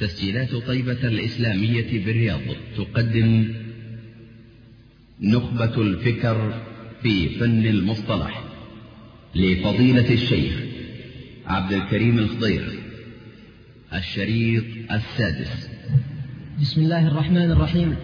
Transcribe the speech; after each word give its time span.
تسجيلات 0.00 0.54
طيبة 0.54 1.08
الإسلامية 1.08 2.04
بالرياض. 2.04 2.40
تقدم 2.76 3.48
نخبة 5.20 5.82
الفكر 5.82 6.62
في 7.02 7.28
فن 7.28 7.66
المصطلح 7.66 8.44
لفضيلة 9.34 10.14
الشيخ 10.14 10.54
عبد 11.46 11.72
الكريم 11.72 12.18
الخضير 12.18 12.62
الشريط 13.94 14.64
السادس. 14.92 15.68
بسم 16.60 16.80
الله 16.80 17.08
الرحمن 17.08 17.50
الرحيم. 17.50 17.96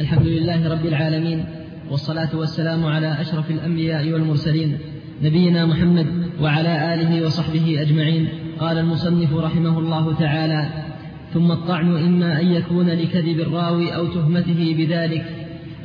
الحمد 0.00 0.26
لله 0.26 0.68
رب 0.68 0.86
العالمين 0.86 1.44
والصلاة 1.90 2.36
والسلام 2.36 2.86
على 2.86 3.20
أشرف 3.20 3.50
الأنبياء 3.50 4.12
والمرسلين 4.12 4.78
نبينا 5.22 5.66
محمد 5.66 6.06
وعلى 6.40 6.94
آله 6.94 7.26
وصحبه 7.26 7.82
أجمعين. 7.82 8.41
قال 8.62 8.78
المصنف 8.78 9.34
رحمه 9.34 9.78
الله 9.78 10.14
تعالى 10.14 10.68
ثم 11.34 11.52
الطعن 11.52 11.96
إما 11.96 12.40
أن 12.40 12.52
يكون 12.52 12.90
لكذب 12.90 13.40
الراوي 13.40 13.94
أو 13.94 14.06
تهمته 14.06 14.74
بذلك 14.78 15.24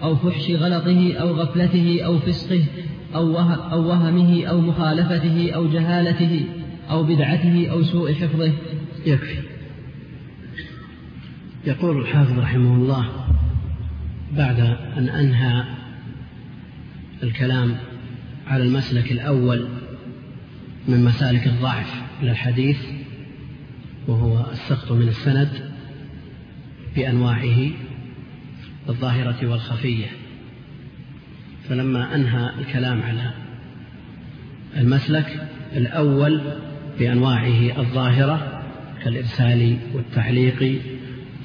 أو 0.03 0.15
فحش 0.15 0.51
غلطه 0.51 1.13
أو 1.13 1.31
غفلته 1.31 2.01
أو 2.05 2.19
فسقه 2.19 2.63
أو, 3.15 3.31
وهمه 3.87 4.45
أو 4.45 4.61
مخالفته 4.61 5.51
أو 5.51 5.67
جهالته 5.67 6.45
أو 6.89 7.03
بدعته 7.03 7.67
أو 7.71 7.83
سوء 7.83 8.13
حفظه. 8.13 8.51
يكفي. 9.05 9.37
يقول 11.67 12.01
الحافظ 12.01 12.39
رحمه 12.39 12.75
الله 12.75 13.05
بعد 14.37 14.59
أن 14.97 15.09
أنهى 15.09 15.63
الكلام 17.23 17.75
على 18.47 18.63
المسلك 18.63 19.11
الأول 19.11 19.67
من 20.87 21.03
مسالك 21.03 21.47
الضعف 21.47 22.03
إلى 22.21 22.31
الحديث 22.31 22.77
وهو 24.07 24.51
السقط 24.51 24.91
من 24.91 25.07
السند 25.07 25.49
بأنواعه 26.95 27.69
الظاهرة 28.89 29.47
والخفية. 29.47 30.05
فلما 31.69 32.15
أنهى 32.15 32.49
الكلام 32.59 33.01
على 33.01 33.33
المسلك 34.77 35.47
الأول 35.75 36.41
بأنواعه 36.99 37.79
الظاهرة 37.79 38.63
كالإرسال 39.03 39.77
والتعليق 39.93 40.81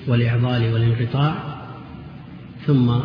والإعضال 0.08 0.72
والانقطاع 0.72 1.56
ثم 2.66 3.00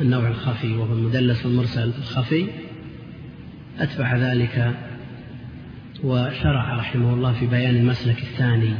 النوع 0.00 0.28
الخفي 0.28 0.72
وهو 0.72 0.92
المدلس 0.92 1.46
المرسل 1.46 1.92
الخفي 1.98 2.46
أتبع 3.78 4.16
ذلك 4.16 4.74
وشرع 6.04 6.76
رحمه 6.76 7.14
الله 7.14 7.32
في 7.32 7.46
بيان 7.46 7.76
المسلك 7.76 8.22
الثاني 8.22 8.74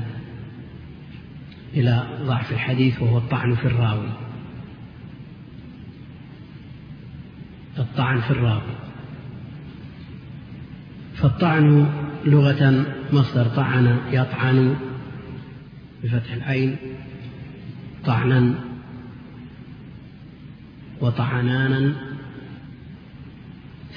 إلى 1.75 2.19
ضعف 2.23 2.53
الحديث 2.53 3.03
وهو 3.03 3.19
الطعن 3.19 3.55
في 3.55 3.65
الراوي. 3.65 4.09
الطعن 7.79 8.21
في 8.21 8.31
الراوي. 8.31 8.77
فالطعن 11.15 11.89
لغة 12.25 12.87
مصدر 13.13 13.45
طعن 13.49 13.99
يطعن 14.11 14.77
بفتح 16.05 16.33
العين 16.33 16.77
طعنا 18.05 18.55
وطعنانا 21.01 21.93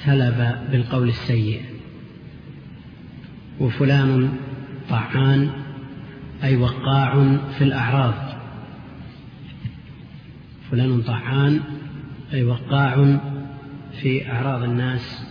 ثلب 0.04 0.58
بالقول 0.70 1.08
السيء. 1.08 1.75
وفلان 3.60 4.32
طعان 4.90 5.50
أي 6.44 6.56
وقاع 6.56 7.38
في 7.58 7.64
الأعراض. 7.64 8.14
فلان 10.70 11.02
طعان 11.02 11.60
أي 12.34 12.44
وقاع 12.44 13.18
في 14.02 14.32
أعراض 14.32 14.62
الناس 14.62 15.26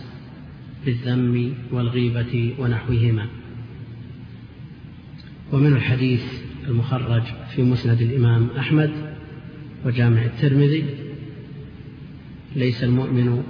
بالذم 0.84 1.54
والغيبة 1.72 2.54
ونحوهما. 2.58 3.26
ومن 5.52 5.72
الحديث 5.72 6.24
المخرج 6.68 7.22
في 7.54 7.62
مسند 7.62 8.00
الإمام 8.00 8.48
أحمد 8.58 8.90
وجامع 9.84 10.22
الترمذي 10.22 10.84
ليس 12.56 12.84
المؤمن 12.84 13.42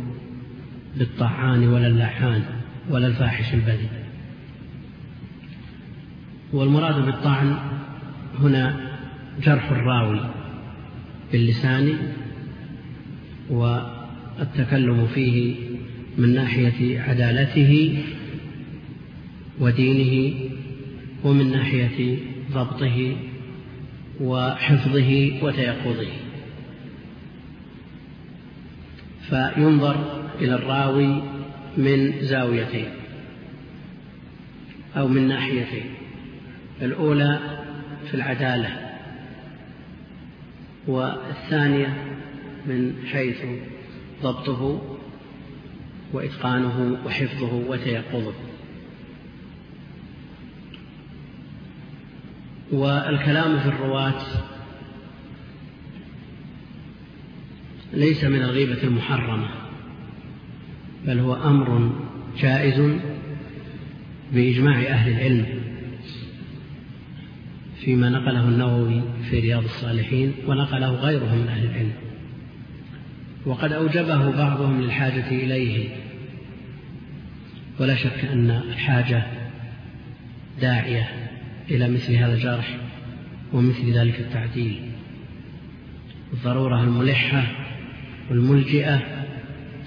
بالطعان 0.97 1.69
ولا 1.69 1.87
اللعان 1.87 2.43
ولا 2.91 3.07
الفاحش 3.07 3.55
البذيء. 3.55 4.06
والمراد 6.53 7.05
بالطعن 7.05 7.57
هنا 8.39 8.77
جرح 9.43 9.71
الراوي 9.71 10.21
باللسان 11.33 11.99
والتكلم 13.51 15.07
فيه 15.07 15.55
من 16.19 16.35
ناحية 16.35 17.01
عدالته 17.01 18.03
ودينه 19.61 20.35
ومن 21.25 21.51
ناحية 21.53 22.19
ضبطه 22.53 23.17
وحفظه 24.21 25.33
وتيقظه. 25.43 26.09
فينظر 29.29 30.23
إلى 30.41 30.55
الراوي 30.55 31.23
من 31.77 32.13
زاويتين 32.21 32.89
أو 34.97 35.09
من 35.09 35.29
ناحيتين. 35.29 35.85
الأولى 36.83 37.41
في 38.11 38.15
العدالة 38.15 38.91
والثانية 40.87 42.05
من 42.67 42.95
حيث 43.13 43.45
ضبطه 44.23 44.83
وإتقانه 46.13 46.99
وحفظه 47.07 47.55
وتيقظه. 47.55 48.33
والكلام 52.73 53.59
في 53.59 53.69
الرواة 53.69 54.23
ليس 57.93 58.25
من 58.25 58.43
الغيبة 58.43 58.83
المحرمة 58.83 59.49
بل 61.07 61.19
هو 61.19 61.35
أمر 61.35 61.91
جائز 62.39 62.99
بإجماع 64.33 64.79
أهل 64.83 65.13
العلم. 65.13 65.56
فيما 67.85 68.11
نقله 68.11 68.49
النووي 68.49 69.03
في 69.31 69.41
رياض 69.41 69.65
الصالحين 69.65 70.33
ونقله 70.47 70.91
غيره 70.91 71.35
من 71.35 71.49
أهل 71.49 71.65
العلم. 71.67 71.93
وقد 73.47 73.73
أوجبه 73.73 74.31
بعضهم 74.31 74.81
للحاجة 74.81 75.29
إليه. 75.29 75.89
ولا 77.81 77.95
شك 77.95 78.25
أن 78.33 78.51
الحاجة 78.51 79.23
داعية 80.61 81.09
إلى 81.71 81.89
مثل 81.89 82.13
هذا 82.13 82.35
الجرح 82.35 82.77
ومثل 83.53 83.93
ذلك 83.93 84.21
التعديل. 84.21 84.81
الضرورة 86.33 86.83
الملحة 86.83 87.45
والملجئة 88.31 89.01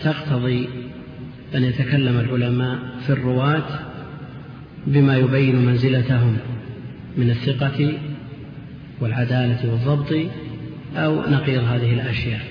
تقتضي 0.04 0.70
أن 1.56 1.64
يتكلم 1.64 2.20
العلماء 2.20 2.80
في 3.06 3.10
الرواة 3.10 3.80
بما 4.88 5.18
يبين 5.18 5.56
منزلتهم. 5.56 6.38
من 7.18 7.30
الثقة 7.30 7.98
والعدالة 9.00 9.72
والضبط 9.72 10.30
أو 10.96 11.30
نقيض 11.30 11.64
هذه 11.64 11.94
الأشياء 11.94 12.42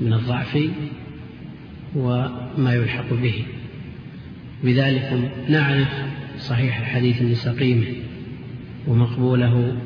من 0.00 0.12
الضعف 0.12 0.58
وما 1.96 2.74
يلحق 2.74 3.14
به. 3.14 3.44
بذلك 4.64 5.30
نعرف 5.48 5.88
صحيح 6.38 6.78
الحديث 6.78 7.22
من 7.22 7.34
سقيمه 7.34 7.86
ومقبوله 8.86 9.76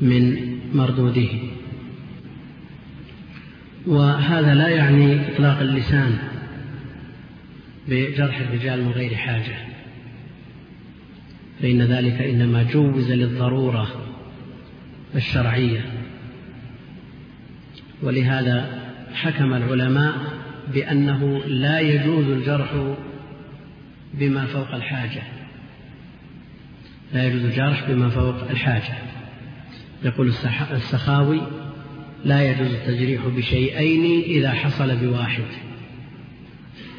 من 0.00 0.36
مردوده. 0.74 1.28
وهذا 3.86 4.54
لا 4.54 4.68
يعني 4.68 5.28
إطلاق 5.28 5.60
اللسان 5.60 6.18
بجرح 7.88 8.40
الرجال 8.40 8.84
من 8.84 8.90
غير 8.90 9.14
حاجة. 9.14 9.56
فإن 11.60 11.82
ذلك 11.82 12.20
إنما 12.22 12.62
جوز 12.62 13.12
للضرورة 13.12 13.88
الشرعية. 15.14 15.84
ولهذا 18.02 18.82
حكم 19.14 19.54
العلماء 19.54 20.14
بأنه 20.74 21.44
لا 21.46 21.80
يجوز 21.80 22.26
الجرح 22.26 22.94
بما 24.14 24.46
فوق 24.46 24.74
الحاجة. 24.74 25.22
لا 27.14 27.26
يجوز 27.26 27.44
الجرح 27.44 27.90
بما 27.90 28.08
فوق 28.08 28.50
الحاجة. 28.50 28.94
يقول 30.04 30.32
السخاوي 30.72 31.40
لا 32.24 32.50
يجوز 32.50 32.74
التجريح 32.74 33.26
بشيئين 33.26 34.22
إذا 34.22 34.52
حصل 34.52 34.96
بواحد. 34.96 35.44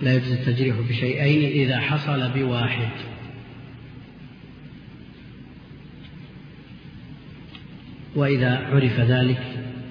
لا 0.02 0.14
يجوز 0.14 0.32
التجريح 0.32 0.76
بشيئين 0.90 1.66
إذا 1.66 1.80
حصل 1.80 2.30
بواحد. 2.30 2.90
وإذا 8.16 8.58
عرف 8.58 9.00
ذلك 9.00 9.42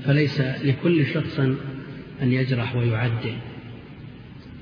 فليس 0.04 0.40
لكل 0.40 1.06
شخص 1.06 1.40
أن 2.22 2.32
يجرح 2.32 2.76
ويعدل 2.76 3.34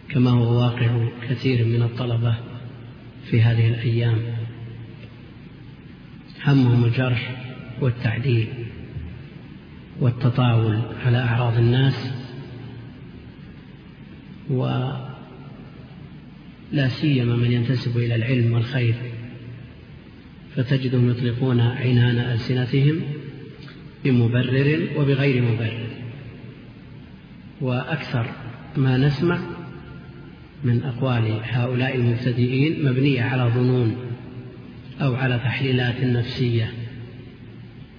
كما 0.09 0.31
هو 0.31 0.61
واقع 0.61 1.09
كثير 1.29 1.65
من 1.65 1.83
الطلبة 1.83 2.35
في 3.31 3.43
هذه 3.43 3.69
الأيام. 3.69 4.19
همهم 6.47 6.85
الجرح 6.85 7.37
والتعديل 7.81 8.49
والتطاول 10.01 10.81
على 11.05 11.19
أعراض 11.19 11.57
الناس 11.57 12.11
ولا 14.51 15.11
سيما 16.89 17.37
من 17.37 17.53
ينتسب 17.53 17.97
إلى 17.97 18.15
العلم 18.15 18.53
والخير 18.53 18.95
فتجدهم 20.57 21.11
يطلقون 21.11 21.61
عنان 21.61 22.19
ألسنتهم 22.19 23.01
بمبرر 24.05 24.89
وبغير 24.97 25.43
مبرر. 25.43 25.87
وأكثر 27.61 28.27
ما 28.77 28.97
نسمع 28.97 29.39
من 30.65 30.83
أقوال 30.83 31.41
هؤلاء 31.43 31.97
المبتدئين 31.97 32.91
مبنية 32.91 33.23
على 33.23 33.51
ظنون 33.55 33.97
أو 35.01 35.15
على 35.15 35.39
تحليلات 35.39 36.05
نفسية 36.05 36.73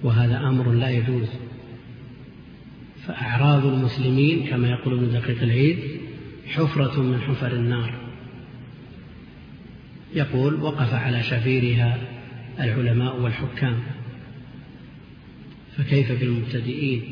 وهذا 0.02 0.38
أمر 0.38 0.72
لا 0.72 0.90
يجوز. 0.90 1.28
فأعراض 3.06 3.66
المسلمين 3.66 4.46
كما 4.46 4.68
يقول 4.68 4.98
ابن 4.98 5.12
دقيق 5.12 5.42
العيد 5.42 5.78
حفرة 6.46 7.02
من 7.02 7.20
حفر 7.20 7.52
النار. 7.52 7.94
يقول 10.14 10.54
وقف 10.54 10.94
على 10.94 11.22
شفيرها 11.22 11.98
العلماء 12.60 13.20
والحكام. 13.20 13.82
فكيف 15.78 16.12
بالمبتدئين 16.12 17.02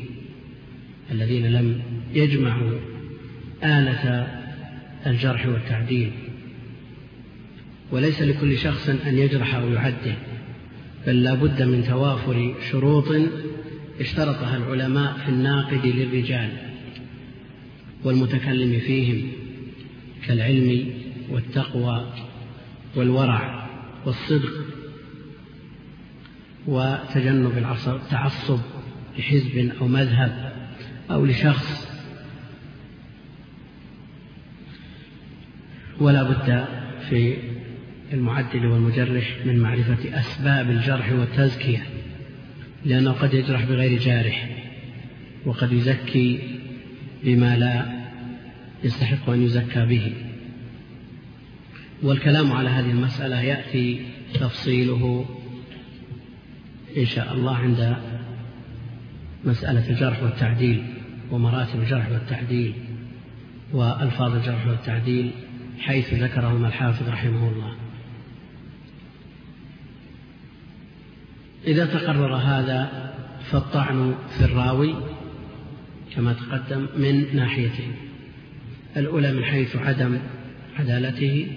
الذين 1.11 1.45
لم 1.45 1.81
يجمعوا 2.13 2.79
آلة 3.63 4.27
الجرح 5.05 5.45
والتعديل؟ 5.47 6.11
وليس 7.91 8.21
لكل 8.21 8.57
شخص 8.57 8.89
أن 8.89 9.17
يجرح 9.17 9.55
أو 9.55 9.69
يعدل 9.69 10.13
بل 11.07 11.23
لا 11.23 11.33
بد 11.33 11.61
من 11.61 11.83
توافر 11.83 12.55
شروط 12.71 13.05
اشترطها 13.99 14.57
العلماء 14.57 15.17
في 15.25 15.29
الناقد 15.29 15.85
للرجال 15.85 16.49
والمتكلم 18.03 18.79
فيهم 18.79 19.27
كالعلم 20.27 20.93
والتقوى 21.29 22.13
والورع 22.95 23.69
والصدق 24.05 24.51
وتجنب 26.67 27.57
التعصب 27.87 28.59
لحزب 29.17 29.71
أو 29.81 29.87
مذهب 29.87 30.53
أو 31.11 31.25
لشخص. 31.25 31.91
ولا 35.99 36.23
بد 36.23 36.65
في 37.09 37.37
المعدل 38.13 38.65
والمجرح 38.65 39.37
من 39.45 39.59
معرفة 39.59 40.19
أسباب 40.19 40.69
الجرح 40.69 41.11
والتزكية 41.11 41.83
لأنه 42.85 43.11
قد 43.11 43.33
يجرح 43.33 43.65
بغير 43.65 43.99
جارح 43.99 44.49
وقد 45.45 45.73
يزكي 45.73 46.59
بما 47.23 47.57
لا 47.57 48.01
يستحق 48.83 49.29
أن 49.29 49.43
يزكى 49.43 49.85
به. 49.85 50.13
والكلام 52.03 52.51
على 52.51 52.69
هذه 52.69 52.91
المسألة 52.91 53.41
يأتي 53.41 54.05
تفصيله 54.33 55.25
إن 56.97 57.05
شاء 57.05 57.33
الله 57.33 57.55
عند 57.55 57.97
مسألة 59.45 59.89
الجرح 59.89 60.23
والتعديل 60.23 60.83
ومراتب 61.31 61.79
الجرح 61.79 62.11
والتعديل 62.11 62.73
وألفاظ 63.73 64.35
الجرح 64.35 64.67
والتعديل 64.67 65.31
حيث 65.79 66.13
ذكرهما 66.13 66.67
الحافظ 66.67 67.09
رحمه 67.09 67.49
الله. 67.49 67.75
إذا 71.67 71.85
تقرر 71.85 72.35
هذا 72.35 73.11
فالطعن 73.51 74.15
في 74.37 74.45
الراوي 74.45 74.95
كما 76.15 76.33
تقدم 76.33 76.87
من 76.97 77.35
ناحيتين 77.35 77.91
الأولى 78.97 79.33
من 79.33 79.43
حيث 79.43 79.75
عدم 79.75 80.19
عدالته 80.79 81.47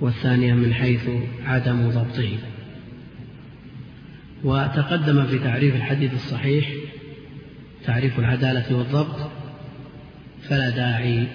والثانية 0.00 0.54
من 0.54 0.74
حيث 0.74 1.08
عدم 1.46 1.90
ضبطه. 1.90 2.38
وتقدم 4.44 5.26
في 5.26 5.38
تعريف 5.38 5.74
الحديث 5.74 6.14
الصحيح 6.14 6.68
تعريف 7.84 8.18
العدالة 8.18 8.76
والضبط 8.76 9.30
فلا 10.48 10.70
داعي 10.70 11.26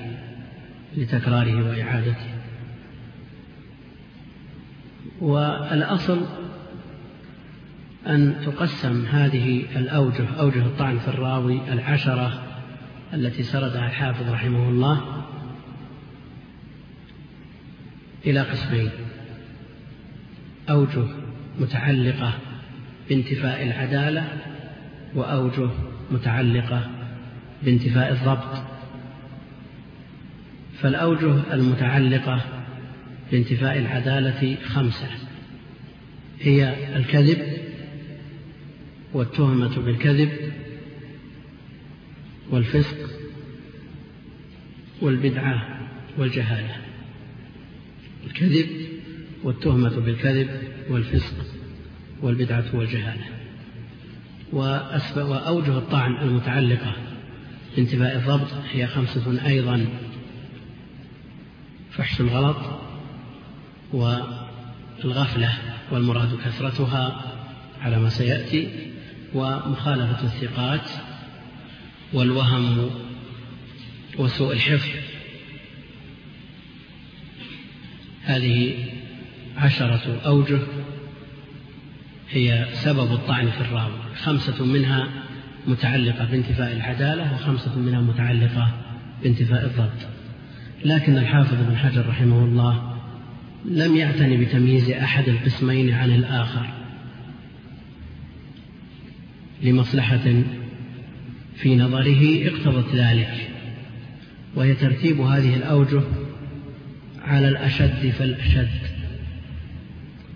لتكراره 0.98 1.70
وإعادته. 1.70 2.34
والأصل 5.22 6.26
أن 8.08 8.36
تقسم 8.46 9.06
هذه 9.06 9.64
الأوجه 9.76 10.26
أوجه 10.40 10.66
الطعن 10.66 11.00
في 11.00 11.08
الراوي 11.08 11.74
العشرة 11.74 12.44
التي 13.14 13.44
سردها 13.44 13.88
الحافظ 13.88 14.30
رحمه 14.30 14.70
الله 14.70 15.26
إلى 18.26 18.42
قسمين 18.42 18.90
أوجه 20.70 21.06
متعلقة 21.60 22.34
بانتفاء 23.10 23.64
العدالة 23.64 24.28
وأوجه 25.16 25.70
متعلقة 26.12 26.90
بانتفاء 27.64 28.12
الضبط. 28.12 28.64
فالأوجه 30.82 31.54
المتعلقة 31.54 32.42
بانتفاء 33.32 33.78
العدالة 33.78 34.58
خمسة. 34.66 35.10
هي 36.40 36.76
الكذب 36.98 37.58
والتهمة 39.14 39.80
بالكذب 39.80 40.30
والفسق 42.50 43.10
والبدعة 45.02 45.80
والجهالة. 46.18 46.76
الكذب 48.28 48.68
والتهمة 49.44 50.00
بالكذب 50.00 50.50
والفسق. 50.90 51.53
والبدعة 52.24 52.66
والجهالة. 52.74 53.24
وأوجه 55.16 55.78
الطعن 55.78 56.16
المتعلقة 56.16 56.94
بانتفاء 57.76 58.16
الضبط 58.16 58.48
هي 58.72 58.88
خمسة 58.88 59.46
أيضا. 59.46 59.86
فحش 61.92 62.22
الغلط 62.22 62.58
والغفلة 63.94 65.54
والمراد 65.92 66.36
كثرتها 66.46 67.22
على 67.82 68.00
ما 68.00 68.10
سيأتي 68.10 68.90
ومخالفة 69.34 70.24
الثقات 70.24 70.90
والوهم 72.14 72.90
وسوء 74.18 74.54
الحفظ. 74.54 74.90
هذه 78.24 78.86
عشرة 79.58 80.22
أوجه 80.26 80.60
هي 82.30 82.66
سبب 82.74 83.12
الطعن 83.14 83.50
في 83.50 83.62
الراوي. 83.62 84.16
خمسة 84.16 84.66
منها 84.66 85.08
متعلقة 85.68 86.26
بانتفاء 86.26 86.74
العدالة 86.74 87.34
وخمسة 87.34 87.80
منها 87.80 88.02
متعلقة 88.02 88.72
بانتفاء 89.24 89.66
الضبط. 89.66 90.08
لكن 90.86 91.18
الحافظ 91.18 91.58
بن 91.70 91.78
حجر 91.78 92.10
رحمه 92.10 92.46
الله 92.46 92.94
لم 93.66 93.96
يعتني 93.96 94.38
بتمييز 94.38 94.90
أحد 94.90 95.30
القسمين 95.30 95.94
عن 95.94 96.12
الآخر 96.12 96.70
لمصلحة 99.62 100.44
في 101.56 101.76
نظره 101.76 102.48
اقتضت 102.48 102.96
ذلك. 102.96 103.50
وهي 104.56 104.74
ترتيب 104.74 105.22
هذه 105.22 105.56
الأوجه 105.56 106.02
على 107.26 107.48
الأشد 107.48 108.10
فالأشد. 108.10 108.93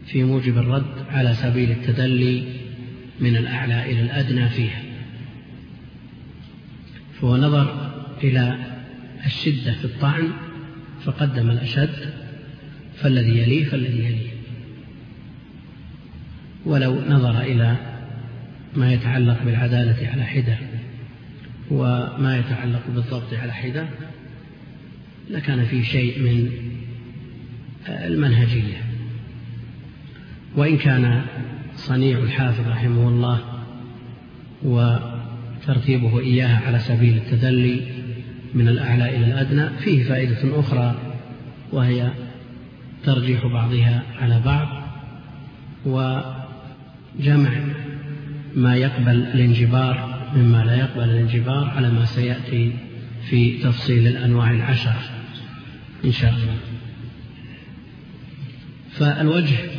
في 0.07 0.23
موجب 0.23 0.57
الرد 0.57 1.05
على 1.09 1.33
سبيل 1.33 1.71
التدلي 1.71 2.43
من 3.19 3.37
الأعلى 3.37 3.91
إلى 3.91 4.01
الأدنى 4.01 4.49
فيها. 4.49 4.81
فهو 7.21 7.37
نظر 7.37 7.91
إلى 8.23 8.57
الشدة 9.25 9.73
في 9.73 9.85
الطعن 9.85 10.31
فقدم 11.03 11.49
الأشد 11.49 12.13
فالذي 12.95 13.37
يليه 13.37 13.65
فالذي 13.65 13.99
يليه. 13.99 14.29
ولو 16.65 17.01
نظر 17.09 17.41
إلى 17.41 17.77
ما 18.75 18.93
يتعلق 18.93 19.43
بالعدالة 19.43 20.09
على 20.09 20.23
حدة 20.23 20.57
وما 21.71 22.37
يتعلق 22.37 22.81
بالضبط 22.95 23.33
على 23.33 23.53
حدة 23.53 23.87
لكان 25.29 25.65
فيه 25.65 25.83
شيء 25.83 26.19
من 26.19 26.51
المنهجية. 27.89 28.86
وإن 30.57 30.77
كان 30.77 31.21
صنيع 31.75 32.19
الحافظ 32.19 32.67
رحمه 32.67 33.07
الله 33.07 33.39
وترتيبه 34.63 36.19
إياها 36.19 36.61
على 36.67 36.79
سبيل 36.79 37.17
التدلي 37.17 37.81
من 38.53 38.67
الأعلى 38.67 39.17
إلى 39.17 39.25
الأدنى 39.25 39.69
فيه 39.69 40.03
فائدة 40.03 40.59
أخرى 40.59 40.95
وهي 41.71 42.11
ترجيح 43.03 43.47
بعضها 43.47 44.03
على 44.19 44.41
بعض 44.45 44.67
وجمع 45.85 47.49
ما 48.55 48.75
يقبل 48.75 49.15
الانجبار 49.15 50.17
مما 50.35 50.63
لا 50.65 50.75
يقبل 50.75 51.03
الانجبار 51.03 51.69
على 51.75 51.89
ما 51.89 52.05
سيأتي 52.05 52.73
في 53.29 53.57
تفصيل 53.57 54.07
الأنواع 54.07 54.51
العشرة 54.51 55.01
إن 56.05 56.11
شاء 56.11 56.33
الله. 56.33 56.57
فالوجه 58.91 59.76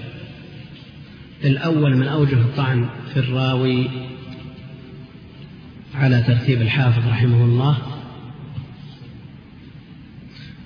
الأول 1.45 1.97
من 1.97 2.07
أوجه 2.07 2.41
الطعن 2.41 2.89
في 3.13 3.19
الراوي 3.19 3.91
على 5.95 6.23
ترتيب 6.23 6.63
الحافظ 6.63 7.09
رحمه 7.09 7.45
الله 7.45 7.79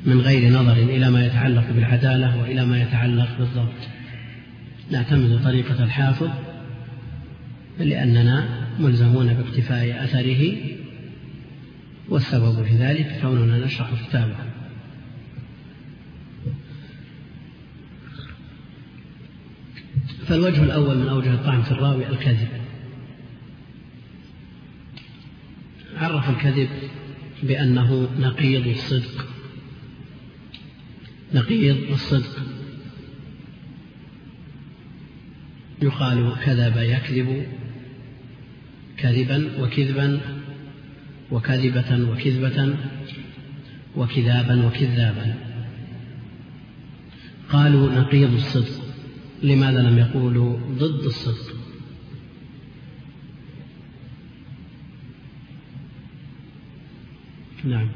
من 0.07 0.21
غير 0.21 0.53
نظر 0.53 0.73
إلى 0.73 1.11
ما 1.11 1.27
يتعلق 1.27 1.71
بالعدالة 1.71 2.41
وإلى 2.41 2.65
ما 2.65 2.83
يتعلق 2.83 3.29
بالضبط. 3.39 3.89
نعتمد 4.91 5.45
طريقة 5.45 5.85
الحافظ 5.85 6.31
لأننا 7.79 8.45
ملزمون 8.79 9.35
باقتفاء 9.35 10.05
أثره 10.05 10.57
والسبب 12.09 12.65
في 12.65 12.75
ذلك 12.75 13.19
كوننا 13.23 13.67
نشرح 13.67 13.91
كتابه. 14.09 14.52
فالوجه 20.33 20.63
الأول 20.63 20.99
من 20.99 21.09
أوجه 21.09 21.35
الطعن 21.35 21.63
في 21.63 21.71
الراوي 21.71 22.09
الكذب. 22.09 22.49
عرف 25.97 26.31
الكذب 26.31 26.69
بأنه 27.43 28.09
نقيض 28.19 28.67
الصدق. 28.67 29.27
نقيض 31.35 31.77
الصدق. 31.91 32.43
يقال 35.83 36.35
كذب 36.45 36.77
يكذب 36.77 37.47
كذبا 38.97 39.51
وكذبا 39.61 40.21
وكذبة 41.31 42.11
وكذبة 42.11 42.77
وكذابا 43.97 44.67
وكذابا. 44.67 45.35
قالوا 47.49 47.91
نقيض 47.91 48.35
الصدق. 48.35 48.82
لماذا 49.43 49.83
لم 49.83 49.99
يقولوا 49.99 50.59
ضد 50.79 51.05
الصدق؟ 51.05 51.57
نعم. 57.65 57.89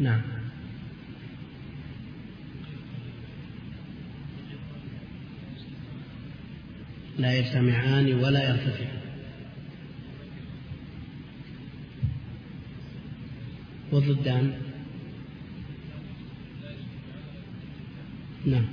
نعم. 0.00 0.20
لا 7.18 7.38
يجتمعان 7.38 8.14
ولا 8.14 8.48
يرتفعان. 8.48 9.02
والضدان 13.92 14.71
نعم. 18.46 18.64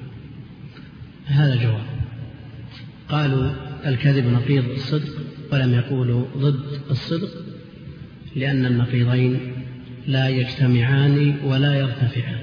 هذا 1.26 1.56
جواب. 1.56 1.86
قالوا 3.10 3.52
الكذب 3.86 4.26
نقيض 4.26 4.70
الصدق 4.70 5.14
ولم 5.52 5.74
يقولوا 5.74 6.26
ضد 6.38 6.82
الصدق 6.90 7.30
لأن 8.36 8.66
النقيضين 8.66 9.40
لا 10.08 10.30
يجتمعان 10.30 11.40
ولا 11.44 11.76
يرتفعان. 11.76 12.40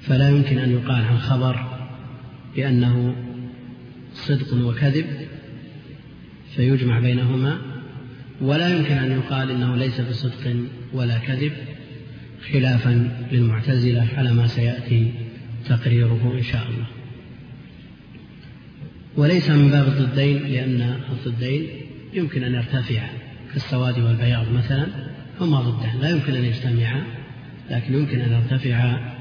فلا 0.00 0.28
يمكن 0.28 0.58
أن 0.58 0.70
يقال 0.70 1.04
عن 1.04 1.18
خبر 1.18 1.78
بأنه 2.56 3.16
صدق 4.14 4.54
وكذب 4.54 5.06
فيجمع 6.56 7.00
بينهما 7.00 7.58
ولا 8.40 8.76
يمكن 8.76 8.94
أن 8.94 9.10
يقال 9.10 9.50
إنه 9.50 9.76
ليس 9.76 10.00
بصدق 10.00 10.56
ولا 10.92 11.18
كذب. 11.18 11.52
خلافا 12.52 13.10
للمعتزلة 13.32 14.08
على 14.16 14.32
ما 14.32 14.46
سيأتي 14.46 15.12
تقريره 15.68 16.34
إن 16.38 16.42
شاء 16.42 16.66
الله. 16.70 16.86
وليس 19.16 19.50
من 19.50 19.70
باب 19.70 19.86
الضدين 19.88 20.38
لأن 20.38 21.00
الضدين 21.12 21.66
يمكن 22.14 22.44
أن 22.44 22.54
يرتفعا 22.54 23.08
كالسواد 23.52 23.98
والبياض 23.98 24.52
مثلا 24.52 24.86
هما 25.40 25.60
ضدان 25.60 26.00
لا 26.00 26.10
يمكن 26.10 26.34
أن 26.34 26.44
يجتمعا 26.44 27.02
لكن 27.70 27.94
يمكن 27.94 28.20
أن 28.20 28.32
يرتفعا 28.32 29.14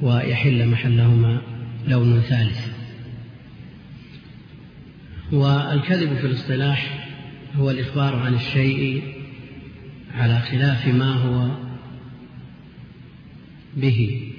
ويحل 0.00 0.66
محلهما 0.66 1.42
لون 1.88 2.20
ثالث. 2.20 2.66
والكذب 5.32 6.16
في 6.16 6.26
الاصطلاح 6.26 7.08
هو 7.56 7.70
الإخبار 7.70 8.16
عن 8.16 8.34
الشيء 8.34 9.02
على 10.14 10.40
خلاف 10.40 10.88
ما 10.88 11.12
هو 11.14 11.69
به. 13.76 14.32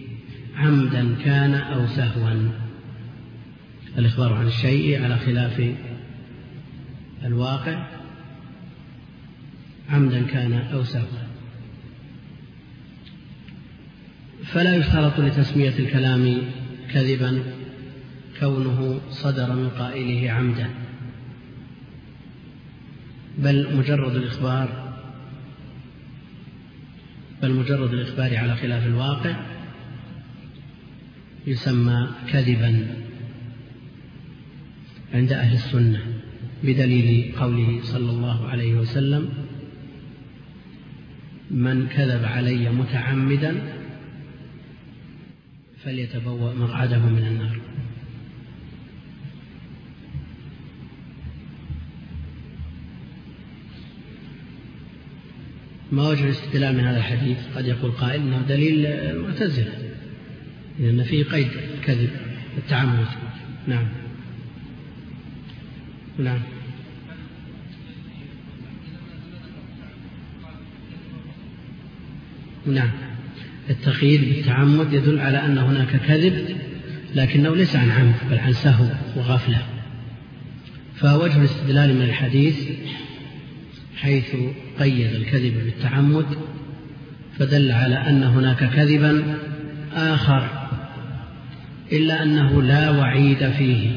عمدا 0.56 1.16
كان 1.24 1.54
أو 1.54 1.88
سهوا. 1.88 2.52
الإخبار 3.98 4.34
عن 4.34 4.48
الشيء 4.48 5.04
على 5.04 5.18
خلاف 5.18 5.74
الواقع. 7.24 7.88
عمدا 9.90 10.22
كان 10.22 10.54
أو 10.54 10.84
سهوا. 10.84 11.22
فلا 14.44 14.76
يشترط 14.76 15.20
لتسمية 15.20 15.80
الكلام 15.80 16.38
كذبا 16.94 17.44
كونه 18.40 19.02
صدر 19.10 19.56
من 19.56 19.70
قائله 19.70 20.32
عمدا. 20.32 20.70
بل 23.38 23.78
مجرد 23.78 24.16
الإخبار 24.16 24.91
بل 27.42 27.52
مجرد 27.52 27.94
الإخبار 27.94 28.38
على 28.38 28.56
خلاف 28.56 28.86
الواقع 28.86 29.36
يسمى 31.48 32.08
كذبا 32.32 32.88
عند 35.14 35.34
أهل 35.34 35.54
السنة 35.54 36.00
بدليل 36.64 37.36
قوله 37.40 37.80
صلى 37.84 38.10
الله 38.12 38.48
عليه 38.48 38.74
وسلم 38.74 39.30
من 41.52 41.88
كذب 41.88 42.26
علي 42.26 42.70
متعمدا 42.70 43.56
فليتبوأ 45.84 46.54
مقعده 46.54 47.00
من 47.00 47.28
النار 47.28 47.71
ما 55.92 56.10
وجه 56.10 56.24
الاستدلال 56.24 56.78
من 56.78 56.84
هذا 56.84 56.98
الحديث؟ 56.98 57.38
قد 57.56 57.66
يقول 57.66 57.92
قائل 57.92 58.22
إنه 58.22 58.42
دليل 58.50 58.86
المعتزله 58.86 59.72
لأن 60.80 61.04
فيه 61.04 61.24
قيد 61.24 61.48
الكذب 61.78 62.10
التعمد. 62.58 63.06
نعم. 63.68 63.88
نعم. 66.20 66.40
نعم. 72.66 72.92
التقييد 73.70 74.22
بالتعمد 74.22 74.94
يدل 74.94 75.20
على 75.20 75.46
أن 75.46 75.58
هناك 75.58 76.02
كذب 76.08 76.58
لكنه 77.16 77.56
ليس 77.56 77.76
عن 77.76 77.92
عمد 77.92 78.16
بل 78.32 78.40
عن 78.40 78.54
سهو 78.54 78.86
وغفلة. 79.18 79.66
فوجه 80.96 81.38
الاستدلال 81.38 81.96
من 81.96 82.02
الحديث 82.02 82.70
حيث 83.96 84.36
قيد 84.80 85.14
الكذب 85.14 85.54
بالتعمد 85.54 86.26
فدل 87.38 87.72
على 87.72 87.96
أن 87.96 88.24
هناك 88.24 88.70
كذبا 88.76 89.38
آخر 89.94 90.50
إلا 91.92 92.24
أنه 92.24 92.62
لا 92.62 92.90
وعيد 92.90 93.50
فيه 93.50 93.92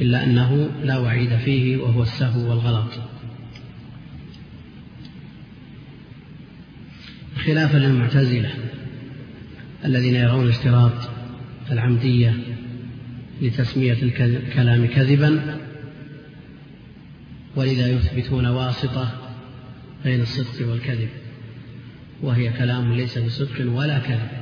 إلا 0.00 0.24
أنه 0.24 0.70
لا 0.84 0.98
وعيد 0.98 1.36
فيه 1.36 1.76
وهو 1.76 2.02
السهو 2.02 2.50
والغلط. 2.50 2.90
خلافا 7.46 7.76
للمعتزلة 7.76 8.50
الذين 9.84 10.14
يرون 10.14 10.48
اشتراط 10.48 11.10
العمدية 11.72 12.34
لتسمية 13.42 13.96
الكلام 14.02 14.86
كذبا 14.86 15.57
ولذا 17.56 17.88
يثبتون 17.88 18.46
واسطة 18.46 19.32
بين 20.04 20.20
الصدق 20.20 20.68
والكذب 20.68 21.08
وهي 22.22 22.52
كلام 22.52 22.92
ليس 22.92 23.18
بصدق 23.18 23.72
ولا 23.72 23.98
كذب. 23.98 24.38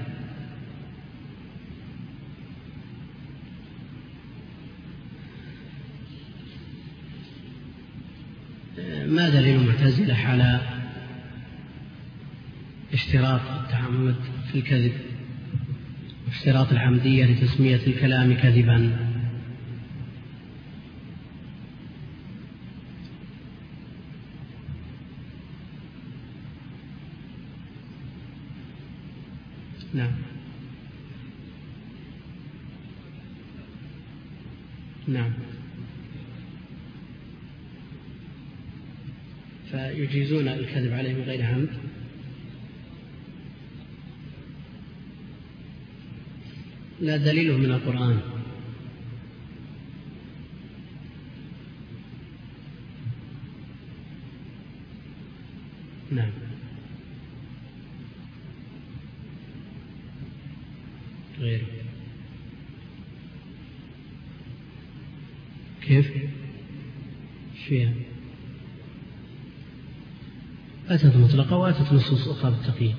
ما 9.07 9.29
دليل 9.29 9.61
المعتزلة 9.61 10.15
على 10.15 10.61
اشتراط 12.93 13.41
التعمد 13.41 14.17
في 14.53 14.59
الكذب 14.59 14.93
واشتراط 16.27 16.73
العمدية 16.73 17.25
لتسمية 17.25 17.81
الكلام 17.87 18.35
كذبا؟ 18.35 19.06
نعم. 29.97 30.13
نعم. 35.09 35.31
فيجيزون 39.71 40.49
الكذب 40.49 40.93
عليه 40.93 41.15
من 41.15 41.23
غير 41.23 41.47
عمد. 41.47 41.69
لا 47.01 47.17
دليله 47.17 47.57
من 47.57 47.71
القرآن. 47.71 48.21
نعم 56.11 56.31
غيره 61.41 61.67
كيف؟ 65.83 66.13
فيها 67.67 67.93
أتت 70.89 71.17
مطلقة 71.37 71.57
وأتت 71.57 71.93
نصوص 71.93 72.29
أخرى 72.29 72.51
بالتقييد 72.51 72.95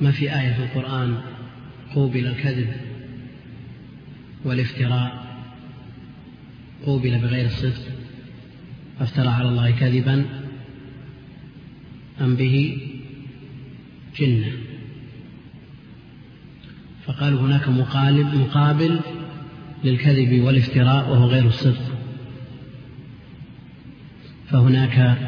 ما 0.00 0.10
في 0.10 0.40
آية 0.40 0.52
في 0.52 0.62
القرآن؟ 0.62 1.20
قوبل 1.94 2.26
الكذب 2.26 2.76
والافتراء. 4.44 5.26
قوبل 6.84 7.18
بغير 7.18 7.46
الصدق. 7.46 7.82
فافترى 8.98 9.28
على 9.28 9.48
الله 9.48 9.70
كذبا 9.70 10.26
أم 12.20 12.36
به 12.36 12.78
جنة. 14.18 14.52
فقالوا 17.06 17.40
هناك 17.40 17.68
مقالب 17.68 18.34
مقابل 18.34 19.00
للكذب 19.84 20.40
والافتراء 20.40 21.10
وهو 21.10 21.26
غير 21.26 21.46
الصدق. 21.46 21.96
فهناك 24.50 25.18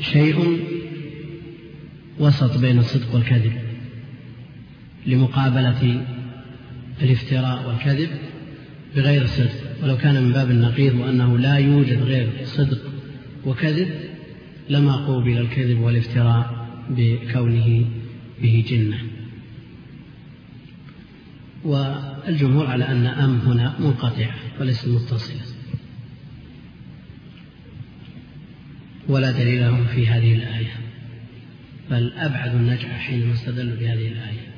شيء 0.00 0.58
وسط 2.18 2.58
بين 2.58 2.78
الصدق 2.78 3.14
والكذب 3.14 3.52
لمقابلة 5.06 6.04
الافتراء 7.02 7.68
والكذب 7.68 8.10
بغير 8.96 9.22
الصدق. 9.22 9.82
ولو 9.82 9.96
كان 9.96 10.22
من 10.22 10.32
باب 10.32 10.50
النقيض 10.50 10.94
وأنه 10.94 11.38
لا 11.38 11.56
يوجد 11.56 12.02
غير 12.02 12.28
صدق 12.44 12.78
وكذب 13.46 13.88
لما 14.68 14.96
قوبل 14.96 15.38
الكذب 15.38 15.78
والافتراء 15.80 16.68
بكونه 16.90 17.84
به 18.42 18.64
جنة. 18.68 18.98
والجمهور 21.64 22.66
على 22.66 22.84
أن 22.84 23.06
أم 23.06 23.36
هنا 23.36 23.74
منقطعة 23.78 24.30
وليست 24.60 24.88
متصلة. 24.88 25.40
ولا 29.08 29.30
دليل 29.30 29.60
لهم 29.60 29.84
في 29.84 30.06
هذه 30.06 30.34
الآية 30.34 30.72
بل 31.90 32.12
أبعد 32.12 32.54
النجع 32.54 32.88
حينما 32.88 33.32
استدلوا 33.32 33.76
بهذه 33.76 34.08
الآية. 34.08 34.52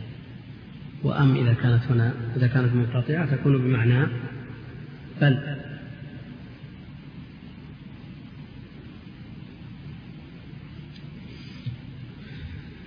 وأم 1.02 1.36
إذا 1.36 1.54
كانت 1.54 1.82
هنا 1.90 2.14
إذا 2.36 2.46
كانت 2.46 2.74
منقطعة 2.74 3.36
تكون 3.36 3.58
بمعنى 3.58 4.06
بل. 5.20 5.56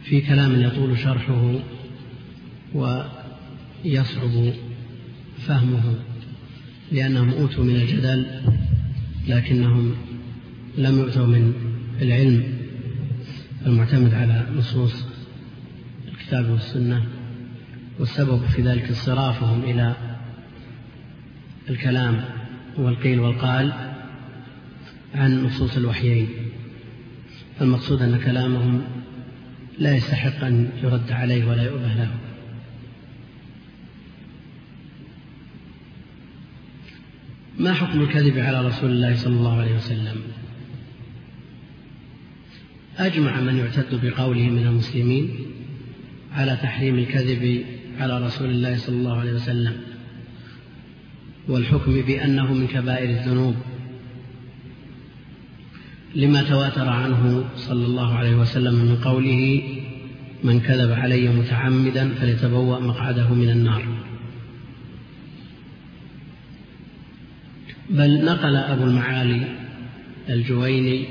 في 0.03 0.21
كلام 0.21 0.61
يطول 0.61 0.97
شرحه 0.99 1.59
ويصعب 3.87 4.53
فهمه 5.47 5.95
لأنهم 6.91 7.29
أوتوا 7.29 7.63
من 7.63 7.75
الجدل 7.75 8.25
لكنهم 9.27 9.95
لم 10.77 10.99
يؤتوا 10.99 11.25
من 11.25 11.53
العلم 12.01 12.43
المعتمد 13.65 14.13
على 14.13 14.45
نصوص 14.57 15.05
الكتاب 16.07 16.49
والسنة 16.49 17.05
والسبب 17.99 18.45
في 18.45 18.61
ذلك 18.61 18.89
انصرافهم 18.89 19.63
إلى 19.63 19.95
الكلام 21.69 22.23
والقيل 22.77 23.19
والقال 23.19 23.73
عن 25.15 25.43
نصوص 25.43 25.77
الوحيين. 25.77 26.27
المقصود 27.61 28.01
أن 28.01 28.19
كلامهم 28.19 28.81
لا 29.79 29.95
يستحق 29.95 30.43
أن 30.43 30.69
يرد 30.83 31.11
عليه 31.11 31.45
ولا 31.45 31.63
يؤبه 31.63 31.93
له. 31.93 32.26
ما 37.59 37.73
حكم 37.73 38.01
الكذب 38.01 38.37
على 38.37 38.67
رسول 38.67 38.91
الله 38.91 39.15
صلى 39.15 39.33
الله 39.33 39.61
عليه 39.61 39.75
وسلم؟ 39.75 40.15
أجمع 42.97 43.41
من 43.41 43.57
يعتد 43.57 44.05
بقوله 44.05 44.49
من 44.49 44.67
المسلمين 44.67 45.29
على 46.33 46.57
تحريم 46.61 46.99
الكذب 46.99 47.65
على 47.99 48.25
رسول 48.25 48.49
الله 48.49 48.77
صلى 48.77 48.95
الله 48.95 49.19
عليه 49.19 49.33
وسلم 49.33 49.73
والحكم 51.47 52.01
بأنه 52.01 52.53
من 52.53 52.67
كبائر 52.67 53.09
الذنوب 53.09 53.55
لما 56.15 56.43
تواتر 56.43 56.89
عنه 56.89 57.45
صلى 57.55 57.85
الله 57.85 58.13
عليه 58.13 58.35
وسلم 58.35 58.73
من 58.73 58.95
قوله 58.95 59.61
من 60.43 60.59
كذب 60.59 60.91
علي 60.91 61.29
متعمدا 61.29 62.09
فليتبوأ 62.09 62.79
مقعده 62.79 63.33
من 63.33 63.49
النار 63.49 63.96
بل 67.89 68.25
نقل 68.25 68.55
أبو 68.55 68.83
المعالي 68.83 69.47
الجويني 70.29 71.05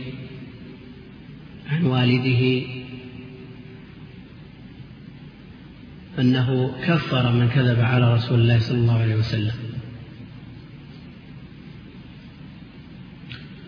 عن 1.70 1.84
والده 1.84 2.62
أنه 6.18 6.72
كفر 6.86 7.32
من 7.32 7.48
كذب 7.48 7.80
على 7.80 8.14
رسول 8.14 8.40
الله 8.40 8.58
صلى 8.58 8.78
الله 8.78 9.00
عليه 9.00 9.16
وسلم. 9.16 9.54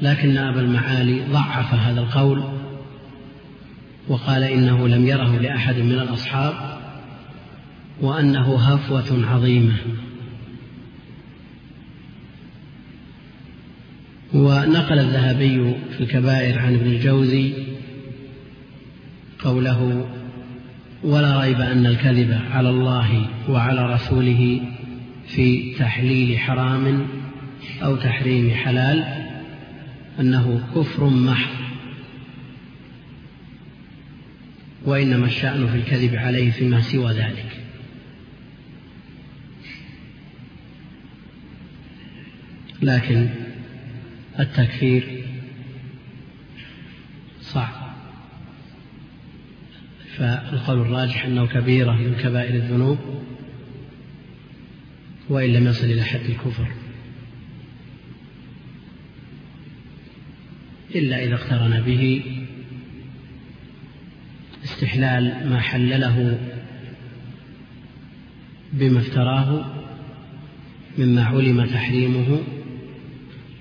لكن 0.03 0.37
أبا 0.37 0.61
المعالي 0.61 1.25
ضعف 1.33 1.75
هذا 1.75 2.01
القول 2.01 2.43
وقال 4.09 4.43
إنه 4.43 4.89
لم 4.89 5.07
يره 5.07 5.39
لأحد 5.39 5.77
من 5.77 5.93
الأصحاب 5.93 6.79
وأنه 8.01 8.59
هفوة 8.59 9.27
عظيمة. 9.27 9.77
ونقل 14.35 14.99
الذهبي 14.99 15.75
في 15.97 16.01
الكبائر 16.01 16.59
عن 16.59 16.75
ابن 16.75 16.87
الجوزي 16.87 17.53
قوله 19.39 20.09
ولا 21.05 21.41
ريب 21.41 21.61
أن 21.61 21.87
الكذب 21.87 22.41
على 22.51 22.71
الله 22.71 23.29
وعلى 23.49 23.95
رسوله 23.95 24.61
في 25.27 25.75
تحليل 25.75 26.39
حرام 26.39 27.07
أو 27.83 27.97
تحريم 27.97 28.51
حلال 28.51 29.05
أنه 30.21 30.63
كفر 30.75 31.09
محض. 31.09 31.59
وإنما 34.85 35.27
الشأن 35.27 35.67
في 35.67 35.77
الكذب 35.77 36.17
عليه 36.17 36.51
فيما 36.51 36.81
سوى 36.81 37.13
ذلك. 37.13 37.61
لكن 42.83 43.29
التكفير. 44.41 45.25
صعب. 47.41 47.89
فالقول 50.17 50.81
الراجح 50.81 51.25
أنه 51.25 51.47
كبيرة 51.47 51.93
من 51.93 52.15
كبائر 52.15 52.55
الذنوب 52.55 52.99
وإن 55.29 55.53
لم 55.53 55.67
يصل 55.67 55.85
إلى 55.85 56.03
حد 56.03 56.21
الكفر. 56.21 56.69
إلا 60.95 61.25
إذا 61.25 61.35
اقترن 61.35 61.81
به 61.81 62.23
استحلال 64.65 65.51
ما 65.51 65.61
حلله 65.61 66.39
بما 68.73 69.01
افتراه 69.01 69.75
مما 70.99 71.25
علم 71.25 71.67
تحريمه 71.67 72.39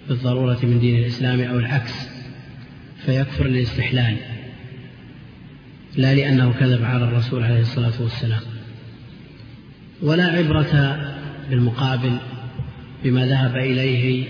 بالضرورة 0.09 0.59
من 0.63 0.79
دين 0.79 0.99
الإسلام 0.99 1.41
أو 1.41 1.59
العكس 1.59 1.93
فيكفر 3.05 3.47
للاستحلال 3.47 4.17
لا 5.95 6.15
لأنه 6.15 6.53
كذب 6.53 6.83
على 6.83 7.03
الرسول 7.03 7.43
عليه 7.43 7.59
الصلاة 7.59 8.01
والسلام. 8.01 8.41
ولا 10.01 10.25
عبرة 10.25 10.97
بالمقابل 11.49 12.17
بما 13.03 13.25
ذهب 13.25 13.57
إليه 13.57 14.27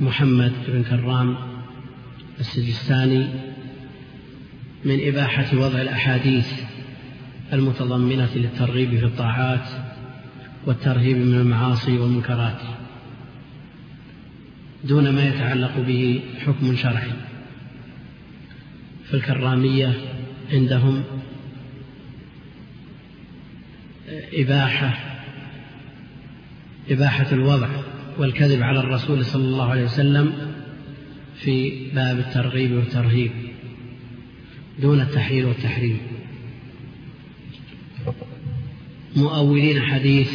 محمد 0.00 0.52
بن 0.68 0.82
كرام 0.82 1.36
السجستاني 2.40 3.26
من 4.84 5.08
إباحة 5.08 5.58
وضع 5.58 5.80
الأحاديث 5.80 6.52
المتضمنة 7.52 8.28
للترغيب 8.36 8.98
في 8.98 9.04
الطاعات 9.04 9.68
والترهيب 10.66 11.16
من 11.16 11.34
المعاصي 11.34 11.98
والمنكرات. 11.98 12.81
دون 14.84 15.10
ما 15.10 15.28
يتعلق 15.28 15.78
به 15.78 16.20
حكم 16.46 16.76
شرعي. 16.76 17.12
فالكرامية 19.10 19.94
عندهم 20.52 21.02
إباحة 24.32 24.98
إباحة 26.90 27.32
الوضع 27.32 27.68
والكذب 28.18 28.62
على 28.62 28.80
الرسول 28.80 29.24
صلى 29.24 29.44
الله 29.44 29.70
عليه 29.70 29.84
وسلم 29.84 30.32
في 31.34 31.86
باب 31.94 32.18
الترغيب 32.18 32.72
والترهيب 32.72 33.30
دون 34.78 35.00
التحليل 35.00 35.44
والتحريم. 35.44 35.98
مؤولين 39.16 39.82
حديث 39.82 40.32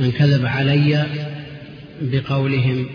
من 0.00 0.12
كذب 0.12 0.46
علي 0.46 1.06
بقولهم 2.02 2.86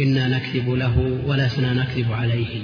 إنا 0.00 0.28
نكذب 0.28 0.70
له 0.70 1.20
ولسنا 1.26 1.74
نكذب 1.74 2.12
عليه. 2.12 2.62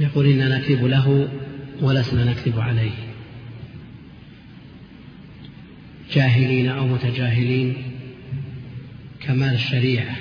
يقول 0.00 0.26
إنا 0.26 0.58
نكذب 0.58 0.84
له 0.84 1.28
ولسنا 1.80 2.24
نكذب 2.24 2.60
عليه. 2.60 3.10
جاهلين 6.12 6.68
أو 6.68 6.86
متجاهلين 6.86 7.76
كمال 9.20 9.54
الشريعة 9.54 10.16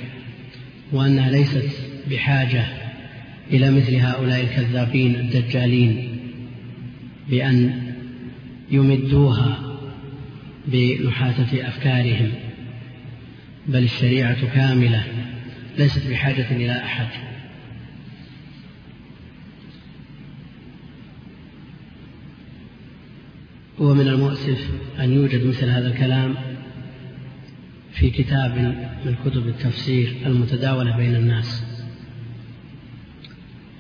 وأنها 0.92 1.32
ليست 1.32 1.70
بحاجة 2.12 2.66
إلى 3.52 3.72
مثل 3.72 3.96
هؤلاء 3.96 4.42
الكذابين 4.42 5.16
الدجالين 5.16 6.20
بأن 7.30 7.82
يمدوها 8.72 9.69
بنحاتة 10.68 11.68
أفكارهم 11.68 12.32
بل 13.68 13.84
الشريعة 13.84 14.56
كاملة 14.56 15.04
ليست 15.78 16.08
بحاجة 16.08 16.52
إلى 16.52 16.84
أحد. 16.84 17.08
ومن 23.80 24.08
المؤسف 24.08 24.70
أن 25.00 25.14
يوجد 25.14 25.46
مثل 25.46 25.70
هذا 25.70 25.88
الكلام 25.88 26.36
في 27.94 28.10
كتاب 28.10 28.58
من 29.06 29.16
كتب 29.26 29.48
التفسير 29.48 30.16
المتداولة 30.26 30.98
بين 30.98 31.16
الناس. 31.16 31.64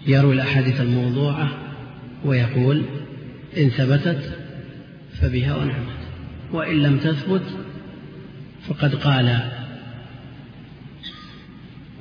يروي 0.07 0.33
الأحاديث 0.33 0.81
الموضوعة 0.81 1.57
ويقول 2.25 2.85
إن 3.57 3.69
ثبتت 3.69 4.37
فبها 5.21 5.55
ونعمت. 5.55 6.08
وإن 6.53 6.75
لم 6.75 6.97
تثبت 6.97 7.43
فقد 8.67 8.95
قال 8.95 9.51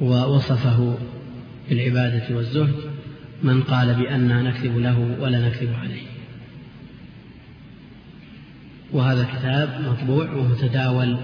ووصفه 0.01 0.99
بالعبادة 1.69 2.37
والزهد 2.37 2.75
من 3.43 3.63
قال 3.63 3.95
بأننا 3.95 4.43
نكذب 4.43 4.79
له 4.79 5.17
ولا 5.21 5.49
نكذب 5.49 5.75
عليه. 5.75 6.03
وهذا 8.93 9.25
كتاب 9.25 9.81
مطبوع 9.81 10.33
ومتداول 10.33 11.19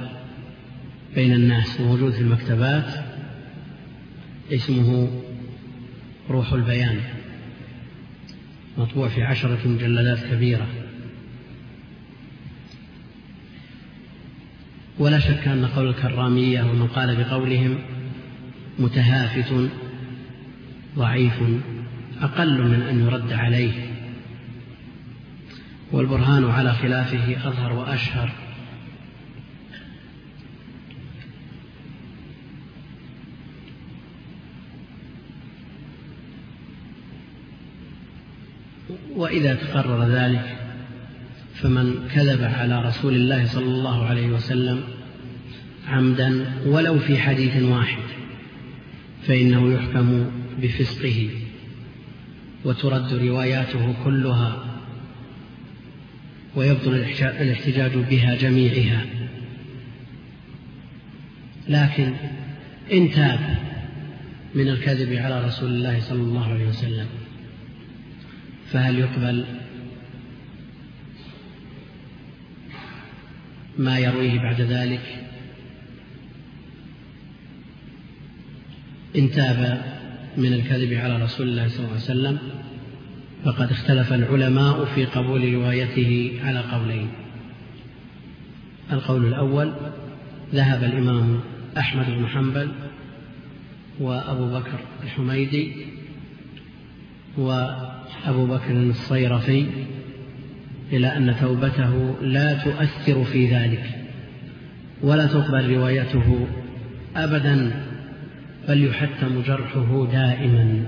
بين 1.15 1.33
الناس 1.33 1.81
موجود 1.81 2.13
في 2.13 2.21
المكتبات 2.21 3.05
اسمه 4.53 5.09
روح 6.31 6.53
البيان 6.53 7.01
مطبوع 8.79 9.09
في 9.09 9.23
عشرة 9.23 9.69
مجلدات 9.69 10.19
كبيرة. 10.31 10.67
ولا 14.99 15.19
شك 15.19 15.49
أن 15.49 15.67
قول 15.67 15.89
الكرامية 15.89 16.63
ومن 16.63 16.87
قال 16.87 17.17
بقولهم 17.17 17.79
متهافت 18.79 19.71
ضعيف 20.97 21.43
أقل 22.21 22.63
من 22.63 22.83
أن 22.83 23.07
يرد 23.07 23.33
عليه 23.33 23.73
والبرهان 25.93 26.45
على 26.45 26.73
خلافه 26.73 27.49
أظهر 27.49 27.73
وأشهر. 27.73 28.33
وإذا 39.17 39.55
تقرر 39.55 40.05
ذلك 40.05 40.64
فمن 41.55 42.09
كذب 42.15 42.43
على 42.43 42.83
رسول 42.83 43.15
الله 43.15 43.47
صلى 43.47 43.65
الله 43.65 44.05
عليه 44.07 44.27
وسلم 44.27 44.81
عمدا 45.89 46.53
ولو 46.67 46.99
في 46.99 47.19
حديث 47.19 47.63
واحد 47.63 48.03
فإنه 49.27 49.73
يحكم 49.73 50.31
بفسقه 50.63 51.29
وترد 52.65 53.15
رواياته 53.15 53.95
كلها 54.05 54.65
ويبطل 56.57 56.95
الاحتجاج 57.21 57.93
بها 58.11 58.35
جميعها. 58.35 59.07
لكن 61.69 62.13
إن 62.93 63.11
تاب 63.11 63.59
من 64.55 64.69
الكذب 64.69 65.13
على 65.13 65.45
رسول 65.47 65.71
الله 65.71 66.01
صلى 66.01 66.23
الله 66.23 66.53
عليه 66.53 66.67
وسلم 66.67 67.07
فهل 68.73 68.99
يقبل 68.99 69.45
ما 73.79 73.99
يرويه 73.99 74.39
بعد 74.39 74.61
ذلك. 74.61 75.25
إن 79.17 79.31
تاب 79.31 79.83
من 80.37 80.53
الكذب 80.53 80.93
على 80.93 81.23
رسول 81.23 81.49
الله 81.49 81.69
صلى 81.69 81.79
الله 81.79 81.91
عليه 81.91 82.01
وسلم 82.01 82.39
فقد 83.45 83.71
اختلف 83.71 84.13
العلماء 84.13 84.85
في 84.85 85.05
قبول 85.05 85.55
روايته 85.55 86.41
على 86.45 86.61
قولين. 86.61 87.09
القول 88.93 89.27
الأول 89.27 89.73
ذهب 90.55 90.85
الإمام 90.85 91.41
أحمد 91.79 92.07
بن 92.07 92.27
حنبل 92.27 92.73
وأبو 94.01 94.59
بكر 94.59 94.79
الحميدي 95.03 95.73
وأبو 97.37 98.47
بكر 98.47 98.71
الصيرفي 98.71 99.67
إلى 100.93 101.07
أن 101.17 101.35
توبته 101.41 102.21
لا 102.23 102.55
تؤثر 102.55 103.25
في 103.25 103.55
ذلك 103.55 103.85
ولا 105.03 105.27
تقبل 105.27 105.77
روايته 105.77 106.47
أبدا 107.17 107.85
بل 108.69 108.85
يحتم 108.85 109.43
جرحه 109.43 110.07
دائما. 110.13 110.85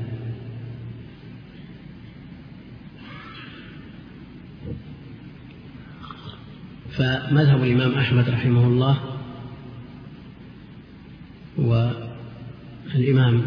فمذهب 6.90 7.62
الإمام 7.62 7.94
أحمد 7.94 8.28
رحمه 8.28 8.66
الله 8.66 8.98
والإمام 11.58 13.42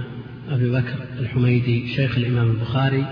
أبي 0.50 0.72
بكر 0.72 0.96
الحميدي 1.20 1.88
شيخ 1.96 2.18
الإمام 2.18 2.52
البخاري 2.52 3.06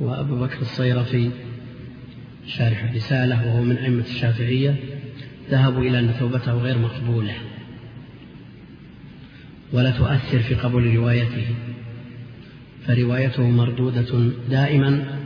وأبو 0.00 0.40
بكر 0.40 0.60
الصيرفي 0.60 1.30
شارح 2.48 2.82
الرسالة 2.84 3.46
وهو 3.46 3.62
من 3.62 3.76
أئمة 3.76 4.04
الشافعية 4.04 4.76
ذهبوا 5.50 5.82
إلى 5.82 5.98
أن 5.98 6.14
توبته 6.18 6.52
غير 6.52 6.78
مقبولة. 6.78 7.34
ولا 9.72 9.90
تؤثر 9.90 10.38
في 10.38 10.54
قبول 10.54 10.96
روايته. 10.96 11.46
فروايته 12.86 13.50
مردودة 13.50 14.30
دائما 14.50 15.20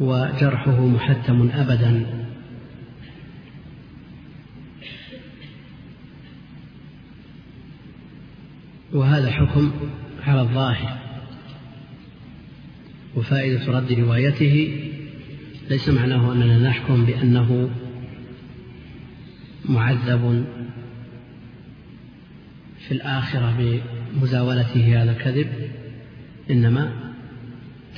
وجرحه 0.00 0.86
محتم 0.86 1.50
أبدا. 1.54 2.06
وهذا 8.92 9.30
حكم 9.30 9.72
على 10.22 10.40
الظاهر. 10.40 10.98
وفائدة 13.14 13.72
رد 13.72 13.92
روايته 13.92 14.82
ليس 15.70 15.88
معناه 15.88 16.32
أننا 16.32 16.58
نحكم 16.58 17.04
بأنه 17.04 17.70
معذب 19.64 20.44
في 22.78 22.92
الآخرة 22.92 23.80
بمزاولته 24.14 25.02
هذا 25.02 25.10
الكذب 25.10 25.48
إنما 26.50 26.92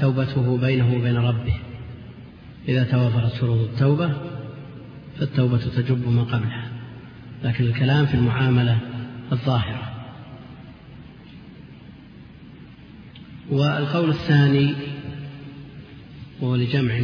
توبته 0.01 0.59
بينه 0.59 0.95
وبين 0.95 1.17
ربه. 1.17 1.55
إذا 2.69 2.85
توفرت 2.85 3.35
شروط 3.41 3.69
التوبة 3.69 4.13
فالتوبة 5.19 5.59
تجب 5.59 6.09
ما 6.09 6.23
قبلها. 6.23 6.69
لكن 7.45 7.65
الكلام 7.65 8.07
في 8.07 8.15
المعاملة 8.15 8.79
الظاهرة. 9.33 9.93
والقول 13.51 14.11
الثاني 14.11 14.75
وهو 16.41 16.57
لجمع 16.57 17.01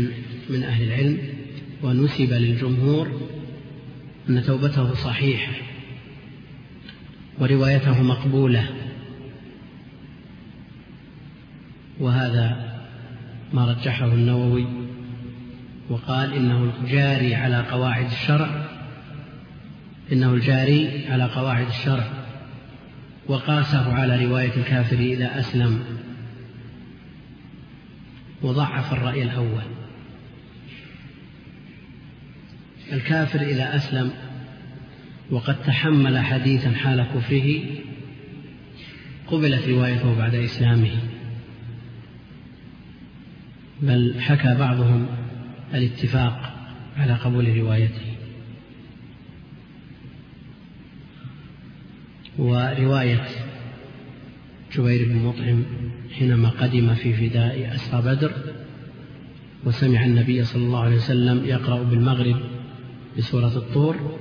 من 0.51 0.63
أهل 0.63 0.83
العلم 0.83 1.19
ونسب 1.83 2.33
للجمهور 2.33 3.21
أن 4.29 4.43
توبته 4.43 4.95
صحيحة 4.95 5.53
وروايته 7.39 8.03
مقبولة. 8.03 8.69
وهذا 12.01 12.75
ما 13.53 13.73
رجحه 13.73 14.07
النووي 14.07 14.67
وقال 15.91 16.35
إنه 16.35 16.73
الجاري 16.81 17.35
على 17.35 17.61
قواعد 17.61 18.07
الشرع 18.07 18.65
إنه 20.13 20.35
الجاري 20.35 21.09
على 21.09 21.25
قواعد 21.25 21.67
الشرع 21.67 22.09
وقاسه 23.29 23.93
على 23.93 24.25
رواية 24.25 24.57
الكافر 24.57 24.97
إذا 24.97 25.39
أسلم. 25.39 25.85
وضعف 28.43 28.93
الرأي 28.93 29.23
الأول. 29.23 29.84
الكافر 32.95 33.41
إذا 33.41 33.77
أسلم 33.77 34.11
وقد 35.31 35.63
تحمل 35.63 36.19
حديثا 36.19 36.71
حال 36.71 37.07
كفره 37.15 37.61
قبلت 39.27 39.69
روايته 39.69 40.19
بعد 40.19 40.35
إسلامه. 40.35 40.91
بل 43.83 44.15
حكى 44.21 44.55
بعضهم 44.55 45.07
الاتفاق 45.75 46.55
على 46.97 47.15
قبول 47.15 47.57
روايته. 47.57 48.15
ورواية 52.39 53.27
جبير 54.73 55.09
بن 55.09 55.17
مطعم 55.17 55.63
حينما 56.19 56.49
قدم 56.49 56.95
في 56.95 57.13
فداء 57.13 57.75
أسرى 57.75 58.03
بدر 58.03 58.33
وسمع 59.65 60.05
النبي 60.05 60.45
صلى 60.45 60.63
الله 60.63 60.81
عليه 60.81 60.97
وسلم 60.97 61.45
يقرأ 61.45 61.83
بالمغرب 61.83 62.54
بسورة 63.19 63.57
الطور 63.57 64.19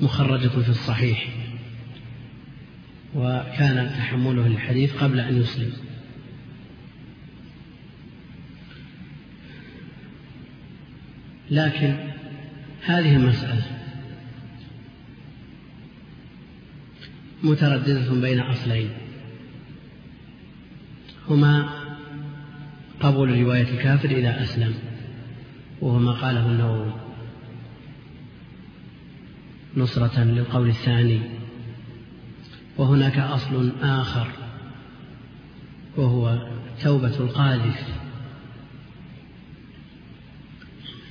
مخرجة 0.00 0.48
في 0.48 0.68
الصحيح 0.68 1.28
وكان 3.14 3.90
تحمله 3.90 4.48
للحديث 4.48 4.96
قبل 4.96 5.20
أن 5.20 5.40
يسلم. 5.40 5.72
لكن 11.50 11.96
هذه 12.84 13.16
المسألة 13.16 13.62
مترددة 17.42 18.20
بين 18.20 18.40
أصلين. 18.40 18.90
هما 21.28 21.68
قبول 23.00 23.42
رواية 23.42 23.62
الكافر 23.62 24.10
إذا 24.10 24.42
أسلم 24.42 24.74
وهو 25.80 25.98
ما 25.98 26.12
قاله 26.12 26.46
النووي. 26.46 27.05
نصرة 29.76 30.24
للقول 30.24 30.68
الثاني. 30.68 31.20
وهناك 32.76 33.18
أصل 33.18 33.72
آخر 33.82 34.28
وهو 35.96 36.48
توبة 36.82 37.16
القاذف. 37.16 37.86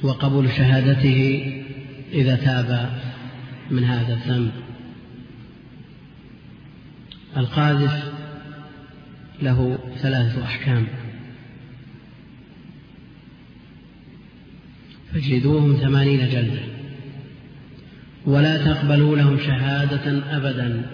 وقبول 0.03 0.51
شهادته 0.51 1.51
إذا 2.13 2.35
تاب 2.35 2.99
من 3.71 3.83
هذا 3.83 4.13
الذنب. 4.13 4.51
القاذف 7.37 8.13
له 9.41 9.79
ثلاثة 10.01 10.43
أحكام. 10.43 10.87
فاجلدوهم 15.13 15.75
ثمانين 15.75 16.29
جلدة 16.29 16.74
ولا 18.25 18.65
تقبلوا 18.65 19.17
لهم 19.17 19.37
شهادة 19.37 20.37
أبدا. 20.37 20.85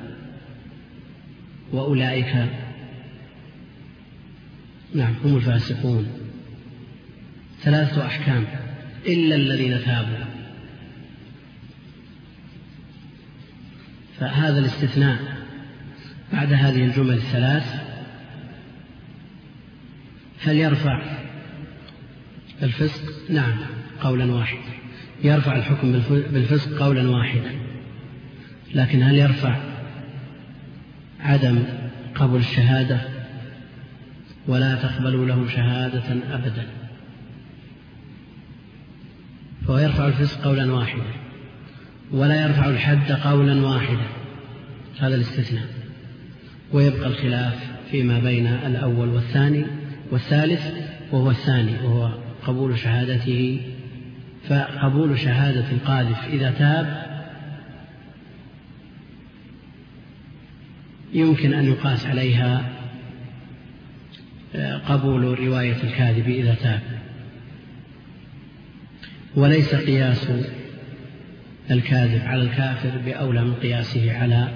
وأولئك 1.72 2.50
نعم 4.96 5.14
هم 5.24 5.36
الفاسقون. 5.36 6.08
ثلاثة 7.62 8.06
أحكام. 8.06 8.46
إلا 9.08 9.36
الذين 9.36 9.86
تابوا. 9.86 10.26
فهذا 14.20 14.60
الاستثناء 14.60 15.20
بعد 16.34 16.54
هذه 16.54 16.86
الجمل 16.86 17.14
الثلاث. 17.14 17.82
هل 20.42 20.56
يرفع 20.56 21.02
الفسق. 22.64 23.02
نعم 23.30 23.58
قولا 24.02 24.34
واحدا. 24.34 24.81
يرفع 25.24 25.56
الحكم 25.56 25.92
بالفسق 26.34 26.78
قولا 26.84 27.10
واحدا. 27.10 27.52
لكن 28.76 29.04
هل 29.04 29.16
يرفع 29.16 29.58
عدم 31.20 31.64
قبول 32.16 32.40
الشهادة 32.40 33.02
ولا 34.48 34.76
تقبلوا 34.76 35.26
له 35.26 35.48
شهادة 35.48 36.36
أبدا؟ 36.36 36.68
فهو 39.68 39.78
يرفع 39.78 40.08
الفسق 40.08 40.42
قولا 40.42 40.74
واحدا 40.74 41.04
ولا 42.12 42.44
يرفع 42.44 42.70
الحد 42.70 43.12
قولا 43.12 43.66
واحدا. 43.68 44.08
هذا 45.00 45.16
الاستثناء. 45.16 45.68
ويبقى 46.74 47.08
الخلاف 47.08 47.72
فيما 47.92 48.20
بين 48.20 48.48
الأول 48.48 49.10
والثاني 49.10 49.66
والثالث 50.12 50.62
وهو 51.12 51.32
الثاني 51.32 51.72
وهو 51.84 52.12
قبول 52.48 52.80
شهادته 52.80 53.62
فقبول 54.50 55.20
شهادة 55.20 55.72
القاذف 55.72 56.24
إذا 56.26 56.52
تاب 56.52 57.12
يمكن 61.14 61.54
أن 61.54 61.66
يقاس 61.66 62.06
عليها 62.06 62.66
آه، 64.56 64.78
قبول 64.78 65.40
رواية 65.40 65.84
الكاذب 65.84 66.30
إذا 66.30 66.56
تاب. 66.56 66.80
وليس 69.36 69.76
قياس 69.76 70.28
الكاذب 71.72 72.22
على 72.26 72.42
الكافر 72.42 72.98
بأولى 73.06 73.44
من 73.44 73.54
قياسه 73.54 74.18
على 74.18 74.48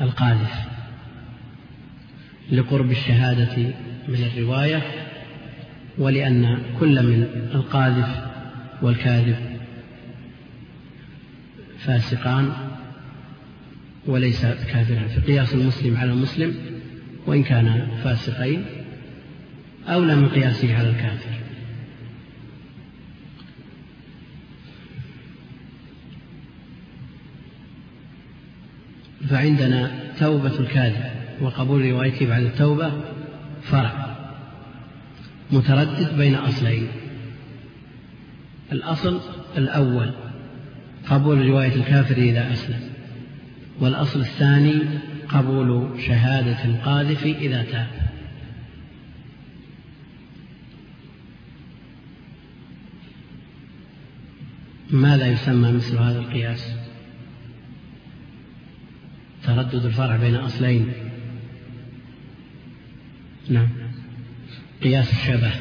القاذف. 0.00 0.70
لقرب 2.52 2.90
الشهادة 2.90 3.56
من 4.08 4.30
الرواية 4.34 4.82
ولأن 5.98 6.58
كل 6.80 7.02
من 7.02 7.22
القاذف 7.54 8.29
والكاذب 8.82 9.36
فاسقان 11.78 12.52
وليس 14.06 14.42
كافرا 14.42 15.08
في 15.08 15.20
قياس 15.20 15.54
المسلم 15.54 15.96
على 15.96 16.12
المسلم 16.12 16.54
وإن 17.26 17.42
كان 17.42 17.88
فاسقين 18.04 18.64
أولى 19.88 20.16
من 20.16 20.28
قياسه 20.28 20.76
على 20.76 20.90
الكافر. 20.90 21.30
فعندنا 29.28 29.90
توبة 30.18 30.60
الكاذب 30.60 31.10
وقبول 31.40 31.90
روايته 31.90 32.26
بعد 32.26 32.42
التوبة 32.42 32.92
فرع 33.62 34.16
متردد 35.52 36.16
بين 36.16 36.34
أصلين. 36.34 36.88
الأصل 38.72 39.20
الأول. 39.56 40.10
قبول 41.10 41.46
رواية 41.46 41.74
الكافر 41.74 42.16
إذا 42.16 42.52
أسلم. 42.52 42.80
والأصل 43.80 44.20
الثاني 44.20 44.80
قبول 45.28 46.00
شهادة 46.06 46.64
القاذف 46.64 47.24
إذا 47.24 47.62
تاب. 47.62 47.86
ماذا 54.90 55.26
يسمى 55.26 55.72
مثل 55.72 55.96
هذا 55.96 56.18
القياس؟ 56.18 56.74
تردد 59.44 59.84
الفرع 59.84 60.16
بين 60.16 60.34
أصلين. 60.34 60.92
نعم. 63.48 63.68
قياس 64.82 65.12
الشبه. 65.12 65.52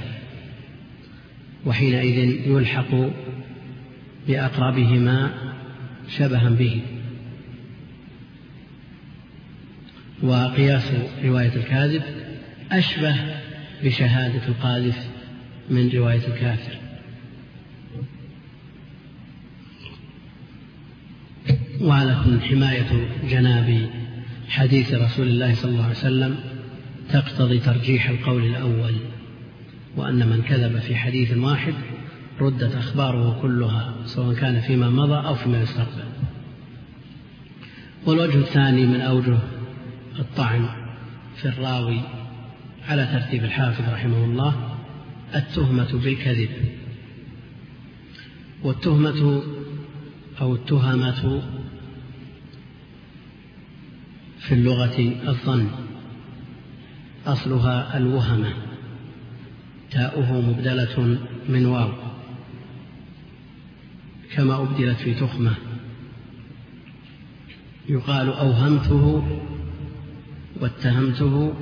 وحينئذ 1.66 2.48
يلحق 2.48 3.10
بأقربهما 4.28 5.32
شبها 6.18 6.50
به. 6.50 6.82
وقياس 10.24 10.92
رواية 11.24 11.56
الكاذب 11.56 12.04
أشبه 12.72 13.16
بشهادة 13.84 14.48
القاذف 14.48 15.08
من 15.70 15.90
رواية 15.90 16.28
الكافر. 16.28 16.78
وعلى 21.82 22.42
حماية 22.50 23.08
جناب 23.30 23.90
حديث 24.50 24.94
رسول 24.94 25.28
الله 25.28 25.56
صلى 25.56 25.72
الله 25.72 25.84
عليه 25.84 25.98
وسلم 25.98 26.40
تقتضي 27.10 27.60
ترجيح 27.60 28.10
القول 28.10 28.46
الأول. 28.46 28.96
وأن 30.00 30.28
من 30.28 30.42
كذب 30.42 30.80
في 30.80 30.96
حديث 30.96 31.38
واحد 31.38 31.74
ردت 32.42 32.76
أخباره 32.76 33.40
كلها 33.42 33.96
سواء 34.06 34.36
كان 34.36 34.62
فيما 34.62 34.90
مضى 34.90 35.28
أو 35.28 35.36
فيما 35.36 35.62
يستقبل. 35.62 36.04
والوجه 38.06 38.38
الثاني 38.38 38.86
من 38.86 39.02
أوجه 39.02 39.38
الطعن 40.20 40.70
في 41.36 41.46
الراوي 41.46 42.02
على 42.88 43.06
ترتيب 43.06 43.44
الحافظ 43.44 43.90
رحمه 43.94 44.26
الله 44.26 44.78
التهمة 45.36 46.00
بالكذب. 46.04 46.50
والتهمة 48.64 49.44
أو 50.42 50.56
التهمة 50.56 51.42
في 54.40 54.54
اللغة 54.54 55.14
الظن 55.28 55.68
أصلها 57.28 57.98
الوهمة. 57.98 58.69
تاؤه 59.92 60.42
مبدلة 60.42 61.20
من 61.50 61.66
واو 61.66 61.92
كما 64.36 64.62
أبدلت 64.62 64.98
في 64.98 65.14
تخمة. 65.14 65.54
يقال 67.90 68.30
أوهمته 68.30 69.24
واتهمته. 70.62 71.54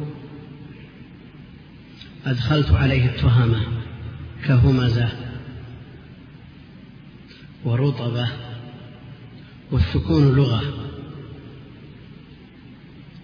أدخلت 2.25 2.71
عليه 2.71 3.05
التهمة 3.05 3.63
كهمزة 4.45 5.09
ورطبة 7.65 8.29
والسكون 9.71 10.35
لغة. 10.35 10.61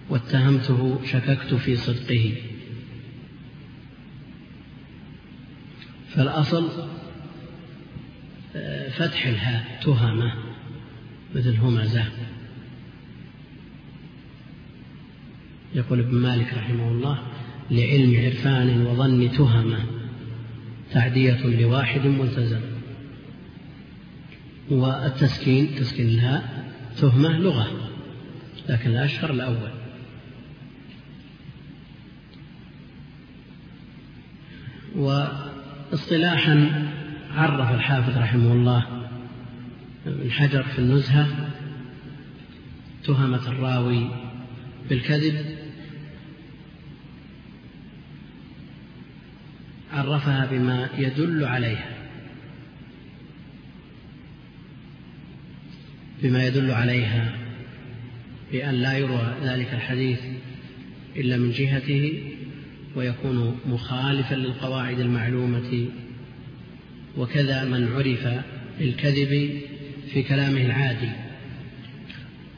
واتهمته 0.09 0.99
شككت 1.05 1.53
في 1.53 1.75
صدقه. 1.75 2.52
فالأصل 6.15 6.69
آه، 8.55 8.89
فتح 8.89 9.25
الهاء 9.25 9.79
تهمة 9.83 10.33
مثل 11.35 11.57
همزة 11.57 12.05
يقول 15.75 15.99
ابن 15.99 16.15
مالك 16.15 16.53
رحمه 16.53 16.91
الله 16.91 17.19
لعلم 17.71 18.25
عرفان 18.25 18.85
وظن 18.85 19.31
تهمة 19.31 19.79
تعدية 20.91 21.45
لواحد 21.45 22.05
ملتزم. 22.07 22.61
والتسكين 24.69 25.75
تسكين 25.75 26.07
الهاء 26.07 26.73
تهمة 26.97 27.37
لغة 27.37 27.89
لكن 28.69 28.89
الأشهر 28.89 29.31
الأول. 29.31 29.71
واصطلاحا 35.93 36.89
عرف 37.35 37.71
الحافظ 37.71 38.17
رحمه 38.17 38.53
الله 38.53 39.07
ابن 40.07 40.31
حجر 40.31 40.63
في 40.63 40.79
النزهة 40.79 41.27
تهمة 43.03 43.47
الراوي 43.47 44.09
بالكذب. 44.89 45.45
عرفها 49.93 50.45
بما 50.51 50.89
يدل 50.97 51.45
عليها 51.45 51.89
بما 56.23 56.47
يدل 56.47 56.71
عليها 56.71 57.35
بأن 58.51 58.73
لا 58.75 58.97
يروى 58.97 59.33
ذلك 59.43 59.73
الحديث 59.73 60.19
إلا 61.15 61.37
من 61.37 61.51
جهته. 61.51 62.32
ويكون 62.95 63.59
مخالفا 63.65 64.35
للقواعد 64.35 64.99
المعلومة 64.99 65.87
وكذا 67.17 67.63
من 67.63 67.87
عرف 67.93 68.43
الكذب 68.81 69.61
في 70.13 70.23
كلامه 70.23 70.61
العادي 70.61 71.09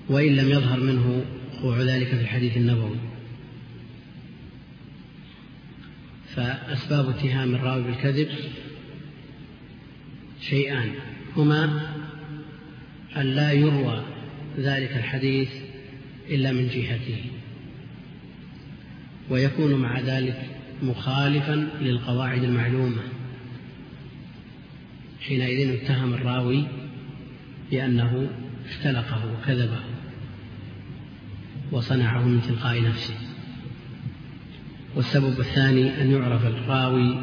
وإن 0.10 0.36
لم 0.36 0.50
يظهر 0.50 0.80
منه 0.80 1.26
وقوع 1.54 1.82
ذلك 1.82 2.08
في 2.08 2.22
الحديث 2.22 2.58
النبوي. 2.58 2.98
فأسباب 6.36 7.10
اتهام 7.10 7.56
الراوي 7.56 7.84
بالكذب 7.84 8.28
شيئان. 10.42 10.92
هما 11.36 11.92
أن 13.18 13.26
لا 13.26 13.52
يروى 13.52 14.04
ذلك 14.58 14.92
الحديث 14.92 15.50
إلا 16.30 16.52
من 16.52 16.68
جهته. 16.68 17.24
ويكون 19.30 19.76
مع 19.76 20.00
ذلك 20.00 20.50
مخالفا 20.84 21.70
للقواعد 21.82 22.44
المعلومة. 22.44 23.02
حينئذ 25.22 25.70
اتهم 25.70 26.14
الراوي 26.14 26.68
بأنه 27.72 28.30
اختلقه 28.70 29.34
وكذبه 29.34 29.80
وصنعه 31.72 32.28
من 32.28 32.42
تلقاء 32.42 32.82
نفسه. 32.82 33.14
والسبب 34.96 35.40
الثاني 35.40 36.02
أن 36.02 36.12
يعرف 36.12 36.46
الراوي 36.46 37.18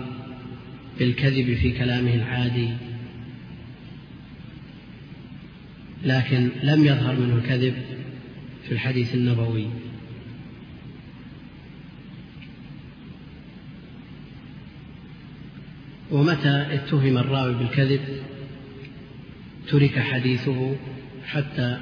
بالكذب 0.98 1.54
في 1.54 1.70
كلامه 1.70 2.14
العادي 2.14 2.68
لكن 6.04 6.50
لم 6.62 6.84
يظهر 6.84 7.16
منه 7.20 7.34
الكذب 7.34 7.74
في 8.66 8.72
الحديث 8.72 9.14
النبوي. 9.14 9.66
ومتى 16.12 16.66
اتهم 16.70 17.18
الراوي 17.18 17.54
بالكذب؟ 17.54 18.00
ترك 19.68 19.98
حديثه 19.98 20.76
حتى 21.26 21.78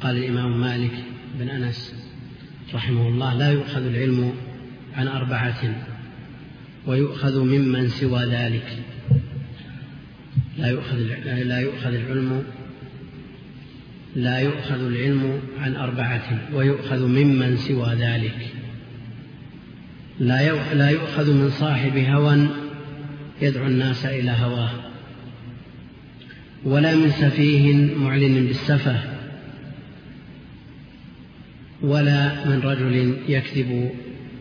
قال 0.00 0.16
الإمام 0.16 0.60
مالك 0.60 0.92
بن 1.38 1.48
أنس 1.48 1.94
رحمه 2.74 3.08
الله 3.08 3.34
لا 3.34 3.50
يؤخذ 3.50 3.86
العلم 3.86 4.34
عن 4.94 5.08
أربعة 5.08 5.74
ويؤخذ 6.86 7.40
ممن 7.40 7.88
سوى 7.88 8.24
ذلك. 8.24 8.78
لا 10.58 10.68
يؤخذ 10.68 10.96
لا 11.24 11.60
يؤخذ 11.60 11.94
العلم 11.94 12.44
لا 14.16 14.38
يؤخذ 14.38 14.86
العلم 14.86 15.40
عن 15.58 15.76
أربعة 15.76 16.38
ويؤخذ 16.54 17.06
ممن 17.06 17.56
سوى 17.56 17.94
ذلك. 17.94 18.53
لا 20.18 20.74
لا 20.74 20.90
يؤخذ 20.90 21.32
من 21.32 21.50
صاحب 21.50 21.96
هوى 21.96 22.48
يدعو 23.42 23.66
الناس 23.66 24.06
إلى 24.06 24.30
هواه. 24.30 24.70
ولا 26.64 26.94
من 26.94 27.10
سفيه 27.10 27.74
معلن 27.96 28.46
بالسفه. 28.46 28.96
ولا 31.82 32.48
من 32.48 32.60
رجل 32.60 33.16
يكذب 33.28 33.90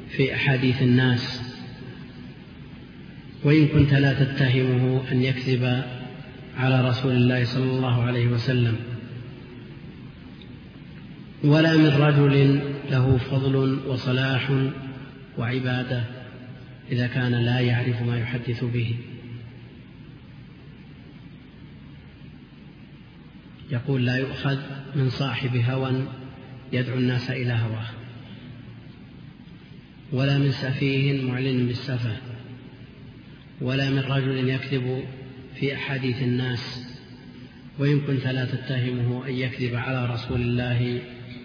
في 0.10 0.36
أحاديث 0.36 0.82
الناس. 0.82 1.42
وإن 3.44 3.68
كنت 3.68 3.94
لا 3.94 4.14
تتهمه 4.14 5.02
أن 5.12 5.22
يكذب 5.22 5.84
على 6.58 6.90
رسول 6.90 7.12
الله 7.12 7.44
صلى 7.44 7.72
الله 7.72 8.04
عليه 8.04 8.28
وسلم. 8.28 8.76
ولا 11.44 11.78
من 11.78 11.88
رجل 11.88 12.60
له 12.92 13.18
فضل 13.18 13.80
وصلاح 13.88 14.52
وعباده 15.38 16.04
إذا 16.92 17.08
كان 17.08 17.32
لا 17.32 17.60
يعرف 17.60 18.02
ما 18.02 18.20
يحدث 18.20 18.64
به. 18.64 18.96
يقول 23.72 24.06
لا 24.06 24.16
يؤخذ 24.16 24.60
من 24.96 25.10
صاحب 25.10 25.56
هوى 25.56 26.08
يدعو 26.74 26.98
الناس 26.98 27.32
إلى 27.32 27.54
هواه 27.54 27.90
ولا 30.12 30.38
من 30.38 30.52
سفيه 30.52 31.24
معلن 31.24 31.68
بالسفه 31.68 32.18
ولا 33.62 33.90
من 33.90 34.00
رجل 34.00 34.50
يكذب 34.50 35.04
في 35.56 35.76
أحاديث 35.76 36.22
الناس 36.22 36.88
وإن 37.80 38.02
كنت 38.02 38.28
لا 38.28 38.46
تتهمه 38.46 39.28
أن 39.28 39.34
يكذب 39.34 39.76
على 39.76 40.14
رسول 40.14 40.42
الله 40.42 41.02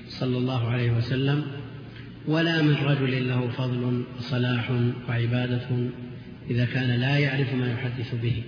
صلى 0.08 0.38
الله 0.38 0.68
عليه 0.68 0.90
وسلم 0.90 1.46
ولا 2.28 2.62
من 2.62 2.74
رجل 2.74 3.28
له 3.28 3.48
فضل 3.48 4.04
وصلاح 4.18 4.70
وعبادة 5.08 5.68
إذا 6.50 6.64
كان 6.64 7.00
لا 7.00 7.18
يعرف 7.18 7.54
ما 7.54 7.72
يحدث 7.72 8.14
به. 8.14 8.42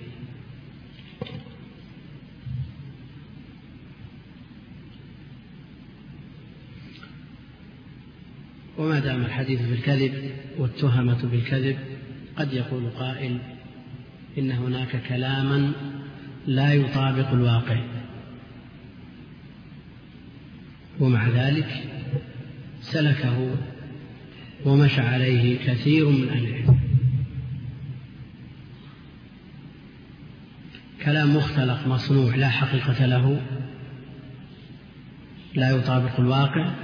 وما 8.78 8.99
دام 8.99 9.20
الحديث 9.20 9.62
في 9.62 9.72
الكذب 9.72 10.31
والتهمة 10.59 11.22
بالكذب 11.22 11.78
قد 12.37 12.53
يقول 12.53 12.91
قائل 12.91 13.39
إن 14.39 14.51
هناك 14.51 15.03
كلاما 15.09 15.72
لا 16.47 16.74
يطابق 16.74 17.31
الواقع. 17.31 17.85
ومع 21.01 21.28
ذلك 21.28 21.85
سلكه 22.81 23.57
ومشى 24.65 25.01
عليه 25.01 25.59
كثير 25.59 26.09
من 26.09 26.29
أهل 26.29 26.47
العلم. 26.47 26.81
كلام 31.05 31.37
مختلق 31.37 31.87
مصنوع 31.87 32.35
لا 32.35 32.49
حقيقة 32.49 33.07
له 33.07 33.41
لا 35.55 35.71
يطابق 35.71 36.21
الواقع 36.21 36.75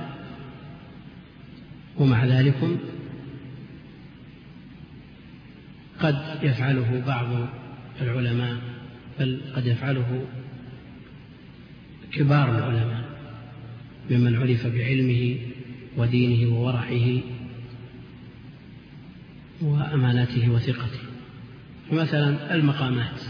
ومع 1.97 2.25
ذلك 2.25 2.79
قد 6.01 6.39
يفعله 6.43 7.03
بعض 7.07 7.49
العلماء 8.03 8.57
بل 9.21 9.41
قد 9.57 9.67
يفعله 9.67 10.27
كبار 12.13 12.59
العلماء 12.59 13.05
ممن 14.11 14.37
عرف 14.37 14.67
بعلمه 14.67 15.37
ودينه 15.97 16.55
وورعه 16.55 17.21
وأمانته 19.61 20.51
وثقته. 20.51 20.99
مثلا 21.93 22.55
المقامات. 22.55 23.21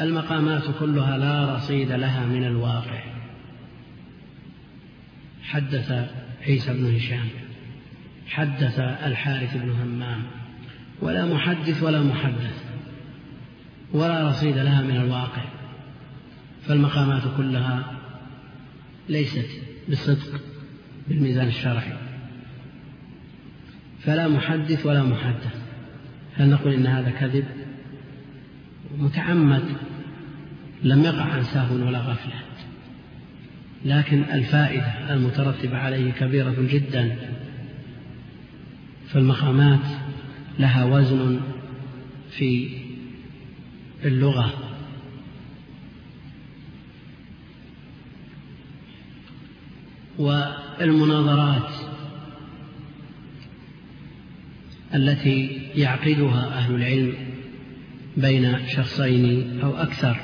المقامات 0.00 0.62
كلها 0.80 1.18
لا 1.18 1.54
رصيد 1.54 1.92
لها 1.92 2.26
من 2.26 2.44
الواقع. 2.44 3.02
حدث 5.42 5.92
عيسى 6.46 6.72
بن 6.72 6.94
هشام. 6.94 7.28
حدث 8.26 8.78
الحارث 8.78 9.56
بن 9.56 9.70
همام. 9.70 10.22
ولا 11.02 11.26
محدث 11.26 11.82
ولا 11.82 12.02
محدث. 12.02 12.64
ولا 13.92 14.28
رصيد 14.28 14.58
لها 14.58 14.82
من 14.82 14.96
الواقع. 14.96 15.44
فالمقامات 16.66 17.22
كلها 17.36 17.98
ليست 19.08 19.48
بالصدق 19.88 20.40
بالميزان 21.08 21.48
الشرعي. 21.48 22.07
فلا 24.04 24.28
محدث 24.28 24.86
ولا 24.86 25.02
محدث. 25.02 25.54
هل 26.36 26.50
نقول 26.50 26.72
إن 26.72 26.86
هذا 26.86 27.10
كذب؟ 27.10 27.44
متعمد 28.98 29.64
لم 30.82 31.04
يقع 31.04 31.22
عن 31.22 31.42
سهو 31.42 31.86
ولا 31.86 31.98
غفلة. 31.98 32.40
لكن 33.84 34.22
الفائدة 34.32 35.14
المترتبة 35.14 35.78
عليه 35.78 36.12
كبيرة 36.12 36.54
جدا. 36.58 37.16
فالمقامات 39.08 39.86
لها 40.58 40.84
وزن 40.84 41.40
في 42.30 42.70
اللغة. 44.04 44.52
والمناظرات 50.18 51.87
التي 54.94 55.60
يعقدها 55.74 56.58
أهل 56.58 56.74
العلم 56.74 57.14
بين 58.16 58.68
شخصين 58.68 59.60
أو 59.60 59.76
أكثر. 59.76 60.16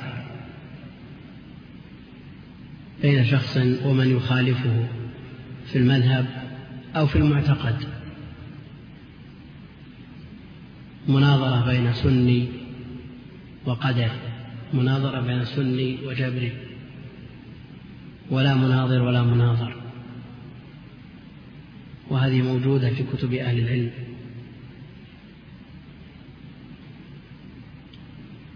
بين 3.01 3.25
شخص 3.25 3.57
ومن 3.57 4.15
يخالفه 4.15 4.87
في 5.65 5.77
المذهب 5.77 6.25
أو 6.95 7.07
في 7.07 7.15
المعتقد. 7.15 7.75
مناظرة 11.07 11.65
بين 11.65 11.93
سني 11.93 12.47
وقدر 13.65 14.09
مناظرة 14.73 15.21
بين 15.21 15.45
سني 15.45 15.97
وجبري 16.05 16.51
ولا 18.29 18.53
مناظر 18.53 19.01
ولا 19.01 19.23
مناظر. 19.23 19.75
وهذه 22.09 22.41
موجودة 22.41 22.89
في 22.89 23.03
كتب 23.03 23.33
أهل 23.33 23.59
العلم. 23.59 23.91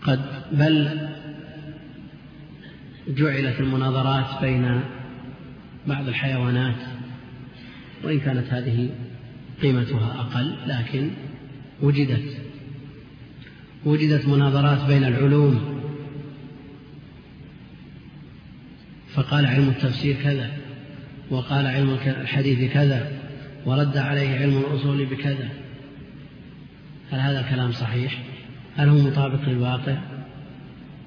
قد 0.01 0.19
بل 0.51 1.07
جعلت 3.07 3.59
المناظرات 3.59 4.41
بين 4.41 4.81
بعض 5.87 6.07
الحيوانات 6.07 6.75
وإن 8.03 8.19
كانت 8.19 8.53
هذه 8.53 8.89
قيمتها 9.61 10.15
أقل 10.19 10.55
لكن 10.67 11.09
وجدت 11.81 12.37
وجدت 13.85 14.27
مناظرات 14.27 14.87
بين 14.87 15.03
العلوم. 15.03 15.79
فقال 19.13 19.45
علم 19.45 19.69
التفسير 19.69 20.15
كذا 20.23 20.51
وقال 21.29 21.67
علم 21.67 21.97
الحديث 22.05 22.73
كذا 22.73 23.11
ورد 23.65 23.97
عليه 23.97 24.39
علم 24.39 24.57
الأصول 24.57 25.05
بكذا. 25.05 25.49
هل 27.11 27.19
هذا 27.19 27.39
الكلام 27.39 27.71
صحيح؟ 27.71 28.28
هل 28.79 28.89
هو 28.89 28.97
مطابق 28.97 29.49
للواقع؟ 29.49 29.97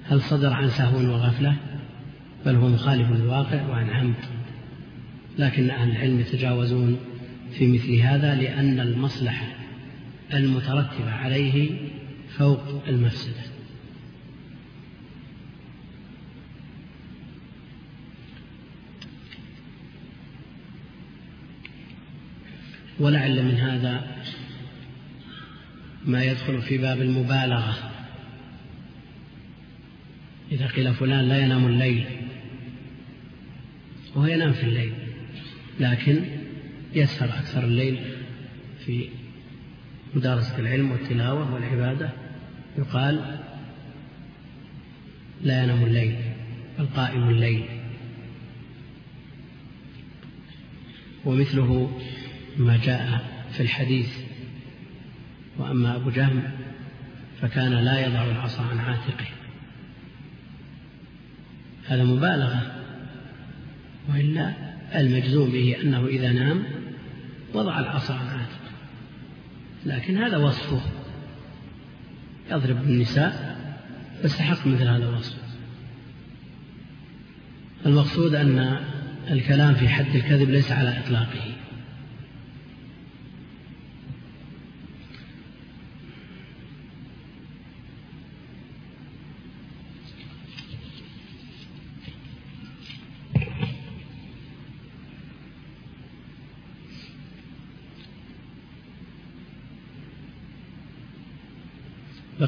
هل 0.04 0.22
صدر 0.22 0.52
عن 0.52 0.70
سهو 0.70 0.96
وغفلة؟ 0.96 1.56
بل 2.46 2.56
هو 2.56 2.68
مخالف 2.68 3.10
للواقع 3.10 3.66
وعن 3.66 3.90
عمد. 3.90 4.14
لكن 5.38 5.70
أهل 5.70 5.90
العلم 5.90 6.20
يتجاوزون 6.20 6.96
في 7.52 7.66
مثل 7.66 7.94
هذا 7.94 8.34
لأن 8.34 8.80
المصلحة 8.80 9.46
المترتبة 10.34 11.10
عليه 11.10 11.70
فوق 12.28 12.88
المفسدة. 12.88 13.42
ولعل 23.00 23.44
من 23.44 23.54
هذا 23.54 24.22
ما 26.06 26.24
يدخل 26.24 26.62
في 26.62 26.78
باب 26.78 27.00
المبالغة. 27.00 27.92
إذا 30.52 30.66
قيل 30.66 30.94
فلان 30.94 31.28
لا 31.28 31.38
ينام 31.38 31.66
الليل 31.66 32.04
وهو 34.14 34.26
ينام 34.26 34.52
في 34.52 34.62
الليل 34.62 34.92
لكن 35.80 36.24
يسهر 36.94 37.28
أكثر 37.28 37.64
الليل 37.64 38.00
في 38.86 39.08
مدارسة 40.14 40.58
العلم 40.58 40.90
والتلاوة 40.90 41.54
والعبادة. 41.54 42.10
يقال 42.78 43.38
لا 45.42 45.62
ينام 45.62 45.84
الليل 45.84 46.16
بل 46.78 46.86
قائم 46.86 47.28
الليل. 47.28 47.64
ومثله 51.24 52.00
ما 52.56 52.76
جاء 52.76 53.24
في 53.52 53.62
الحديث 53.62 54.21
وأما 55.58 55.96
أبو 55.96 56.10
جهم 56.10 56.42
فكان 57.40 57.72
لا 57.72 58.06
يضع 58.06 58.24
العصا 58.24 58.62
عن 58.62 58.78
عاتقه. 58.78 59.26
هذا 61.86 62.04
مبالغة 62.04 62.72
وإلا 64.08 64.52
المجزوم 64.94 65.50
به 65.50 65.76
أنه 65.82 66.06
إذا 66.06 66.32
نام 66.32 66.64
وضع 67.54 67.80
العصا 67.80 68.14
عن 68.14 68.26
عاتقه. 68.26 68.72
لكن 69.86 70.16
هذا 70.16 70.36
وصفه. 70.36 70.80
يضرب 72.50 72.82
النساء 72.82 73.58
فاستحق 74.22 74.66
مثل 74.66 74.88
هذا 74.88 75.08
الوصف. 75.08 75.36
المقصود 77.86 78.34
أن 78.34 78.80
الكلام 79.30 79.74
في 79.74 79.88
حد 79.88 80.14
الكذب 80.14 80.50
ليس 80.50 80.72
على 80.72 80.98
إطلاقه. 80.98 81.61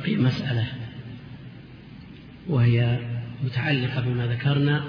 بقي 0.04 0.16
مسألة 0.16 0.66
وهي 2.48 2.98
متعلقة 3.44 4.00
بما 4.00 4.26
ذكرنا 4.26 4.84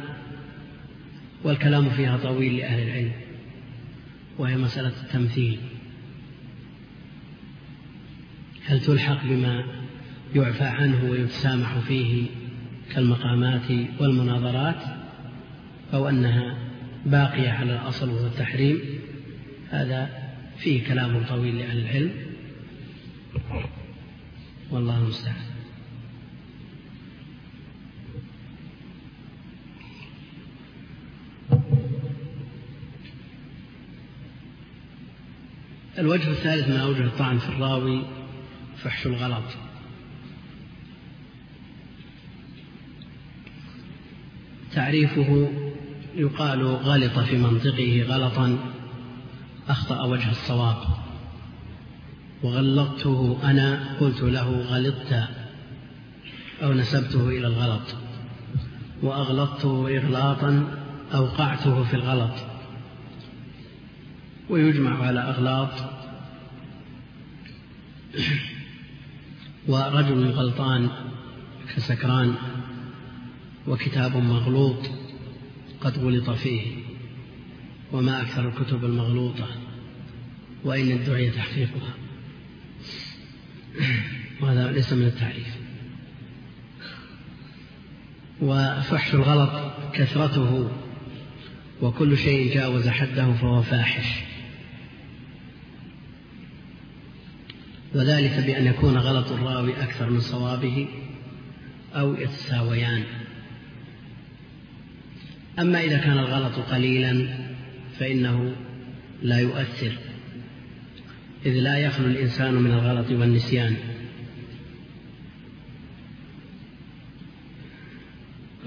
والكلام 1.43 1.89
فيها 1.89 2.18
طويل 2.18 2.57
لأهل 2.57 2.80
العلم 2.88 3.11
وهي 4.38 4.57
مسألة 4.57 4.93
التمثيل. 5.03 5.59
هل 8.66 8.80
تلحق 8.80 9.26
بما 9.26 9.63
يعفى 10.36 10.63
عنه 10.63 11.03
ويتسامح 11.11 11.78
فيه 11.80 12.28
كالمقامات 12.93 13.72
والمناظرات 13.99 14.84
أو 15.93 16.09
أنها 16.09 16.57
باقية 17.05 17.49
على 17.49 17.74
الأصل 17.74 18.09
وهو 18.09 18.28
التحريم؟ 18.28 18.80
هذا 19.70 20.09
فيه 20.57 20.88
كلام 20.88 21.24
طويل 21.24 21.57
لأهل 21.57 21.78
العلم. 21.78 22.11
والله 24.72 24.97
المستعان. 24.97 25.36
الوجه 35.97 36.30
الثالث 36.30 36.68
من 36.68 36.76
أوجه 36.76 37.03
الطعن 37.03 37.38
في 37.38 37.49
الراوي 37.49 38.03
فحش 38.78 39.05
الغلط. 39.05 39.43
تعريفه 44.72 45.49
يقال 46.16 46.66
غلط 46.66 47.20
في 47.20 47.38
منطقه 47.38 48.01
غلطا 48.01 48.57
أخطأ 49.68 50.03
وجه 50.03 50.32
الصواب. 50.32 51.05
وغلطته 52.44 53.38
أنا 53.44 53.98
قلت 54.00 54.22
له 54.22 54.62
غلطت 54.62 55.28
أو 56.64 56.74
نسبته 56.74 57.30
إلى 57.30 57.48
الغلط. 57.48 57.96
وأغلطته 59.04 59.98
إغلاطا 59.98 60.78
أوقعته 61.14 61.84
في 61.84 61.94
الغلط. 61.94 62.34
ويجمع 64.50 65.04
على 65.04 65.20
أغلاط. 65.20 65.72
ورجل 69.68 70.30
غلطان 70.30 70.90
كسكران. 71.76 72.34
وكتاب 73.68 74.18
مغلوط 74.18 74.90
قد 75.82 75.98
غلط 75.98 76.30
فيه. 76.30 76.84
وما 77.92 78.22
أكثر 78.22 78.50
الكتب 78.50 78.86
المغلوطة. 78.86 79.48
وإن 80.64 80.92
ادعي 80.92 81.30
تحقيقها. 81.30 82.05
وهذا 84.41 84.71
ليس 84.71 84.93
من 84.93 85.05
التعريف. 85.05 85.55
وفحش 88.41 89.13
الغلط 89.13 89.73
كثرته 89.93 90.71
وكل 91.82 92.17
شيء 92.17 92.53
جاوز 92.53 92.88
حده 92.88 93.34
فهو 93.34 93.61
فاحش. 93.61 94.23
وذلك 97.95 98.45
بأن 98.45 98.65
يكون 98.65 98.97
غلط 98.97 99.32
الراوي 99.32 99.84
أكثر 99.84 100.09
من 100.09 100.19
صوابه 100.19 100.88
أو 101.95 102.13
يتساويان. 102.13 103.03
أما 105.59 105.82
إذا 105.82 105.97
كان 105.97 106.17
الغلط 106.17 106.55
قليلا 106.55 107.28
فإنه 107.99 108.55
لا 109.21 109.39
يؤثر. 109.39 110.05
إذ 111.46 111.54
لا 111.54 111.78
يخلو 111.78 112.06
الإنسان 112.06 112.54
من 112.54 112.72
الغلط 112.72 113.12
والنسيان. 113.12 113.78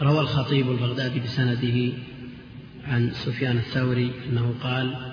روى 0.02 0.20
الخطيب 0.20 0.70
البغدادي 0.70 1.20
بسنده 1.20 1.92
عن 2.86 3.10
سفيان 3.10 3.56
الثوري 3.56 4.12
أنه 4.28 4.54
قال 4.62 5.12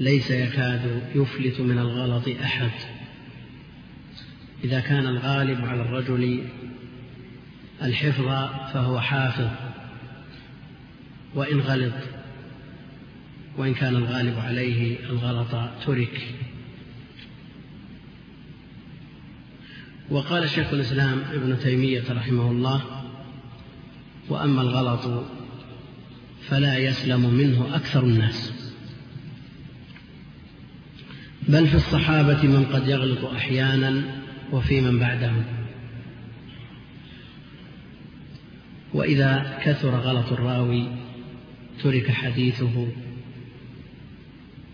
ليس 0.00 0.30
يكاد 0.30 1.02
يفلت 1.14 1.60
من 1.60 1.78
الغلط 1.78 2.28
أحد. 2.28 2.70
إذا 4.64 4.80
كان 4.80 5.06
الغالب 5.06 5.64
على 5.64 5.82
الرجل 5.82 6.44
الحفظ 7.82 8.24
فهو 8.72 9.00
حافظ. 9.00 9.50
وإن 11.34 11.60
غلط 11.60 12.21
وإن 13.56 13.74
كان 13.74 13.96
الغالب 13.96 14.38
عليه 14.38 14.98
الغلط 15.04 15.70
ترك. 15.86 16.34
وقال 20.10 20.48
شيخ 20.48 20.72
الإسلام 20.72 21.18
ابن 21.32 21.58
تيمية 21.58 22.02
رحمه 22.10 22.50
الله 22.50 22.82
وأما 24.28 24.62
الغلط 24.62 25.24
فلا 26.48 26.78
يسلم 26.78 27.34
منه 27.34 27.76
أكثر 27.76 28.04
الناس. 28.04 28.52
بل 31.48 31.66
في 31.66 31.74
الصحابة 31.74 32.42
من 32.42 32.64
قد 32.64 32.88
يغلط 32.88 33.24
أحيانا 33.24 34.22
وفي 34.52 34.80
من 34.80 34.98
بعدهم. 34.98 35.44
وإذا 38.94 39.58
كثر 39.64 39.90
غلط 39.90 40.32
الراوي 40.32 40.88
ترك 41.82 42.10
حديثه 42.10 42.88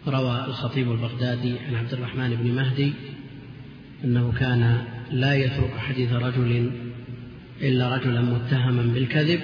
روى 0.09 0.45
الخطيب 0.45 0.93
البغدادي 0.93 1.59
عن 1.59 1.75
عبد 1.75 1.93
الرحمن 1.93 2.37
بن 2.37 2.51
مهدي 2.51 2.93
أنه 4.05 4.33
كان 4.33 4.85
لا 5.11 5.35
يترك 5.35 5.79
حديث 5.79 6.13
رجل 6.13 6.71
إلا 7.61 7.97
رجلا 7.97 8.21
متهما 8.21 8.83
بالكذب 8.83 9.41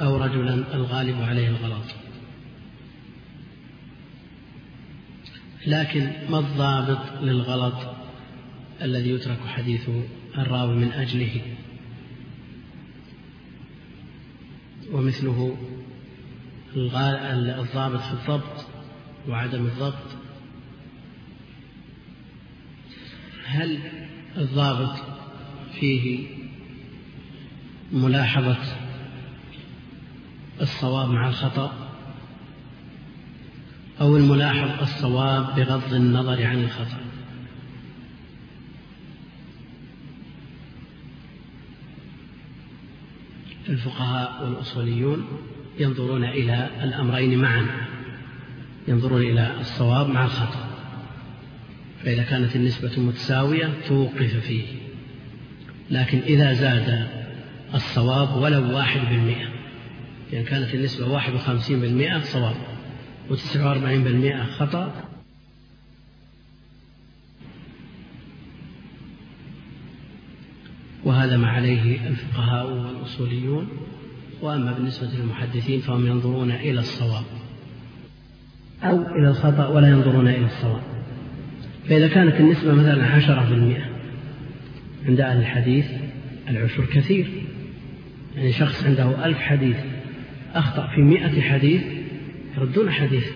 أو 0.00 0.16
رجلا 0.16 0.74
الغالب 0.74 1.22
عليه 1.22 1.48
الغلط. 1.48 1.84
لكن 5.66 6.12
ما 6.30 6.38
الضابط 6.38 7.22
للغلط 7.22 7.94
الذي 8.82 9.10
يترك 9.10 9.38
حديث 9.46 9.88
الراوي 10.38 10.76
من 10.76 10.92
أجله؟ 10.92 11.40
ومثله 14.92 15.56
الضابط 16.76 18.00
في 18.00 18.12
الضبط 18.12 18.65
وعدم 19.28 19.66
الضبط. 19.66 20.16
هل 23.46 23.78
الضابط 24.36 24.96
فيه 25.80 26.26
ملاحظة 27.92 28.56
الصواب 30.60 31.10
مع 31.10 31.28
الخطأ؟ 31.28 31.72
أو 34.00 34.16
الملاحظ 34.16 34.82
الصواب 34.82 35.54
بغض 35.54 35.94
النظر 35.94 36.46
عن 36.46 36.64
الخطأ؟ 36.64 37.00
الفقهاء 43.68 44.44
والأصوليون 44.44 45.26
ينظرون 45.78 46.24
إلى 46.24 46.70
الأمرين 46.82 47.38
معا. 47.38 47.66
ينظرون 48.88 49.22
إلى 49.22 49.60
الصواب 49.60 50.08
مع 50.08 50.24
الخطأ 50.24 50.66
فإذا 52.04 52.22
كانت 52.22 52.56
النسبة 52.56 53.00
متساوية 53.00 53.72
توقف 53.88 54.36
فيه. 54.36 54.64
لكن 55.90 56.18
إذا 56.18 56.52
زاد 56.52 57.08
الصواب 57.74 58.42
ولو 58.42 58.76
واحد 58.76 59.00
بالمئة 59.00 59.48
يعني 60.32 60.44
كانت 60.44 60.74
النسبة 60.74 61.08
واحد 61.08 61.34
وخمسين 61.34 61.80
بالمئة 61.80 62.20
صواب 62.20 62.56
وتسعة 63.30 63.68
وأربعين 63.68 64.04
بالمئة 64.04 64.44
خطأ. 64.44 65.04
وهذا 71.04 71.36
ما 71.36 71.48
عليه 71.48 72.08
الفقهاء 72.08 72.72
والأصوليون. 72.72 73.68
وأما 74.42 74.72
بالنسبة 74.72 75.06
للمحدثين 75.06 75.80
فهم 75.80 76.06
ينظرون 76.06 76.50
إلى 76.50 76.80
الصواب. 76.80 77.24
أو 78.82 79.16
إلى 79.16 79.28
الخطأ 79.28 79.66
ولا 79.66 79.88
ينظرون 79.88 80.28
إلى 80.28 80.46
الصواب. 80.46 80.82
فإذا 81.88 82.08
كانت 82.08 82.40
النسبة 82.40 82.74
مثلا 82.74 83.04
عشرة 83.06 83.48
بالمئة 83.50 83.84
عند 85.06 85.20
أهل 85.20 85.38
الحديث 85.38 85.86
العشر 86.48 86.84
كثير. 86.84 87.26
يعني 88.36 88.52
شخص 88.52 88.84
عنده 88.84 89.26
ألف 89.26 89.38
حديث 89.38 89.76
أخطأ 90.54 90.86
في 90.86 91.00
مئة 91.00 91.40
حديث 91.40 91.82
يردون 92.58 92.90
حديث 92.90 93.26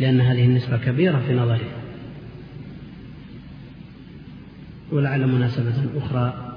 لأن 0.00 0.20
هذه 0.20 0.44
النسبة 0.44 0.76
كبيرة 0.76 1.22
في 1.26 1.34
نظره. 1.34 1.70
ولعل 4.92 5.26
مناسبة 5.26 5.74
أخرى 5.96 6.54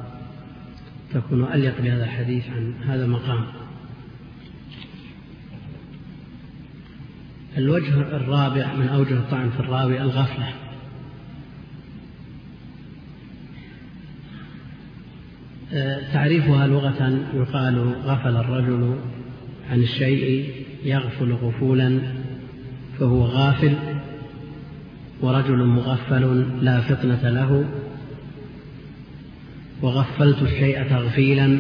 تكون 1.14 1.44
أليق 1.54 1.82
بهذا 1.82 2.04
الحديث 2.04 2.44
عن 2.50 2.74
هذا 2.88 3.06
المقام. 3.06 3.46
الوجه 7.58 7.94
الرابع 7.94 8.74
من 8.74 8.88
أوجه 8.88 9.14
الطعن 9.14 9.50
في 9.50 9.60
الراوي 9.60 10.02
الغفلة. 10.02 10.48
آه، 15.74 16.14
تعريفها 16.14 16.68
لغة 16.68 17.20
يقال 17.34 17.94
غفل 18.04 18.38
الرجل 18.38 19.00
عن 19.72 19.80
الشيء 19.80 20.52
يغفل 20.84 21.32
غفولا 21.32 22.00
فهو 23.00 23.22
غافل 23.22 23.74
ورجل 25.22 25.66
مغفل 25.66 26.46
لا 26.62 26.82
فطنة 26.82 27.30
له 27.30 27.66
وغفلت 29.82 30.42
الشيء 30.42 30.84
تغفيلا 30.84 31.60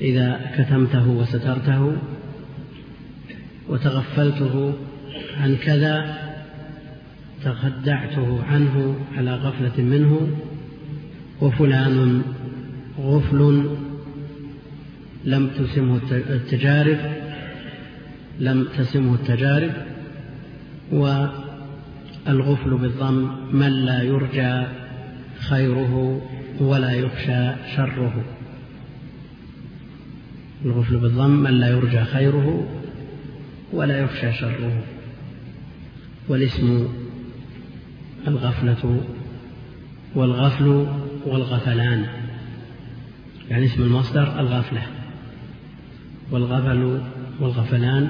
إذا 0.00 0.40
كتمته 0.56 1.08
وسترته. 1.08 1.96
وتغفلته 3.70 4.72
عن 5.40 5.56
كذا 5.56 6.18
تخدعته 7.44 8.42
عنه 8.44 8.96
على 9.16 9.34
غفلة 9.34 9.84
منه 9.84 10.28
وفلان 11.40 12.22
غفل 12.98 13.66
لم 15.24 15.48
تسمه 15.58 16.00
التجارب 16.12 16.98
لم 18.38 18.68
تسمه 18.78 19.14
التجارب 19.14 19.72
والغفل 20.92 22.70
بالضم 22.70 23.30
من 23.52 23.70
لا 23.70 24.02
يرجى 24.02 24.66
خيره 25.38 26.22
ولا 26.60 26.92
يخشى 26.92 27.52
شره. 27.76 28.24
الغفل 30.64 30.96
بالضم 30.96 31.30
من 31.30 31.50
لا 31.50 31.68
يرجى 31.68 32.04
خيره 32.04 32.79
ولا 33.72 33.98
يخشى 33.98 34.32
شره. 34.32 34.82
والاسم 36.28 36.88
الغفلة 38.28 39.00
والغفل 40.14 40.86
والغفلان. 41.26 42.06
يعني 43.50 43.64
اسم 43.64 43.82
المصدر 43.82 44.40
الغفلة. 44.40 44.82
والغفل 46.30 47.00
والغفلان. 47.40 48.08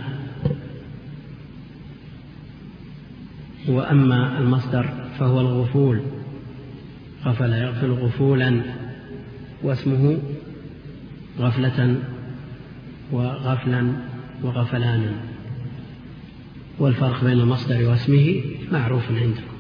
وأما 3.69 4.39
المصدر 4.39 4.89
فهو 5.19 5.41
الغفول. 5.41 6.01
غفل 7.25 7.53
يغفل 7.53 7.91
غفولا. 7.91 8.61
واسمه 9.63 10.19
غفلة 11.39 11.97
وغفلا 13.13 13.93
وغفلانا. 14.43 15.30
والفرق 16.81 17.25
بين 17.25 17.41
المصدر 17.41 17.89
واسمه 17.89 18.43
معروف 18.73 19.03
عندكم. 19.11 19.51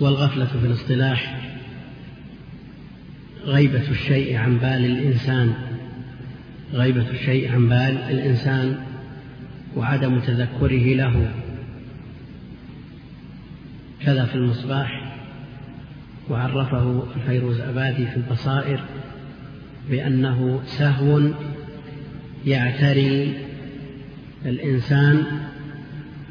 والغفلة 0.00 0.44
في 0.44 0.66
الاصطلاح 0.66 1.40
غيبة 3.44 3.90
الشيء 3.90 4.36
عن 4.36 4.58
بال 4.58 4.84
الإنسان 4.84 5.54
غيبة 6.72 7.10
الشيء 7.10 7.52
عن 7.52 7.68
بال 7.68 7.98
الإنسان 8.10 8.78
وعدم 9.76 10.18
تذكره 10.18 10.94
له. 10.94 11.30
كذا 14.00 14.24
في 14.24 14.34
المصباح 14.34 15.14
وعرفه 16.30 17.06
الفيروز 17.16 17.60
أبادي 17.60 18.06
في 18.06 18.16
البصائر 18.16 18.80
بأنه 19.90 20.60
سهو 20.66 21.22
يعتري 22.46 23.47
الإنسان 24.46 25.24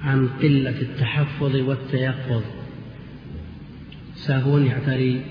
عن 0.01 0.27
قلة 0.27 0.81
التحفظ 0.81 1.55
والتيقظ. 1.55 2.41
سهو 4.15 4.57
يعتري 4.57 5.21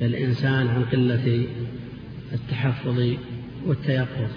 الإنسان 0.00 0.68
عن 0.68 0.84
قلة 0.84 1.46
التحفظ 2.32 3.02
والتيقظ. 3.66 4.30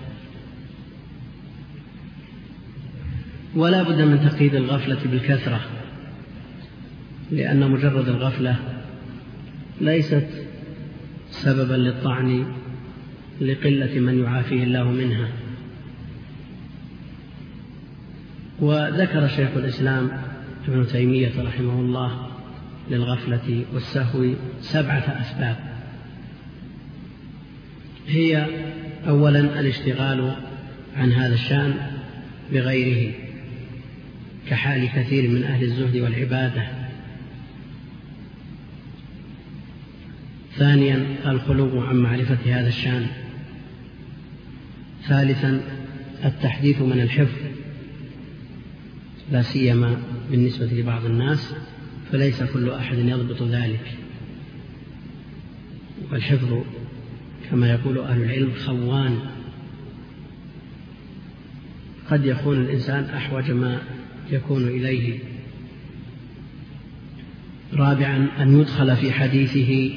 ولا 3.56 3.84
بد 3.84 4.02
من 4.02 4.30
تقييد 4.30 4.56
الغفلة 4.56 5.00
بالكثرة 5.12 5.62
لأن 7.32 7.72
مجرد 7.72 8.08
الغفلة 8.08 8.56
ليست 9.82 10.28
سببا 11.30 11.74
للطعن 11.74 12.46
لقلة 13.42 14.00
من 14.00 14.24
يعافيه 14.24 14.64
الله 14.64 14.92
منها. 14.92 15.39
وذكر 18.62 19.28
شيخ 19.28 19.50
الإسلام 19.56 20.12
ابن 20.68 20.88
تيمية 20.88 21.32
رحمه 21.38 21.80
الله 21.80 22.30
للغفلة 22.92 23.66
والسهو 23.74 24.34
سبعة 24.62 25.22
أسباب. 25.22 25.56
هي 28.08 28.48
أولا 29.08 29.60
الاشتغال 29.60 30.36
عن 30.98 31.12
هذا 31.12 31.34
الشأن 31.34 31.74
بغيره 32.52 33.14
كحال 34.50 34.90
كثير 34.90 35.30
من 35.30 35.44
أهل 35.44 35.64
الزهد 35.64 35.98
والعبادة. 35.98 36.68
ثانيا 40.58 41.06
الخلو 41.26 41.82
عن 41.82 41.96
معرفة 41.96 42.38
هذا 42.46 42.68
الشأن. 42.68 43.08
ثالثا 45.08 45.62
التحديث 46.26 46.82
من 46.82 47.02
الحفظ. 47.02 47.49
لا 49.32 49.42
سيما 49.42 49.98
بالنسبة 50.32 50.66
لبعض 50.66 51.06
الناس 51.06 51.54
فليس 52.12 52.44
كل 52.44 52.70
أحد 52.70 52.98
يضبط 52.98 53.44
ذلك. 53.44 53.98
والحفظ 56.12 56.64
كما 57.50 57.72
يقول 57.72 58.00
أهل 58.00 58.22
العلم 58.22 58.52
خوان. 58.54 59.20
قد 62.10 62.26
يكون 62.26 62.62
الإنسان 62.62 63.04
أحوج 63.04 63.52
ما 63.52 63.82
يكون 64.32 64.68
إليه. 64.68 65.20
رابعا 67.74 68.28
أن 68.40 68.60
يدخل 68.60 68.96
في 68.96 69.12
حديثه 69.12 69.92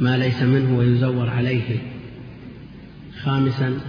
ما 0.00 0.18
ليس 0.18 0.42
منه 0.42 0.78
ويزور 0.78 1.28
عليه. 1.28 1.78
خامسا 3.22 3.80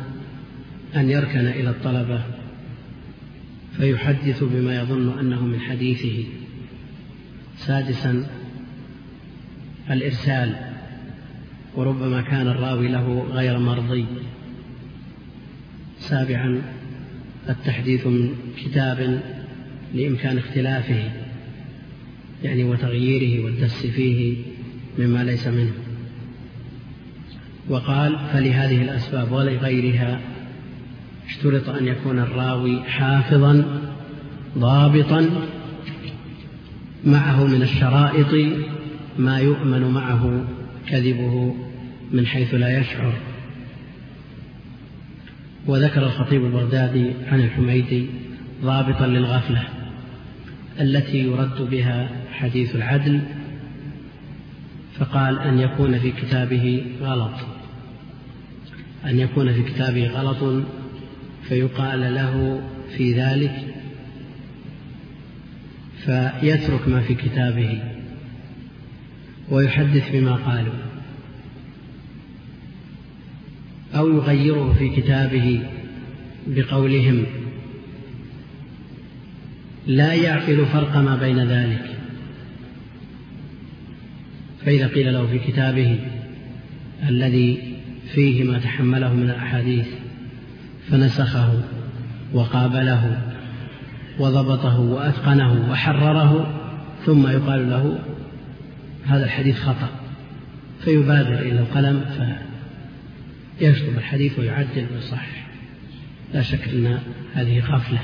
أن 0.96 1.10
يركن 1.10 1.48
إلى 1.48 1.70
الطلبة. 1.70 2.39
فيحدث 3.78 4.44
بما 4.44 4.82
يظن 4.82 5.20
أنه 5.20 5.46
من 5.46 5.60
حديثه. 5.60 6.24
سادسا 7.58 8.28
الإرسال 9.92 10.56
وربما 11.76 12.22
كان 12.22 12.48
الراوي 12.48 12.88
له 12.88 13.28
غير 13.32 13.60
مرضي. 13.60 14.06
سابعا 16.00 16.62
التحديث 17.50 18.08
من 18.08 18.36
كتاب 18.66 19.22
لإمكان 19.94 20.38
اختلافه 20.38 21.12
يعني 22.44 22.64
وتغييره 22.64 23.46
والدس 23.46 23.86
فيه 23.86 24.36
مما 24.98 25.24
ليس 25.24 25.48
منه. 25.48 25.74
وقال 27.70 28.20
فلهذه 28.34 28.82
الأسباب 28.82 29.32
ولغيرها 29.32 30.22
اشترط 31.30 31.70
أن 31.70 31.88
يكون 31.88 32.20
الراوي 32.20 32.84
حافظا 32.84 33.66
ضابطا 34.58 35.30
معه 37.06 37.48
من 37.48 37.62
الشرائط 37.62 38.60
ما 39.18 39.40
يؤمن 39.40 39.92
معه 39.92 40.46
كذبه 40.90 41.56
من 42.12 42.26
حيث 42.26 42.54
لا 42.54 42.80
يشعر. 42.80 43.14
وذكر 45.68 46.04
الخطيب 46.04 46.46
البغدادي 46.46 47.12
عن 47.32 47.42
الحميدي 47.42 48.08
ضابطا 48.64 49.08
للغفلة 49.08 49.64
التي 50.80 51.18
يرد 51.18 51.70
بها 51.72 52.10
حديث 52.32 52.76
العدل 52.76 53.22
فقال 55.00 55.40
أن 55.40 55.60
يكون 55.60 56.00
في 56.00 56.12
كتابه 56.12 56.86
غلط 57.02 57.34
أن 59.06 59.20
يكون 59.20 59.54
في 59.54 59.64
كتابه 59.64 60.08
غلط 60.08 60.64
فيقال 61.50 62.16
له 62.16 62.62
في 62.98 63.14
ذلك 63.14 63.76
فيترك 66.06 66.88
ما 66.88 67.02
في 67.02 67.16
كتابه 67.16 67.82
ويحدث 69.50 70.12
بما 70.12 70.36
قالوا 70.36 70.74
أو 73.96 74.10
يغيره 74.10 74.76
في 74.80 74.90
كتابه 74.90 75.64
بقولهم 76.48 77.26
لا 79.88 80.14
يعقل 80.14 80.66
فرق 80.66 80.98
ما 80.98 81.16
بين 81.16 81.40
ذلك. 81.40 82.00
فإذا 84.66 84.88
قيل 84.88 85.14
له 85.14 85.28
في 85.28 85.40
كتابه 85.40 86.00
الذي 87.10 87.76
فيه 88.14 88.44
ما 88.44 88.60
تحمله 88.60 89.14
من 89.14 89.30
الأحاديث 89.30 89.88
فنسخه 90.92 91.54
وقابله 92.34 93.22
وضبطه 94.20 94.80
وأتقنه 94.80 95.72
وحرره 95.72 96.60
ثم 97.06 97.28
يقال 97.28 97.70
له 97.70 98.00
هذا 99.06 99.26
الحديث 99.26 99.60
خطأ 99.60 99.90
فيبادر 100.80 101.40
إلى 101.40 101.60
القلم 101.60 102.06
فيشطب 103.60 103.98
الحديث 103.98 104.40
ويعدل 104.40 104.86
ويصحح. 104.94 105.48
لا 106.34 106.42
شك 106.42 106.70
أن 106.70 107.00
هذه 107.34 107.60
غفلة. 107.60 108.00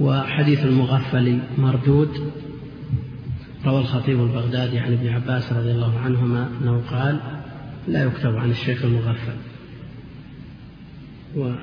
وحديث 0.00 0.64
المغفل 0.64 1.38
مردود. 1.58 2.32
روى 3.66 3.80
الخطيب 3.80 4.20
البغدادي 4.20 4.78
عن 4.78 4.92
ابن 4.92 5.08
عباس 5.08 5.52
رضي 5.52 5.70
الله 5.70 5.98
عنهما 5.98 6.48
أنه 6.60 6.82
قال 6.90 7.20
لا 7.88 8.04
يكتب 8.04 8.36
عن 8.36 8.50
الشيخ 8.50 8.84
المغفل. 8.84 9.51
وهذا 11.36 11.62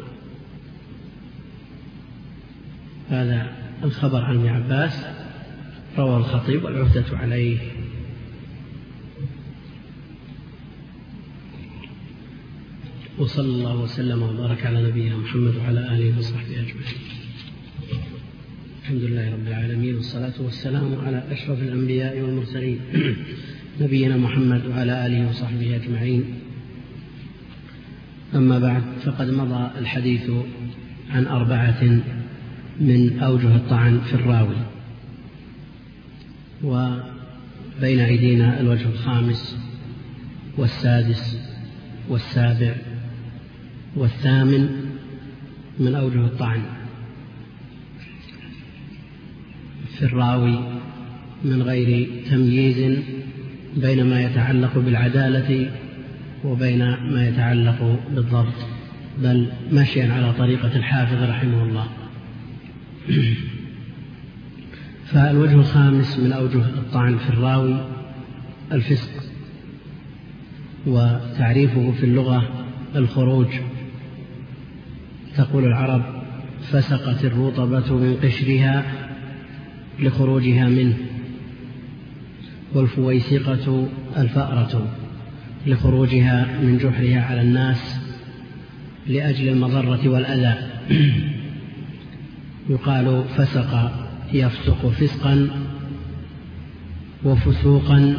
الخبر 3.83 4.21
عن 4.21 4.35
ابن 4.35 4.47
عباس 4.47 5.05
روى 5.97 6.17
الخطيب 6.17 6.63
والعهدة 6.63 7.17
عليه. 7.17 7.57
وصلى 13.17 13.45
الله 13.45 13.81
وسلم 13.81 14.23
وبارك 14.23 14.65
على 14.65 14.89
نبينا 14.89 15.17
محمد 15.17 15.55
وعلى 15.55 15.79
آله 15.79 16.17
وصحبه 16.19 16.53
أجمعين. 16.53 16.99
الحمد 18.81 19.01
لله 19.01 19.33
رب 19.33 19.47
العالمين 19.47 19.95
والصلاة 19.95 20.33
والسلام 20.39 20.95
على 21.05 21.23
أشرف 21.31 21.61
الأنبياء 21.61 22.21
والمرسلين 22.21 22.79
نبينا 23.81 24.17
محمد 24.17 24.65
وعلى 24.65 25.05
آله 25.05 25.29
وصحبه 25.29 25.75
أجمعين. 25.75 26.48
أما 28.35 28.59
بعد 28.59 28.83
فقد 29.05 29.29
مضى 29.29 29.71
الحديث 29.79 30.31
عن 31.11 31.27
أربعة 31.27 32.01
من 32.79 33.19
أوجه 33.19 33.55
الطعن 33.55 33.99
في 33.99 34.13
الراوي. 34.13 34.55
وبين 36.63 37.99
أيدينا 37.99 38.59
الوجه 38.59 38.85
الخامس 38.89 39.57
والسادس 40.57 41.39
والسابع 42.09 42.75
والثامن 43.95 44.69
من 45.79 45.95
أوجه 45.95 46.25
الطعن. 46.25 46.61
في 49.97 50.05
الراوي 50.05 50.59
من 51.43 51.61
غير 51.61 52.09
تمييز 52.29 52.99
بين 53.77 54.05
ما 54.09 54.21
يتعلق 54.21 54.77
بالعدالة 54.77 55.71
وبين 56.43 56.79
ما 57.11 57.27
يتعلق 57.27 57.99
بالضبط 58.11 58.53
بل 59.17 59.51
مشيا 59.71 60.13
على 60.13 60.33
طريقة 60.33 60.75
الحافظ 60.75 61.23
رحمه 61.23 61.63
الله. 61.63 61.87
فالوجه 65.11 65.53
الخامس 65.53 66.19
من 66.19 66.31
أوجه 66.31 66.59
الطعن 66.59 67.17
في 67.17 67.29
الراوي 67.29 67.85
الفسق 68.71 69.09
وتعريفه 70.87 71.91
في 71.91 72.03
اللغة 72.05 72.49
الخروج. 72.95 73.47
تقول 75.37 75.65
العرب 75.65 76.03
فسقت 76.71 77.25
الرطبة 77.25 77.93
من 77.93 78.17
قشرها 78.23 78.85
لخروجها 79.99 80.69
منه 80.69 80.97
والفويسقة 82.73 83.87
الفأرة. 84.17 84.87
لخروجها 85.67 86.59
من 86.61 86.77
جحرها 86.77 87.21
على 87.21 87.41
الناس 87.41 87.99
لأجل 89.07 89.49
المضرة 89.49 90.09
والأذى. 90.09 90.69
يقال 92.69 93.23
فسق 93.37 93.91
يفسق 94.33 94.89
فسقا 94.89 95.49
وفسوقا 97.23 98.15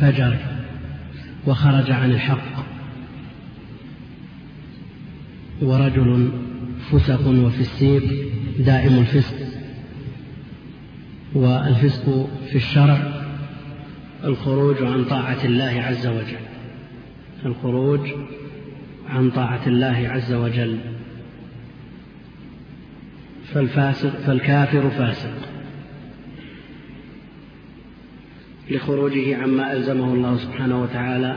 فجر 0.00 0.38
وخرج 1.46 1.90
عن 1.90 2.10
الحق. 2.10 2.64
ورجل 5.62 6.30
فسق 6.90 7.26
وفسيق 7.26 8.02
دائم 8.58 8.98
الفسق. 8.98 9.36
والفسق 11.34 12.28
في 12.50 12.56
الشرع 12.56 13.21
الخروج 14.24 14.82
عن 14.82 15.04
طاعة 15.04 15.44
الله 15.44 15.82
عز 15.82 16.06
وجل. 16.06 16.46
الخروج 17.46 18.10
عن 19.08 19.30
طاعة 19.30 19.66
الله 19.66 20.08
عز 20.08 20.32
وجل. 20.32 20.78
فالفاسق 23.54 24.10
فالكافر 24.10 24.90
فاسق. 24.90 25.48
لخروجه 28.70 29.36
عما 29.36 29.72
ألزمه 29.72 30.14
الله 30.14 30.36
سبحانه 30.36 30.82
وتعالى 30.82 31.36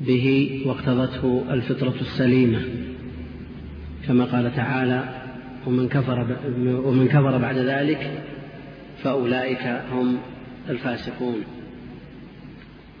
به 0.00 0.62
واقتضته 0.66 1.44
الفطرة 1.50 1.94
السليمة. 2.00 2.62
كما 4.06 4.24
قال 4.24 4.56
تعالى 4.56 5.22
ومن 5.66 5.88
كفر 5.88 6.36
ومن 6.84 7.08
كفر 7.08 7.38
بعد 7.38 7.58
ذلك 7.58 8.22
فأولئك 9.02 9.80
هم 9.92 10.18
الفاسقون. 10.68 11.36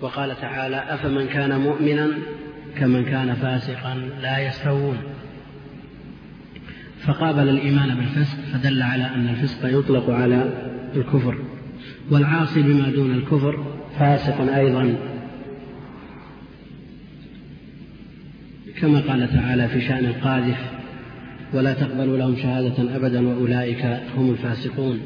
وقال 0.00 0.36
تعالى 0.40 0.76
أفمن 0.76 1.26
كان 1.26 1.60
مؤمنا 1.60 2.08
كمن 2.76 3.04
كان 3.04 3.34
فاسقا 3.34 3.94
لا 4.22 4.48
يستوون. 4.48 4.96
فقابل 7.06 7.48
الإيمان 7.48 7.94
بالفسق 7.94 8.38
فدل 8.52 8.82
على 8.82 9.04
أن 9.04 9.28
الفسق 9.28 9.78
يطلق 9.78 10.10
على 10.10 10.52
الكفر. 10.96 11.38
والعاصي 12.10 12.62
بما 12.62 12.90
دون 12.90 13.12
الكفر 13.12 13.64
فاسق 13.98 14.54
أيضا. 14.54 14.94
كما 18.80 19.00
قال 19.00 19.28
تعالى 19.32 19.68
في 19.68 19.80
شأن 19.80 20.04
القاذف 20.04 20.58
ولا 21.54 21.74
تقبلوا 21.74 22.16
لهم 22.16 22.36
شهادة 22.36 22.96
أبدا 22.96 23.28
وأولئك 23.28 23.84
هم 24.16 24.30
الفاسقون. 24.30 25.00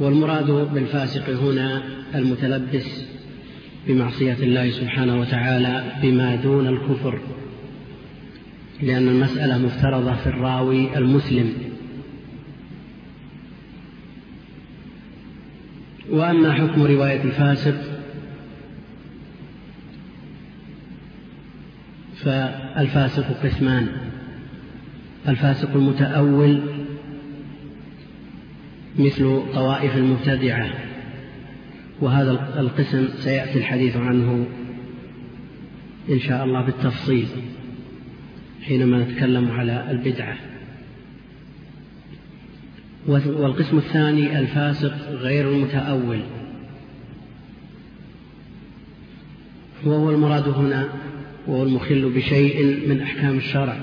والمراد 0.00 0.50
بالفاسق 0.50 1.30
هنا 1.30 1.82
المتلبس 2.14 3.04
بمعصية 3.86 4.36
الله 4.42 4.70
سبحانه 4.70 5.20
وتعالى 5.20 5.92
بما 6.02 6.36
دون 6.36 6.66
الكفر 6.66 7.20
لأن 8.82 9.08
المسألة 9.08 9.58
مفترضة 9.58 10.14
في 10.14 10.26
الراوي 10.26 10.98
المسلم. 10.98 11.52
وأما 16.10 16.52
حكم 16.52 16.82
رواية 16.82 17.22
الفاسق 17.22 17.74
فالفاسق 22.24 23.42
قسمان. 23.42 23.88
الفاسق 25.28 25.70
المتأول 25.74 26.77
مثل 28.98 29.42
طوائف 29.54 29.96
المبتدعة. 29.96 30.70
وهذا 32.00 32.30
القسم 32.60 33.08
سيأتي 33.08 33.58
الحديث 33.58 33.96
عنه 33.96 34.46
إن 36.10 36.20
شاء 36.20 36.44
الله 36.44 36.64
بالتفصيل 36.66 37.26
حينما 38.62 38.98
نتكلم 38.98 39.50
على 39.50 39.90
البدعة. 39.90 40.36
والقسم 43.08 43.78
الثاني 43.78 44.38
الفاسق 44.38 45.10
غير 45.10 45.48
المتأول. 45.48 46.20
وهو 49.84 50.10
المراد 50.10 50.48
هنا 50.48 50.88
وهو 51.46 51.62
المخل 51.62 52.10
بشيء 52.10 52.88
من 52.88 53.00
أحكام 53.00 53.36
الشرع 53.36 53.78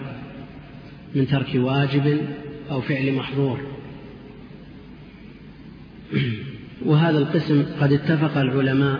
من 1.15 1.27
ترك 1.27 1.55
واجب 1.55 2.21
أو 2.71 2.81
فعل 2.81 3.13
محظور. 3.13 3.74
وهذا 6.85 7.17
القسم 7.17 7.65
قد 7.81 7.93
اتفق 7.93 8.37
العلماء 8.37 8.99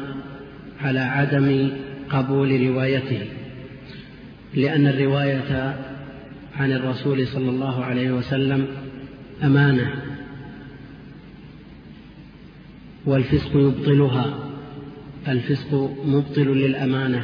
على 0.82 1.00
عدم 1.00 1.70
قبول 2.10 2.68
روايته 2.68 3.22
لأن 4.54 4.88
الرواية 4.88 5.76
عن 6.56 6.72
الرسول 6.72 7.28
صلى 7.28 7.50
الله 7.50 7.84
عليه 7.84 8.12
وسلم 8.12 8.68
أمانة 9.44 9.94
والفسق 13.06 13.56
يبطلها 13.56 14.40
الفسق 15.28 15.74
مبطل 16.06 16.48
للأمانة 16.48 17.24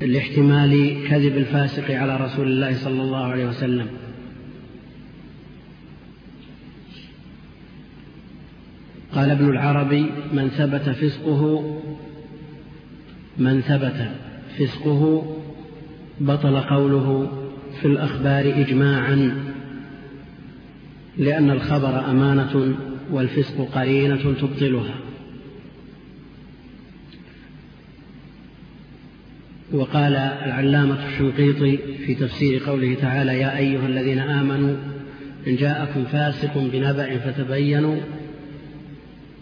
لاحتمال 0.00 1.04
كذب 1.08 1.36
الفاسق 1.36 1.90
على 1.90 2.16
رسول 2.16 2.46
الله 2.46 2.74
صلى 2.74 3.02
الله 3.02 3.24
عليه 3.24 3.46
وسلم. 3.46 3.86
قال 9.14 9.30
ابن 9.30 9.48
العربي 9.48 10.06
من 10.32 10.48
ثبت 10.48 10.90
فسقه 10.90 11.80
من 13.38 13.60
ثبت 13.60 14.10
فسقه 14.58 15.34
بطل 16.20 16.60
قوله 16.60 17.32
في 17.80 17.84
الأخبار 17.84 18.54
إجماعا 18.60 19.34
لأن 21.18 21.50
الخبر 21.50 22.10
أمانة 22.10 22.74
والفسق 23.10 23.68
قرينة 23.74 24.34
تبطلها. 24.40 24.94
وقال 29.72 30.16
العلامة 30.16 31.06
الشنقيطي 31.06 31.76
في 31.76 32.14
تفسير 32.14 32.62
قوله 32.66 32.94
تعالى 32.94 33.40
يا 33.40 33.58
أيها 33.58 33.86
الذين 33.86 34.18
آمنوا 34.18 34.76
إن 35.46 35.56
جاءكم 35.56 36.04
فاسق 36.04 36.58
بنبأ 36.72 37.18
فتبينوا 37.18 37.96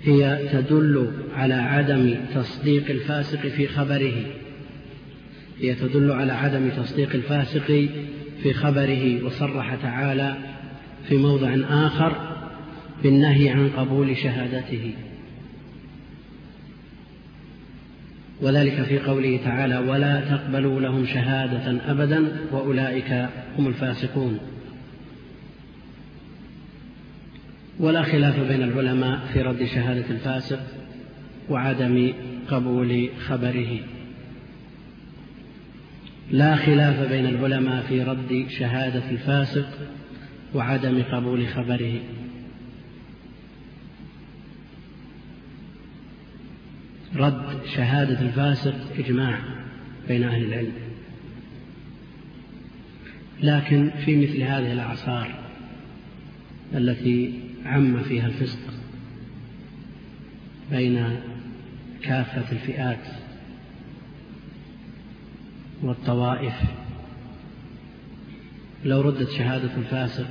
هي 0.04 0.48
تدل 0.52 1.12
على 1.34 1.54
عدم 1.54 2.14
تصديق 2.34 2.90
الفاسق 2.90 3.46
في 3.46 3.68
خبره. 3.68 4.24
هي 5.60 5.74
تدل 5.74 6.12
على 6.12 6.32
عدم 6.32 6.68
تصديق 6.68 7.14
الفاسق 7.14 7.88
في 8.42 8.52
خبره 8.52 9.24
وصرح 9.24 9.74
تعالى 9.74 10.36
في 11.08 11.16
موضع 11.16 11.56
آخر 11.68 12.36
بالنهي 13.02 13.48
عن 13.48 13.68
قبول 13.68 14.16
شهادته. 14.16 14.94
وذلك 18.40 18.82
في 18.82 18.98
قوله 18.98 19.40
تعالى 19.44 19.78
ولا 19.78 20.20
تقبلوا 20.20 20.80
لهم 20.80 21.06
شهادة 21.06 21.90
أبدا 21.90 22.36
وأولئك 22.52 23.28
هم 23.58 23.66
الفاسقون. 23.66 24.38
ولا 27.82 28.02
خلاف 28.02 28.40
بين 28.40 28.62
العلماء 28.62 29.20
في 29.32 29.42
رد 29.42 29.64
شهادة 29.64 30.10
الفاسق 30.10 30.60
وعدم 31.48 32.12
قبول 32.48 33.08
خبره. 33.28 33.78
لا 36.30 36.56
خلاف 36.56 37.08
بين 37.12 37.26
العلماء 37.26 37.82
في 37.82 38.02
رد 38.02 38.46
شهادة 38.48 39.10
الفاسق 39.10 39.68
وعدم 40.54 41.02
قبول 41.02 41.48
خبره. 41.48 42.00
رد 47.16 47.66
شهادة 47.76 48.20
الفاسق 48.20 48.74
إجماع 48.98 49.38
بين 50.08 50.24
أهل 50.24 50.44
العلم. 50.44 50.72
لكن 53.42 53.90
في 54.04 54.16
مثل 54.16 54.42
هذه 54.42 54.72
الأعصار 54.72 55.34
التي 56.74 57.41
عم 57.66 58.02
فيها 58.02 58.26
الفسق 58.26 58.58
بين 60.70 61.20
كافة 62.02 62.52
الفئات 62.52 63.06
والطوائف. 65.82 66.54
لو 68.84 69.00
ردت 69.00 69.30
شهادة 69.30 69.76
الفاسق 69.76 70.28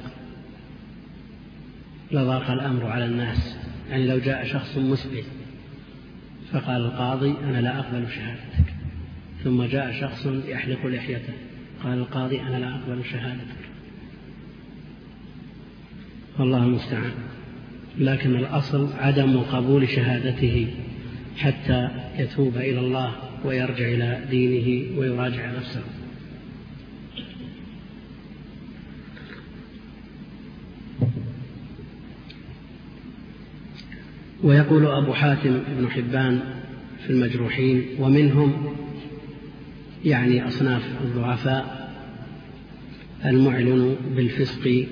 لضاق 2.11 2.51
الأمر 2.51 2.85
على 2.85 3.05
الناس. 3.05 3.57
يعني 3.89 4.07
لو 4.07 4.19
جاء 4.19 4.45
شخص 4.45 4.77
مسبل 4.77 5.23
فقال 6.51 6.81
القاضي 6.81 7.35
أنا 7.43 7.61
لا 7.61 7.79
أقبل 7.79 8.07
شهادتك. 8.09 8.73
ثم 9.43 9.63
جاء 9.63 10.01
شخص 10.01 10.25
يحلق 10.25 10.85
لحيته 10.85 11.33
قال 11.83 11.97
القاضي 11.97 12.41
أنا 12.41 12.57
لا 12.57 12.75
أقبل 12.75 13.05
شهادتك. 13.05 13.60
والله 16.39 16.63
المستعان. 16.63 17.11
لكن 17.97 18.35
الأصل 18.35 18.89
عدم 18.99 19.39
قبول 19.39 19.89
شهادته 19.89 20.67
حتى 21.37 21.89
يتوب 22.17 22.57
إلى 22.57 22.79
الله 22.79 23.15
ويرجع 23.45 23.85
إلى 23.87 24.21
دينه 24.29 24.99
ويراجع 24.99 25.51
نفسه. 25.51 25.81
ويقول 34.43 34.85
أبو 34.85 35.13
حاتم 35.13 35.59
بن 35.79 35.89
حبان 35.89 36.39
في 37.03 37.09
المجروحين 37.09 37.85
ومنهم 37.99 38.75
يعني 40.05 40.47
أصناف 40.47 40.83
الضعفاء 41.03 41.91
المعلن 43.25 43.95
بالفسق 44.15 44.87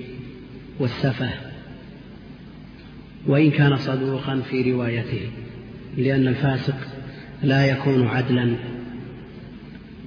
والسفه 0.80 1.30
وإن 3.26 3.50
كان 3.50 3.76
صدوقا 3.76 4.40
في 4.50 4.72
روايته 4.72 5.20
لأن 5.96 6.28
الفاسق 6.28 6.76
لا 7.42 7.66
يكون 7.66 8.06
عدلا 8.06 8.54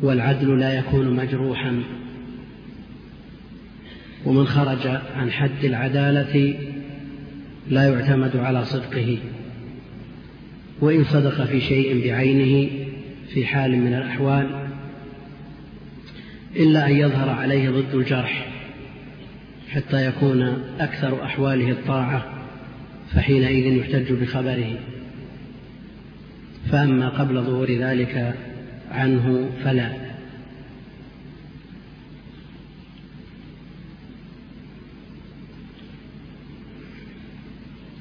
والعدل 0.01 0.59
لا 0.59 0.73
يكون 0.73 1.15
مجروحا. 1.15 1.83
ومن 4.25 4.47
خرج 4.47 4.87
عن 5.15 5.31
حد 5.31 5.63
العدالة 5.65 6.55
لا 7.69 7.89
يعتمد 7.89 8.37
على 8.37 8.65
صدقه. 8.65 9.17
وإن 10.81 11.03
صدق 11.03 11.45
في 11.45 11.61
شيء 11.61 12.07
بعينه 12.07 12.69
في 13.33 13.45
حال 13.45 13.71
من 13.77 13.93
الأحوال 13.93 14.67
إلا 16.55 16.87
أن 16.87 16.95
يظهر 16.95 17.29
عليه 17.29 17.69
ضد 17.69 17.95
الجرح. 17.95 18.52
حتى 19.75 20.05
يكون 20.05 20.41
أكثر 20.79 21.23
أحواله 21.25 21.71
الطاعة 21.71 22.33
فحينئذ 23.13 23.73
يحتج 23.73 24.13
بخبره. 24.13 24.79
فأما 26.71 27.09
قبل 27.09 27.41
ظهور 27.41 27.71
ذلك 27.71 28.35
عنه 28.91 29.49
فلا. 29.63 29.91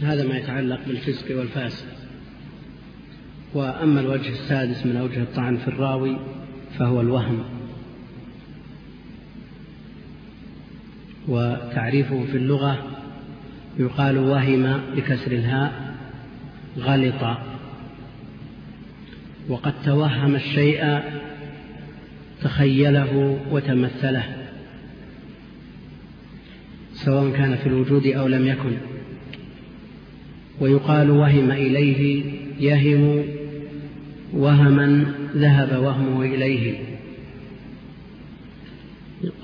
هذا 0.02 0.28
ما 0.28 0.36
يتعلق 0.36 0.80
بالفسق 0.86 1.38
والفاسق. 1.38 1.86
وأما 3.54 4.00
الوجه 4.00 4.28
السادس 4.28 4.86
من 4.86 4.96
أوجه 4.96 5.22
الطعن 5.22 5.56
في 5.56 5.68
الراوي 5.68 6.18
فهو 6.78 7.00
الوهم. 7.00 7.61
وتعريفه 11.28 12.24
في 12.30 12.36
اللغة 12.36 12.86
يقال 13.78 14.18
وهم 14.18 14.80
بكسر 14.96 15.32
الهاء 15.32 15.94
غلط. 16.78 17.38
وقد 19.48 19.72
توهم 19.84 20.34
الشيء 20.34 21.00
تخيله 22.42 23.38
وتمثله 23.50 24.24
سواء 26.94 27.32
كان 27.32 27.56
في 27.56 27.66
الوجود 27.66 28.06
أو 28.06 28.26
لم 28.26 28.46
يكن. 28.46 28.76
ويقال 30.60 31.10
وهم 31.10 31.50
إليه 31.50 32.24
يهم 32.60 33.24
وهما 34.32 35.14
ذهب 35.36 35.82
وهمه 35.82 36.22
إليه. 36.22 36.91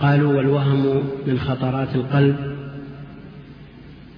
قالوا 0.01 0.37
والوهم 0.37 1.03
من 1.27 1.39
خطرات 1.39 1.95
القلب 1.95 2.57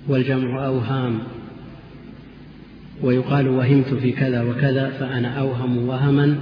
والجمع 0.08 0.66
أوهام 0.66 1.18
ويقال 3.02 3.48
وهمت 3.48 3.94
في 3.94 4.12
كذا 4.12 4.42
وكذا 4.42 4.90
فأنا 4.90 5.28
أوهم 5.28 5.88
وهما 5.88 6.36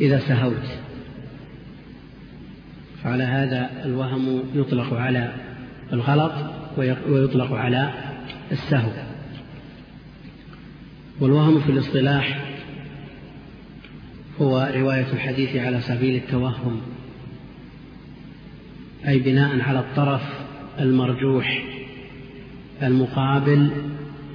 إذا 0.00 0.18
سهوت. 0.18 0.66
فعلى 3.02 3.24
هذا 3.24 3.70
الوهم 3.84 4.42
يطلق 4.54 4.94
على 4.94 5.32
الغلط 5.92 6.32
ويطلق 7.08 7.52
على 7.52 7.92
السهو. 8.52 8.90
والوهم 11.20 11.60
في 11.60 11.72
الاصطلاح 11.72 12.44
هو 14.40 14.70
رواية 14.74 15.12
الحديث 15.12 15.56
على 15.56 15.80
سبيل 15.80 16.16
التوهم. 16.16 16.80
أي 19.08 19.18
بناء 19.18 19.60
على 19.60 19.78
الطرف 19.78 20.22
المرجوح 20.80 21.64
المقابل 22.82 23.70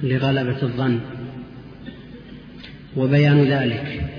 لغلبة 0.02 0.62
الظن. 0.62 1.00
وبيان 2.96 3.44
ذلك 3.44 4.10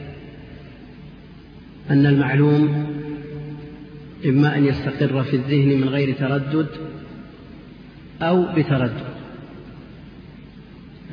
أن 1.90 2.06
المعلوم 2.06 2.88
إما 4.26 4.58
أن 4.58 4.66
يستقر 4.66 5.24
في 5.24 5.36
الذهن 5.36 5.82
من 5.82 5.90
غير 5.90 6.16
تردد 6.16 6.68
أو 8.22 8.54
بتردد. 8.56 9.14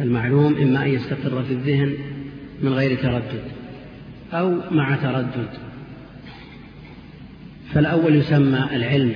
المعلوم 0.01 0.55
إما 0.55 0.85
أن 0.85 0.91
يستقر 0.91 1.43
في 1.43 1.53
الذهن 1.53 1.95
من 2.63 2.73
غير 2.73 3.03
تردد 3.03 3.43
أو 4.33 4.61
مع 4.71 4.97
تردد. 4.97 5.70
فالأول 7.75 8.17
يسمى 8.17 8.67
العلم 8.73 9.13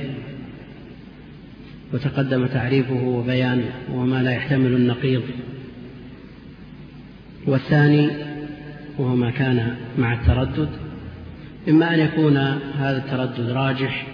وتقدم 1.92 2.46
تعريفه 2.46 3.02
وبيانه 3.04 3.70
وما 3.92 4.22
لا 4.22 4.32
يحتمل 4.32 4.74
النقيض. 4.74 5.22
والثاني 7.46 8.10
وهو 8.98 9.16
ما 9.16 9.30
كان 9.30 9.76
مع 9.98 10.12
التردد 10.12 10.68
إما 11.68 11.94
أن 11.94 11.98
يكون 11.98 12.36
هذا 12.78 12.96
التردد 12.96 13.50
راجح 13.50 14.06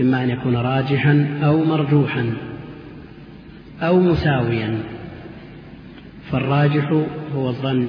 إما 0.00 0.24
أن 0.24 0.30
يكون 0.30 0.56
راجحا 0.56 1.38
أو 1.42 1.64
مرجوحا 1.64 2.32
أو 3.80 4.00
مساويا 4.00 4.78
فالراجح 6.30 6.92
هو 7.34 7.48
الظن 7.48 7.86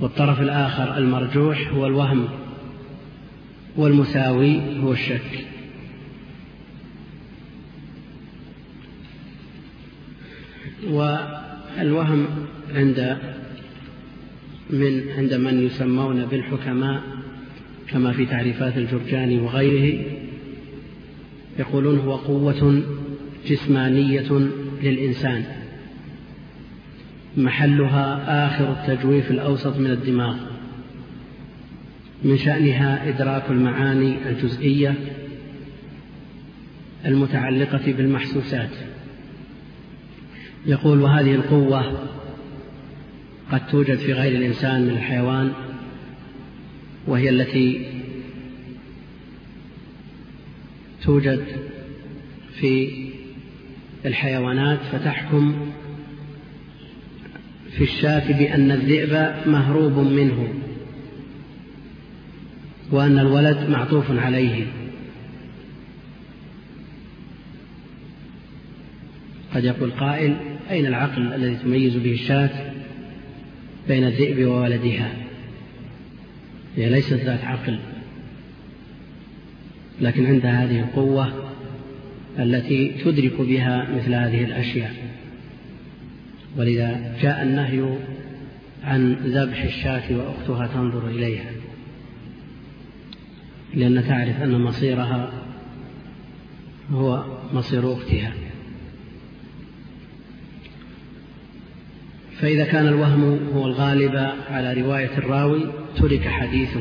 والطرف 0.00 0.40
الآخر 0.40 0.96
المرجوح 0.98 1.68
هو 1.74 1.86
الوهم. 1.86 2.28
والمساوي 3.76 4.78
هو 4.80 4.92
الشك. 4.92 5.44
والوهم 10.90 12.26
عند 12.74 13.18
من 14.70 15.02
عند 15.18 15.34
من 15.34 15.66
يسمون 15.66 16.26
بالحكماء 16.26 17.02
كما 17.88 18.12
في 18.12 18.26
تعريفات 18.26 18.76
الجرجاني 18.76 19.38
وغيره 19.38 20.04
يقولون 21.58 21.98
هو 21.98 22.16
قوة 22.16 22.82
جسمانية 23.46 24.50
للإنسان. 24.82 25.44
محلها 27.36 28.46
آخر 28.46 28.72
التجويف 28.72 29.30
الأوسط 29.30 29.76
من 29.76 29.90
الدماغ. 29.90 30.51
من 32.24 32.38
شأنها 32.38 33.08
إدراك 33.08 33.50
المعاني 33.50 34.28
الجزئية 34.28 34.94
المتعلقة 37.06 37.92
بالمحسوسات. 37.92 38.70
يقول 40.66 41.00
وهذه 41.00 41.34
القوة 41.34 42.08
قد 43.52 43.66
توجد 43.66 43.96
في 43.96 44.12
غير 44.12 44.36
الإنسان 44.36 44.82
من 44.82 44.90
الحيوان 44.90 45.52
وهي 47.06 47.28
التي 47.28 47.86
توجد 51.02 51.44
في 52.60 52.90
الحيوانات 54.06 54.78
فتحكم 54.92 55.54
في 57.70 57.84
الشاة 57.84 58.38
بأن 58.38 58.70
الذئب 58.70 59.34
مهروب 59.46 59.98
منه. 59.98 60.61
وأن 62.92 63.18
الولد 63.18 63.70
معطوف 63.70 64.10
عليه. 64.10 64.66
قد 69.54 69.64
يقول 69.64 69.90
قائل 69.90 70.36
أين 70.70 70.86
العقل 70.86 71.34
الذي 71.34 71.56
تميز 71.56 71.96
به 71.96 72.12
الشاة 72.12 72.72
بين 73.88 74.04
الذئب 74.04 74.46
وولدها؟ 74.46 75.12
هي 76.76 76.90
ليست 76.90 77.12
ذات 77.12 77.44
عقل 77.44 77.78
لكن 80.00 80.26
عندها 80.26 80.64
هذه 80.64 80.80
القوة 80.80 81.50
التي 82.38 82.88
تدرك 83.04 83.40
بها 83.40 83.88
مثل 83.96 84.14
هذه 84.14 84.44
الأشياء. 84.44 84.94
ولذا 86.56 87.16
جاء 87.22 87.42
النهي 87.42 87.98
عن 88.84 89.12
ذبح 89.12 89.62
الشاة 89.62 90.16
وأختها 90.16 90.66
تنظر 90.66 91.08
إليها. 91.08 91.61
لأن 93.74 94.04
تعرف 94.08 94.42
أن 94.42 94.60
مصيرها 94.60 95.32
هو 96.90 97.24
مصير 97.52 97.92
أختها. 97.92 98.32
فإذا 102.40 102.64
كان 102.64 102.88
الوهم 102.88 103.38
هو 103.54 103.66
الغالب 103.66 104.32
على 104.50 104.82
رواية 104.82 105.18
الراوي 105.18 105.72
ترك 105.96 106.28
حديثه. 106.28 106.80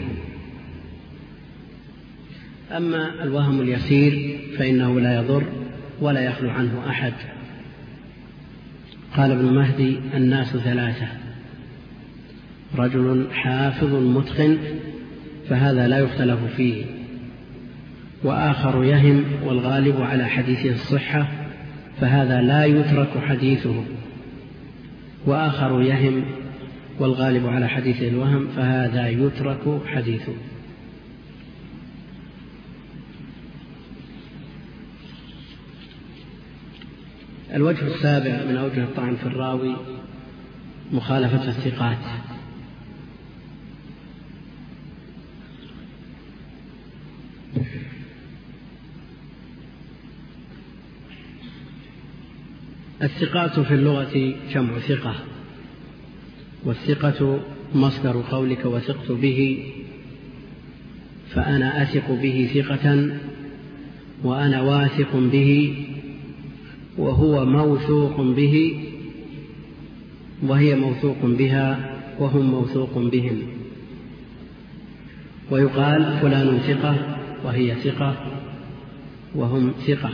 أما 2.71 3.23
الوهم 3.23 3.61
اليسير 3.61 4.39
فإنه 4.57 4.99
لا 4.99 5.15
يضر 5.15 5.43
ولا 6.01 6.21
يخلو 6.21 6.49
عنه 6.49 6.89
أحد. 6.89 7.13
قال 9.17 9.31
ابن 9.31 9.45
مهدي 9.45 9.99
الناس 10.13 10.57
ثلاثة. 10.57 11.07
رجل 12.75 13.27
حافظ 13.33 13.93
متقن 13.93 14.57
فهذا 15.51 15.87
لا 15.87 15.99
يختلف 15.99 16.39
فيه. 16.57 16.85
وآخر 18.23 18.83
يهم 18.83 19.23
والغالب 19.43 20.01
على 20.01 20.25
حديثه 20.25 20.71
الصحة 20.71 21.27
فهذا 22.01 22.41
لا 22.41 22.65
يترك 22.65 23.09
حديثه. 23.27 23.83
وآخر 25.25 25.81
يهم 25.81 26.23
والغالب 26.99 27.47
على 27.47 27.67
حديثه 27.67 28.07
الوهم 28.07 28.47
فهذا 28.47 29.09
يترك 29.09 29.81
حديثه. 29.85 30.33
الوجه 37.53 37.87
السابع 37.87 38.45
من 38.49 38.57
أوجه 38.57 38.83
الطعن 38.83 39.15
في 39.15 39.25
الراوي 39.25 39.75
مخالفة 40.91 41.47
الثقات. 41.47 42.30
الثقات 53.03 53.59
في 53.59 53.73
اللغة 53.73 54.33
جمع 54.53 54.79
ثقة 54.79 55.15
والثقة 56.65 57.39
مصدر 57.75 58.21
قولك 58.31 58.65
وثقت 58.65 59.11
به 59.11 59.63
فأنا 61.29 61.83
أثق 61.83 62.11
به 62.11 62.49
ثقة 62.53 63.09
وأنا 64.23 64.61
واثق 64.61 65.15
به 65.15 65.75
وهو 66.97 67.45
موثوق 67.45 68.21
به 68.21 68.79
وهي 70.43 70.75
موثوق 70.75 71.17
بها 71.23 71.97
وهم 72.19 72.41
موثوق 72.41 72.97
بهم. 72.97 73.41
ويقال 75.51 76.17
فلان 76.21 76.59
ثقة 76.59 77.17
وهي 77.45 77.75
ثقة 77.75 78.15
وهم 79.35 79.71
ثقة. 79.87 80.11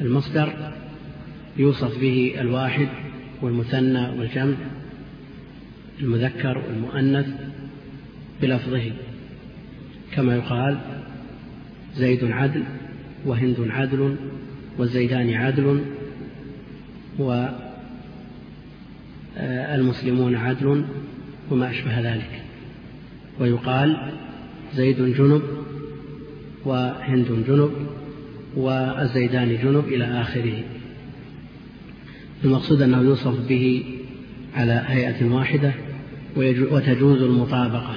المصدر 0.00 0.72
يوصف 1.56 2.00
به 2.00 2.34
الواحد 2.40 2.88
والمثنى 3.42 4.18
والجمع 4.18 4.54
المذكر 6.00 6.58
والمؤنث 6.58 7.26
بلفظه. 8.42 8.92
كما 10.12 10.36
يقال 10.36 10.78
زيد 11.96 12.24
عدل 12.24 12.62
وهند 13.26 13.56
عدل 13.70 14.16
والزيدان 14.78 15.34
عدل 15.34 15.84
والمسلمون 19.38 20.36
عدل 20.36 20.84
وما 21.50 21.70
أشبه 21.70 22.00
ذلك. 22.00 22.42
ويقال 23.40 24.12
زيد 24.74 25.02
جنب 25.02 25.42
وهند 26.64 27.44
جنب 27.48 27.72
والزيدان 28.56 29.58
جنب 29.62 29.84
إلى 29.88 30.04
آخره. 30.20 30.62
المقصود 32.44 32.82
أنه 32.82 33.00
يوصف 33.00 33.48
به 33.48 33.84
على 34.54 34.84
هيئة 34.86 35.24
واحدة 35.24 35.72
وتجوز 36.36 37.22
المطابقة. 37.22 37.94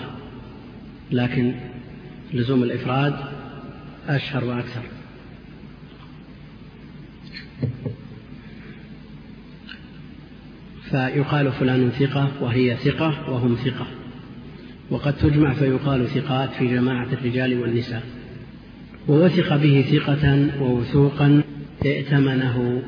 لكن 1.12 1.54
لزوم 2.34 2.64
الإفراد 2.64 3.16
أشهر 4.08 4.46
وأكثر. 4.46 4.82
فيقال 10.90 11.52
فلان 11.52 11.90
ثقة 11.90 12.32
وهي 12.42 12.76
ثقة 12.76 13.32
وهم 13.32 13.56
ثقة. 13.56 13.88
وقد 14.90 15.14
تجمع 15.18 15.54
فيقال 15.54 16.08
ثقات 16.08 16.50
في 16.54 16.68
جماعة 16.68 17.08
الرجال 17.14 17.60
والنساء. 17.60 18.04
ووثق 19.08 19.58
به 19.58 19.86
ثقة 19.92 20.50
ووثوقا 20.62 21.44
ائتمنه. 21.86 22.84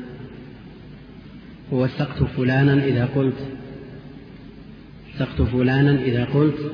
ووثقت 1.72 2.22
فلانا 2.22 2.84
إذا 2.84 3.04
قلت. 3.04 3.46
وثقت 5.14 5.42
فلانا 5.42 6.02
إذا 6.02 6.24
قلت 6.24 6.72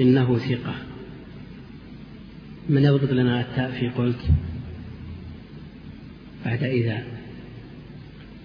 إنه 0.00 0.38
ثقة. 0.38 0.74
من 2.68 2.84
يضبط 2.84 3.10
لنا 3.10 3.40
التاء 3.40 3.70
في 3.70 3.88
قلت؟ 3.88 4.20
بعد 6.44 6.62
إذا. 6.62 7.04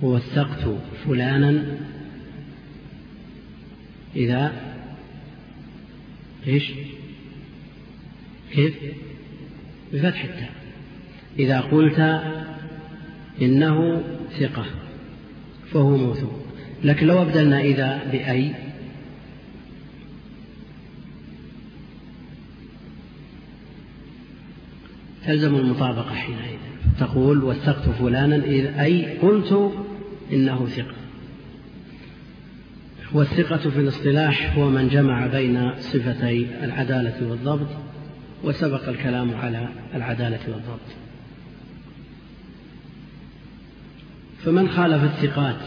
ووثقت 0.01 0.77
فلانا 1.05 1.77
إذا. 4.15 4.51
إيش؟ 6.47 6.71
كيف؟ 8.51 8.73
بفتح 9.93 10.23
التاء. 10.23 10.51
إذا 11.39 11.59
قلت 11.59 11.99
إنه 13.41 14.03
ثقة 14.39 14.65
فهو 15.73 15.97
موثوق. 15.97 16.45
لكن 16.83 17.07
لو 17.07 17.21
أبدلنا 17.21 17.61
إذا 17.61 18.01
بأي 18.11 18.51
تلزم 25.25 25.55
المطابقة 25.55 26.13
حينئذ. 26.13 26.59
تقول 26.99 27.43
وثقت 27.43 27.89
فلانا 27.89 28.35
إذ 28.35 28.65
أي 28.65 29.17
قلت 29.17 29.71
إنه 30.33 30.65
ثقة. 30.65 30.95
والثقة 33.13 33.69
في 33.69 33.79
الاصطلاح 33.79 34.57
هو 34.57 34.69
من 34.69 34.87
جمع 34.87 35.27
بين 35.27 35.71
صفتي 35.79 36.47
العدالة 36.63 37.29
والضبط 37.29 37.88
وسبق 38.43 38.89
الكلام 38.89 39.35
على 39.35 39.69
العدالة 39.95 40.39
والضبط. 40.47 40.79
فمن 44.45 44.69
خالف 44.69 45.03
الثقات 45.03 45.59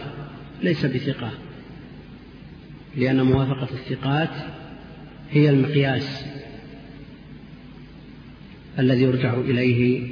ليس 0.63 0.87
بثقة 0.87 1.31
لأن 2.97 3.23
موافقة 3.23 3.69
الثقات 3.75 4.31
هي 5.31 5.51
المقياس 5.51 6.25
الذي 8.79 9.03
يرجع 9.03 9.35
إليه 9.35 10.09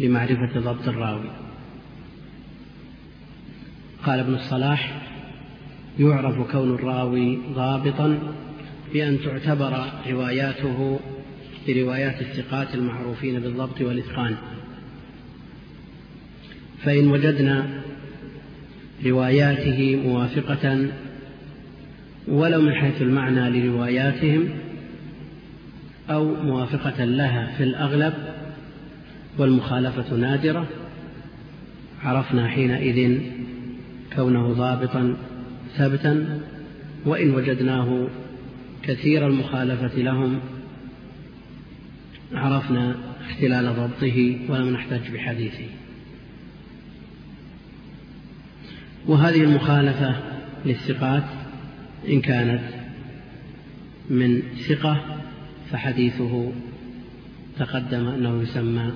لمعرفة 0.00 0.60
ضبط 0.60 0.88
الراوي. 0.88 1.30
قال 4.06 4.18
ابن 4.20 4.34
الصلاح 4.34 5.02
يعرف 5.98 6.50
كون 6.52 6.74
الراوي 6.74 7.38
ضابطا 7.54 8.34
بأن 8.92 9.18
تعتبر 9.24 9.92
رواياته 10.10 11.00
بروايات 11.66 12.20
الثقات 12.20 12.74
المعروفين 12.74 13.40
بالضبط 13.40 13.80
والإتقان. 13.80 14.36
فإن 16.84 17.08
وجدنا 17.08 17.66
رواياته 19.06 20.00
موافقة 20.06 20.86
ولو 22.28 22.60
من 22.60 22.72
حيث 22.72 23.02
المعنى 23.02 23.50
لرواياتهم 23.50 24.48
أو 26.10 26.34
موافقة 26.34 27.04
لها 27.04 27.54
في 27.56 27.64
الأغلب 27.64 28.14
والمخالفة 29.38 30.16
نادرة 30.16 30.66
عرفنا 32.02 32.48
حينئذ 32.48 33.20
كونه 34.16 34.52
ضابطا 34.52 35.16
ثبتا 35.76 36.40
وإن 37.06 37.34
وجدناه 37.34 38.08
كثير 38.82 39.26
المخالفة 39.26 39.98
لهم 39.98 40.40
عرفنا 42.34 42.96
اختلال 43.30 43.66
ضبطه 43.66 44.38
ولم 44.48 44.70
نحتج 44.70 45.10
بحديثه. 45.14 45.66
وهذه 49.06 49.42
المخالفة 49.42 50.16
للثقات 50.66 51.24
إن 52.08 52.20
كانت 52.20 52.62
من 54.10 54.42
ثقة 54.68 55.20
فحديثه 55.70 56.52
تقدم 57.58 58.08
أنه 58.08 58.42
يسمى 58.42 58.92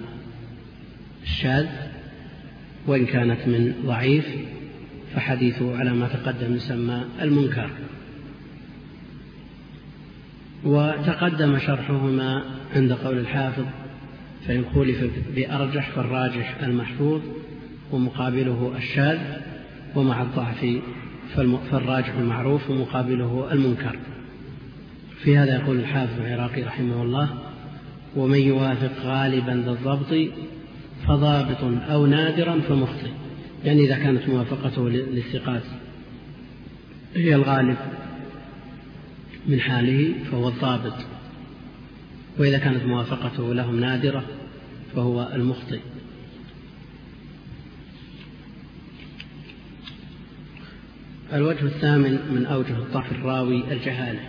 الشاذ 1.23 1.67
وإن 2.87 3.07
كانت 3.07 3.49
من 3.49 3.75
ضعيف 3.87 4.27
فحديثه 5.15 5.77
على 5.79 5.93
ما 5.93 6.09
تقدم 6.09 6.55
يسمى 6.55 7.05
المنكر. 7.23 7.71
وتقدم 10.65 11.59
شرحهما 11.59 12.43
عند 12.77 12.93
قول 12.93 13.19
الحافظ 13.19 13.65
فإن 14.47 14.65
خولف 14.75 15.05
بأرجح 15.37 15.91
فالراجح 15.91 16.57
المحفوظ 16.63 17.21
ومقابله 17.93 18.73
الشاذ 18.77 19.19
ومع 19.95 20.23
الضعف 20.23 20.67
فالراجح 21.71 22.15
المعروف 22.19 22.71
ومقابله 22.71 23.49
المنكر. 23.53 23.97
في 25.23 25.37
هذا 25.37 25.55
يقول 25.55 25.79
الحافظ 25.79 26.21
العراقي 26.21 26.63
رحمه 26.63 27.03
الله 27.03 27.29
ومن 28.17 28.39
يوافق 28.39 28.93
غالبا 29.05 29.55
بالضبط 29.55 30.31
فضابط 31.07 31.65
أو 31.91 32.07
نادرا 32.07 32.61
فمخطئ. 32.61 33.11
يعني 33.65 33.85
إذا 33.85 33.97
كانت 33.99 34.29
موافقته 34.29 34.89
للثقات 34.89 35.63
هي 37.15 37.35
الغالب. 37.35 37.77
من 39.49 39.61
حاله 39.61 40.15
فهو 40.31 40.49
الضابط 40.49 40.95
وإذا 42.39 42.59
كانت 42.59 42.85
موافقته 42.85 43.55
لهم 43.55 43.81
نادرة 43.81 44.25
فهو 44.95 45.33
المخطئ. 45.35 45.81
الوجه 51.33 51.65
الثامن 51.65 52.35
من 52.35 52.47
أوجه 52.47 52.79
الضعف 52.79 53.13
الراوي 53.13 53.73
الجهالة. 53.73 54.21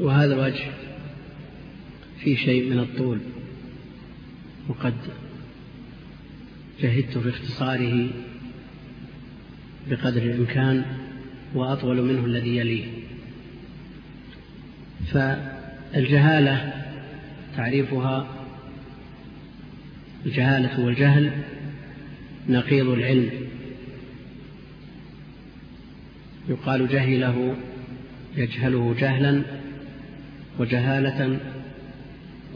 وهذا 0.00 0.34
الوجه 0.34 0.70
في 2.24 2.36
شيء 2.36 2.70
من 2.70 2.78
الطول. 2.78 3.18
وقد 4.68 4.94
جهدت 6.80 7.18
في 7.18 7.28
اختصاره 7.28 8.10
بقدر 9.90 10.22
الإمكان 10.22 10.84
وأطول 11.54 12.02
منه 12.02 12.24
الذي 12.24 12.56
يليه. 12.56 12.84
فالجهالة 15.12 16.72
تعريفها 17.56 18.26
الجهالة 20.26 20.84
والجهل 20.84 21.30
نقيض 22.48 22.88
العلم. 22.88 23.30
يقال 26.48 26.88
جهله 26.88 27.56
يجهله 28.36 28.94
جهلا 28.98 29.42
وجهالة 30.58 31.38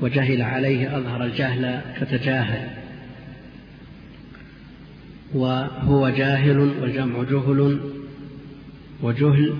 وجهل 0.00 0.42
عليه 0.42 0.98
أظهر 0.98 1.24
الجهل 1.24 1.80
كتجاهل. 2.00 2.81
وهو 5.34 6.08
جاهل 6.08 6.58
والجمع 6.58 7.22
جهل 7.22 7.80
وجهل 9.02 9.54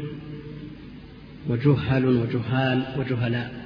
وجهل 1.49 2.07
وجهال 2.07 2.85
وجهلاء 2.99 3.63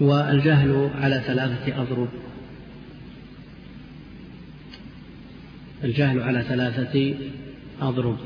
والجهل 0.00 0.90
على 0.94 1.22
ثلاثة 1.26 1.82
أضرب. 1.82 2.08
الجهل 5.84 6.22
على 6.22 6.42
ثلاثة 6.42 7.14
أضرب. 7.80 8.18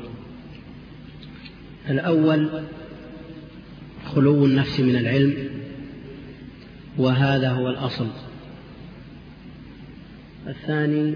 الأول 1.89 2.49
خلو 4.05 4.45
النفس 4.45 4.79
من 4.79 4.95
العلم 4.95 5.49
وهذا 6.97 7.51
هو 7.51 7.69
الأصل. 7.69 8.07
الثاني 10.47 11.15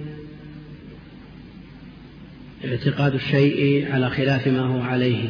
اعتقاد 2.66 3.14
الشيء 3.14 3.92
على 3.92 4.10
خلاف 4.10 4.48
ما 4.48 4.62
هو 4.62 4.82
عليه. 4.82 5.30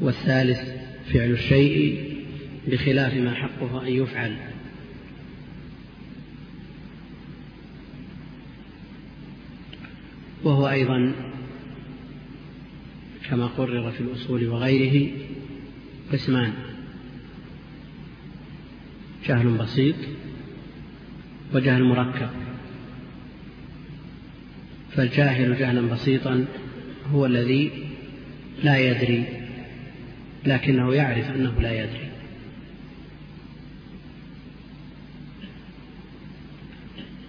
والثالث 0.00 0.60
فعل 1.12 1.30
الشيء 1.30 2.14
بخلاف 2.68 3.14
ما 3.14 3.34
حقه 3.34 3.86
أن 3.86 3.92
يفعل. 3.92 4.36
وهو 10.44 10.68
أيضا 10.68 11.12
كما 13.30 13.46
قرر 13.46 13.90
في 13.90 14.00
الأصول 14.00 14.46
وغيره 14.46 15.10
قسمان. 16.12 16.52
جهل 19.26 19.48
بسيط 19.48 19.96
وجهل 21.54 21.84
مركب. 21.84 22.28
فالجاهل 24.92 25.58
جهلا 25.58 25.80
بسيطا 25.80 26.44
هو 27.12 27.26
الذي 27.26 27.70
لا 28.64 28.78
يدري 28.78 29.24
لكنه 30.46 30.94
يعرف 30.94 31.30
أنه 31.30 31.60
لا 31.60 31.84
يدري. 31.84 32.10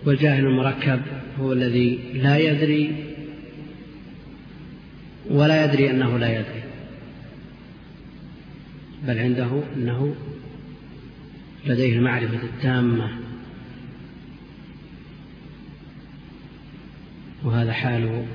والجاهل 0.06 0.46
المركب 0.46 1.02
هو 1.40 1.54
الذي 1.54 2.00
لا 2.14 2.38
يدري 2.38 2.96
ولا 5.30 5.66
يدري 5.66 5.92
أنه 5.92 6.18
لا 6.18 6.40
يدري. 6.40 6.64
بل 9.08 9.20
عنده 9.20 9.64
أنه 9.76 10.16
لديه 11.66 11.98
المعرفة 11.98 12.44
التامة. 12.44 13.25
وهذا 17.46 17.74
حال 17.74 18.26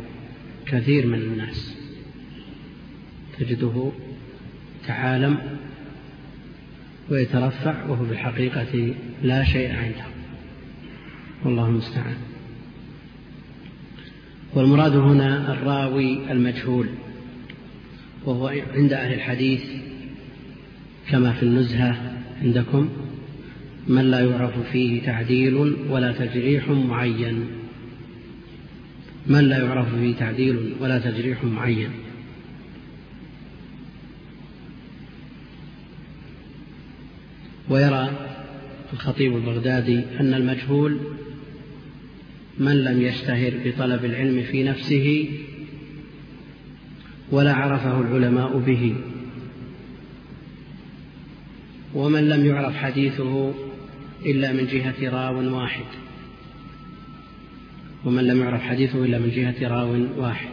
كثير 0.67 1.07
من 1.07 1.19
الناس. 1.19 1.77
تجده 3.39 3.93
تعالم 4.87 5.39
ويترفع 7.11 7.85
وهو 7.85 8.05
بالحقيقة 8.05 8.95
لا 9.23 9.45
شيء 9.45 9.77
عنده. 9.77 10.05
والله 11.45 11.69
المستعان. 11.69 12.17
والمراد 14.55 14.97
هنا 14.97 15.53
الراوي 15.53 16.33
المجهول 16.33 16.89
وهو 18.25 18.49
عند 18.75 18.93
أهل 18.93 19.13
الحديث 19.13 19.65
كما 21.09 21.33
في 21.33 21.43
النزهة 21.43 22.17
عندكم 22.43 22.89
من 23.89 24.11
لا 24.11 24.21
يعرف 24.21 24.71
فيه 24.73 25.03
تعديل 25.03 25.55
ولا 25.91 26.13
تجريح 26.13 26.69
معين. 26.69 27.60
من 29.27 29.41
لا 29.41 29.59
يعرف 29.59 29.95
فيه 29.95 30.15
تعديل 30.15 30.75
ولا 30.81 30.99
تجريح 30.99 31.45
معين. 31.45 31.91
ويرى 37.69 38.11
الخطيب 38.93 39.37
البغدادي 39.37 40.01
أن 40.21 40.35
المجهول 40.35 40.99
من 42.59 42.85
لم 42.85 43.03
يشتهر 43.03 43.53
بطلب 43.65 44.05
العلم 44.05 44.43
في 44.43 44.63
نفسه 44.63 45.29
ولا 47.31 47.55
عرفه 47.55 48.01
العلماء 48.01 48.59
به. 48.59 48.95
ومن 51.95 52.29
لم 52.29 52.47
يعرف 52.47 52.77
حديثه 52.77 53.55
إلا 54.27 54.53
من 54.53 54.67
جهة 54.67 55.11
راو 55.11 55.57
واحد. 55.57 55.85
ومن 58.05 58.25
لم 58.25 58.41
يعرف 58.41 58.63
حديثه 58.63 59.05
إلا 59.05 59.19
من 59.19 59.31
جهة 59.31 59.69
راو 59.69 60.07
واحد. 60.17 60.49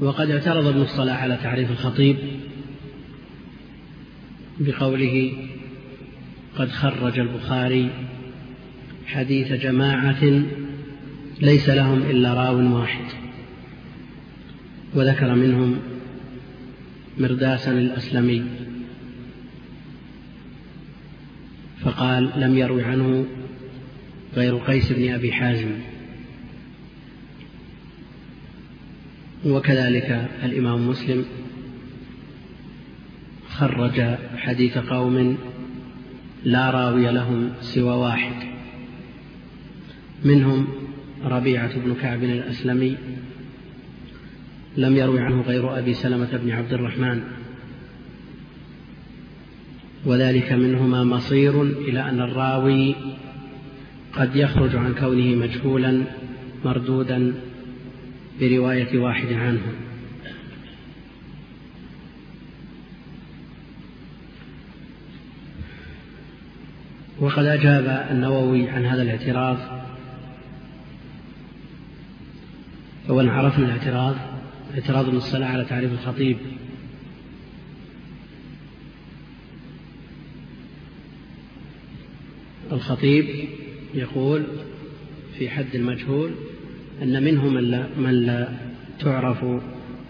وقد 0.00 0.30
اعترض 0.30 0.66
ابن 0.66 0.80
الصلاح 0.80 1.22
على 1.22 1.38
تعريف 1.42 1.70
الخطيب 1.70 2.16
بقوله 4.60 5.32
قد 6.56 6.68
خرج 6.70 7.18
البخاري 7.18 7.90
حديث 9.06 9.52
جماعة 9.52 10.42
ليس 11.40 11.68
لهم 11.68 12.02
إلا 12.02 12.34
راو 12.34 12.78
واحد 12.78 13.04
وذكر 14.94 15.34
منهم 15.34 15.78
مرداسا 17.18 17.72
الأسلمي. 17.72 18.61
فقال 21.84 22.30
لم 22.36 22.58
يروي 22.58 22.84
عنه 22.84 23.26
غير 24.34 24.56
قيس 24.58 24.92
بن 24.92 25.12
أبي 25.14 25.32
حازم. 25.32 25.70
وكذلك 29.46 30.30
الإمام 30.44 30.88
مسلم 30.88 31.24
خرج 33.48 34.00
حديث 34.36 34.78
قوم 34.78 35.38
لا 36.44 36.70
راوي 36.70 37.12
لهم 37.12 37.52
سوى 37.60 37.94
واحد. 37.94 38.34
منهم 40.24 40.66
ربيعة 41.24 41.78
بن 41.78 41.94
كعب 41.94 42.22
الأسلمي 42.22 42.96
لم 44.76 44.96
يروي 44.96 45.20
عنه 45.20 45.40
غير 45.40 45.78
أبي 45.78 45.94
سلمة 45.94 46.36
بن 46.36 46.50
عبد 46.50 46.72
الرحمن. 46.72 47.22
وذلك 50.06 50.52
منهما 50.52 51.04
مصير 51.04 51.62
إلى 51.62 52.00
أن 52.00 52.20
الراوي 52.20 52.94
قد 54.12 54.36
يخرج 54.36 54.76
عن 54.76 54.94
كونه 54.94 55.36
مجهولا 55.36 56.04
مردودا 56.64 57.34
برواية 58.40 58.98
واحد 58.98 59.32
عنه. 59.32 59.60
وقد 67.20 67.44
أجاب 67.44 68.06
النووي 68.10 68.68
عن 68.68 68.84
هذا 68.84 69.02
الاعتراض. 69.02 69.58
أولا 73.08 73.32
عرفنا 73.32 73.64
الاعتراض 73.66 74.16
اعتراض 74.74 75.08
الصلاة 75.08 75.46
على 75.46 75.64
تعريف 75.64 75.92
الخطيب. 75.92 76.36
الخطيب 82.82 83.26
يقول 83.94 84.42
في 85.38 85.50
حد 85.50 85.74
المجهول 85.74 86.30
أن 87.02 87.22
منهم 87.22 87.54
من 87.54 87.64
لا, 87.64 87.86
من 87.96 88.10
لا 88.10 88.48
تعرف 89.00 89.44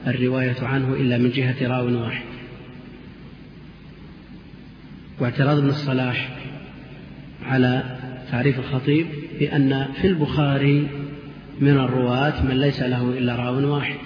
الرواية 0.07 0.57
عنه 0.63 0.95
إلا 0.95 1.19
من 1.19 1.31
جهة 1.31 1.69
راو 1.69 2.03
واحد. 2.03 2.25
واعتراض 5.21 5.59
ابن 5.59 5.69
الصلاح 5.69 6.37
على 7.43 7.99
تعريف 8.31 8.59
الخطيب 8.59 9.07
بأن 9.39 9.89
في 10.01 10.07
البخاري 10.07 10.89
من 11.61 11.79
الرواة 11.79 12.47
من 12.47 12.61
ليس 12.61 12.83
له 12.83 13.19
إلا 13.19 13.37
راو 13.37 13.75
واحد. 13.75 13.99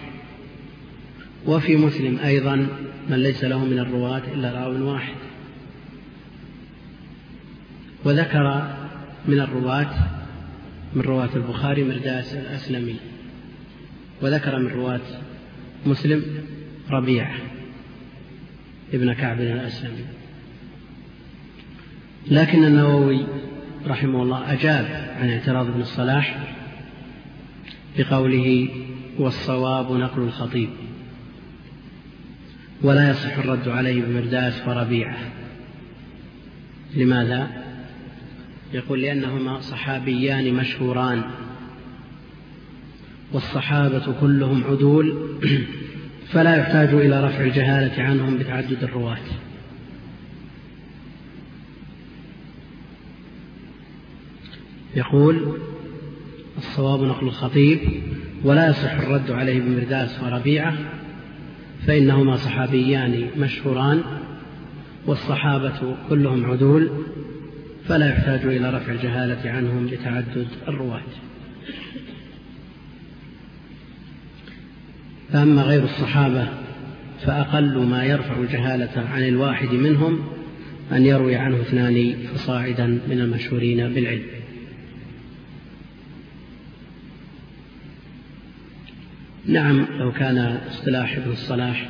وفي 1.46 1.76
مسلم 1.76 2.18
أيضا 2.18 2.66
من 3.10 3.16
ليس 3.16 3.44
له 3.44 3.64
من 3.64 3.78
الرواة 3.78 4.22
إلا 4.34 4.50
راو 4.52 4.92
واحد. 4.92 5.25
وذكر 8.04 8.76
من 9.28 9.40
الرواة 9.40 9.94
من 10.94 11.02
رواة 11.02 11.36
البخاري 11.36 11.84
مرداس 11.84 12.34
الأسلمي. 12.34 12.96
وذكر 14.22 14.58
من 14.58 14.66
رواة 14.66 15.00
مسلم 15.86 16.22
ربيعة 16.90 17.36
ابن 18.94 19.12
كعب 19.12 19.40
الأسلمي. 19.40 20.04
لكن 22.30 22.64
النووي 22.64 23.26
رحمه 23.86 24.22
الله 24.22 24.52
أجاب 24.52 25.16
عن 25.20 25.28
اعتراض 25.28 25.66
ابن 25.66 25.80
الصلاح 25.80 26.54
بقوله 27.98 28.68
والصواب 29.18 29.92
نقل 29.92 30.22
الخطيب 30.22 30.70
ولا 32.82 33.10
يصح 33.10 33.38
الرد 33.38 33.68
عليه 33.68 34.02
بمرداس 34.02 34.68
وربيعة. 34.68 35.16
لماذا؟ 36.96 37.65
يقول 38.72 39.00
لأنهما 39.00 39.60
صحابيان 39.60 40.54
مشهوران 40.54 41.22
والصحابة 43.32 44.14
كلهم 44.20 44.64
عدول 44.64 45.36
فلا 46.32 46.56
يحتاج 46.56 46.88
إلى 46.88 47.24
رفع 47.24 47.40
الجهالة 47.40 48.02
عنهم 48.02 48.38
بتعدد 48.38 48.82
الرواة. 48.82 49.18
يقول 54.96 55.58
الصواب 56.58 57.00
نقل 57.02 57.26
الخطيب 57.26 57.80
ولا 58.44 58.68
يصح 58.68 58.92
الرد 58.92 59.30
عليه 59.30 59.60
بمرداس 59.60 60.22
وربيعة 60.22 60.74
فإنهما 61.86 62.36
صحابيان 62.36 63.26
مشهوران 63.38 64.02
والصحابة 65.06 65.96
كلهم 66.08 66.46
عدول 66.46 66.90
فلا 67.88 68.08
يحتاج 68.10 68.40
إلى 68.44 68.70
رفع 68.70 68.92
الجهالة 68.92 69.50
عنهم 69.50 69.86
لتعدد 69.86 70.48
الرواة. 70.68 71.02
فأما 75.32 75.62
غير 75.62 75.84
الصحابة 75.84 76.48
فأقل 77.26 77.78
ما 77.78 78.04
يرفع 78.04 78.36
الجهالة 78.36 79.08
عن 79.12 79.22
الواحد 79.22 79.68
منهم 79.68 80.20
أن 80.92 81.06
يروي 81.06 81.36
عنه 81.36 81.60
اثنان 81.60 82.16
فصاعدا 82.34 82.86
من 82.86 83.20
المشهورين 83.20 83.88
بالعلم. 83.94 84.26
نعم 89.46 89.86
لو 89.98 90.12
كان 90.12 90.38
اصطلاح 90.68 91.16
ابن 91.16 91.30
الصلاح 91.30 91.88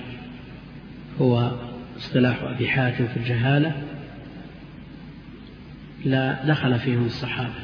هو 1.20 1.50
اصطلاح 1.96 2.42
أبي 2.42 2.68
حاتم 2.68 3.06
في 3.06 3.16
الجهالة 3.16 3.82
لا 6.06 6.46
دخل 6.46 6.78
فيهم 6.78 7.06
الصحابة. 7.06 7.54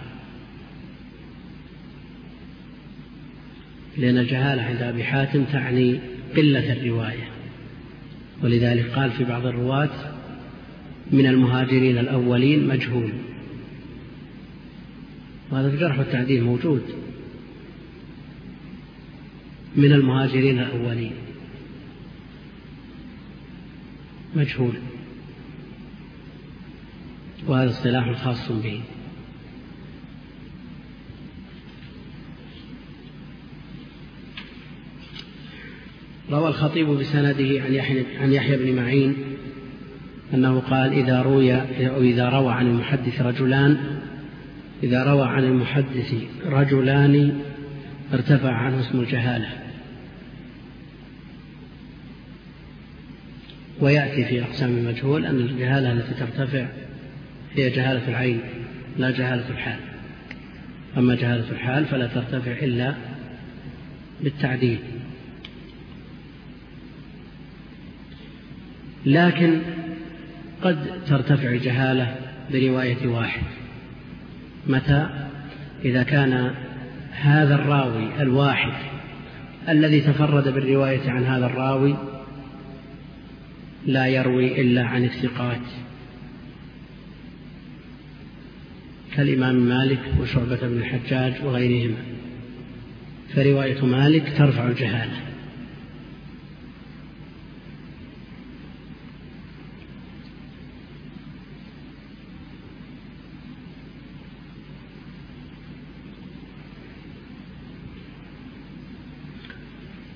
لأن 3.96 4.18
الجهالة 4.18 4.62
عند 4.62 4.82
أبي 4.82 5.04
حاتم 5.04 5.44
تعني 5.44 6.00
قلة 6.36 6.72
الرواية. 6.72 7.28
ولذلك 8.42 8.90
قال 8.90 9.10
في 9.10 9.24
بعض 9.24 9.46
الرواة 9.46 10.14
من 11.10 11.26
المهاجرين 11.26 11.98
الأولين 11.98 12.68
مجهول. 12.68 13.12
وهذا 15.50 15.70
في 15.70 15.76
جرح 15.76 15.98
التعديل 15.98 16.44
موجود. 16.44 16.82
من 19.76 19.92
المهاجرين 19.92 20.58
الأولين 20.58 21.12
مجهول. 24.36 24.72
وهذا 27.52 27.70
اصطلاح 27.70 28.12
خاص 28.12 28.52
به. 28.52 28.80
روى 36.30 36.48
الخطيب 36.48 36.88
بسنده 36.88 37.62
عن 38.20 38.32
يحيى, 38.32 38.56
بن 38.56 38.76
معين 38.76 39.14
أنه 40.34 40.60
قال 40.60 40.92
إذا 40.92 41.22
روي 41.22 41.54
أو 41.88 42.02
إذا 42.02 42.28
روى 42.28 42.52
عن 42.52 42.66
المحدث 42.66 43.20
رجلان 43.20 44.00
إذا 44.82 45.04
روى 45.04 45.28
عن 45.28 45.44
المحدث 45.44 46.14
رجلان 46.46 47.40
ارتفع 48.12 48.52
عنه 48.52 48.80
اسم 48.80 49.00
الجهالة. 49.00 49.48
ويأتي 53.80 54.24
في 54.24 54.42
أقسام 54.42 54.70
المجهول 54.70 55.26
أن 55.26 55.36
الجهالة 55.36 55.92
التي 55.92 56.14
ترتفع 56.14 56.66
هي 57.56 57.70
جهالة 57.70 58.08
العين 58.08 58.40
لا 58.98 59.10
جهالة 59.10 59.50
الحال. 59.50 59.78
أما 60.96 61.14
جهالة 61.14 61.50
الحال 61.50 61.86
فلا 61.86 62.06
ترتفع 62.06 62.52
إلا 62.52 62.94
بالتعديل. 64.20 64.78
لكن 69.06 69.60
قد 70.62 71.04
ترتفع 71.08 71.48
الجهالة 71.48 72.16
برواية 72.52 73.06
واحد. 73.06 73.42
متى؟ 74.66 75.08
إذا 75.84 76.02
كان 76.02 76.54
هذا 77.12 77.54
الراوي 77.54 78.22
الواحد 78.22 78.72
الذي 79.68 80.00
تفرد 80.00 80.48
بالرواية 80.48 81.10
عن 81.10 81.24
هذا 81.24 81.46
الراوي 81.46 81.96
لا 83.86 84.06
يروي 84.06 84.60
إلا 84.60 84.82
عن 84.84 85.04
الثقات. 85.04 85.60
كالإمام 89.16 89.54
مالك 89.54 90.00
وشعبة 90.20 90.56
بن 90.56 90.76
الحجاج 90.78 91.32
وغيرهما. 91.44 91.96
فرواية 93.34 93.84
مالك 93.84 94.32
ترفع 94.38 94.68
الجهالة. 94.68 95.32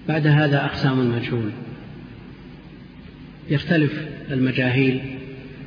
بعد 0.08 0.26
هذا 0.26 0.64
أقسام 0.64 1.00
المجهول 1.00 1.50
يختلف 3.50 4.06
المجاهيل 4.30 5.00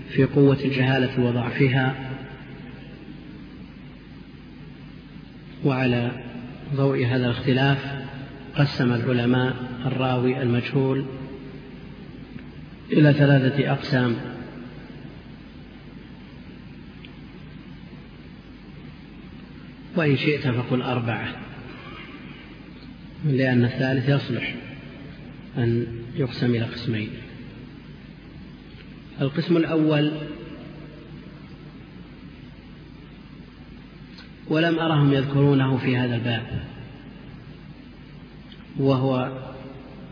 في 0.09 0.23
قوة 0.23 0.57
الجهالة 0.65 1.25
وضعفها 1.25 2.08
وعلى 5.65 6.11
ضوء 6.75 7.05
هذا 7.05 7.25
الاختلاف 7.25 7.77
قسم 8.55 8.93
العلماء 8.93 9.55
الراوي 9.85 10.41
المجهول 10.41 11.05
إلى 12.91 13.13
ثلاثة 13.13 13.71
أقسام. 13.71 14.15
وإن 19.95 20.17
شئت 20.17 20.47
فقل 20.47 20.81
أربعة 20.81 21.35
لأن 23.25 23.65
الثالث 23.65 24.09
يصلح 24.09 24.55
أن 25.57 25.87
يقسم 26.15 26.55
إلى 26.55 26.63
قسمين. 26.65 27.09
القسم 29.21 29.57
الأول 29.57 30.11
ولم 34.49 34.79
أرهم 34.79 35.13
يذكرونه 35.13 35.77
في 35.77 35.97
هذا 35.97 36.15
الباب 36.15 36.43
وهو 38.79 39.31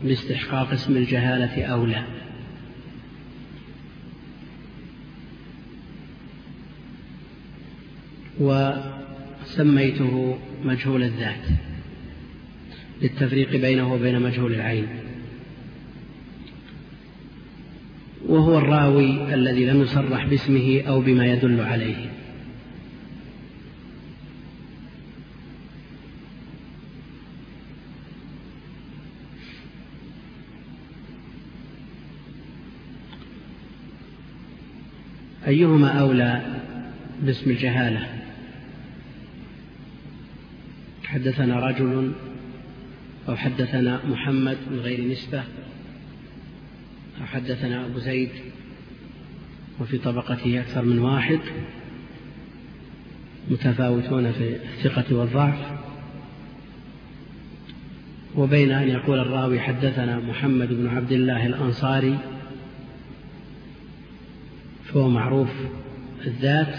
لاستحقاق 0.04 0.72
اسم 0.72 0.96
الجهالة 0.96 1.64
أولى 1.64 2.04
وسميته 8.40 10.38
مجهول 10.64 11.02
الذات 11.02 11.44
للتفريق 13.02 13.56
بينه 13.56 13.92
وبين 13.92 14.22
مجهول 14.22 14.54
العين. 14.54 14.86
وهو 18.26 18.58
الراوي 18.58 19.34
الذي 19.34 19.64
لم 19.64 19.82
يصرح 19.82 20.26
باسمه 20.26 20.82
أو 20.88 21.00
بما 21.00 21.26
يدل 21.26 21.60
عليه. 21.60 22.17
أيهما 35.48 35.88
أولى 35.88 36.42
باسم 37.22 37.50
الجهالة؟ 37.50 38.06
حدثنا 41.04 41.60
رجل 41.66 42.12
أو 43.28 43.36
حدثنا 43.36 44.00
محمد 44.06 44.56
من 44.70 44.78
غير 44.78 45.10
نسبة 45.10 45.42
أو 47.20 47.26
حدثنا 47.26 47.86
أبو 47.86 47.98
زيد 47.98 48.28
وفي 49.80 49.98
طبقته 49.98 50.60
أكثر 50.60 50.82
من 50.82 50.98
واحد 50.98 51.40
متفاوتون 53.50 54.32
في 54.32 54.56
الثقة 54.56 55.16
والضعف. 55.16 55.58
وبين 58.36 58.72
أن 58.72 58.88
يقول 58.88 59.18
الراوي 59.18 59.60
حدثنا 59.60 60.18
محمد 60.18 60.68
بن 60.68 60.88
عبد 60.88 61.12
الله 61.12 61.46
الأنصاري 61.46 62.18
فهو 64.92 65.08
معروف 65.08 65.48
الذات 66.26 66.76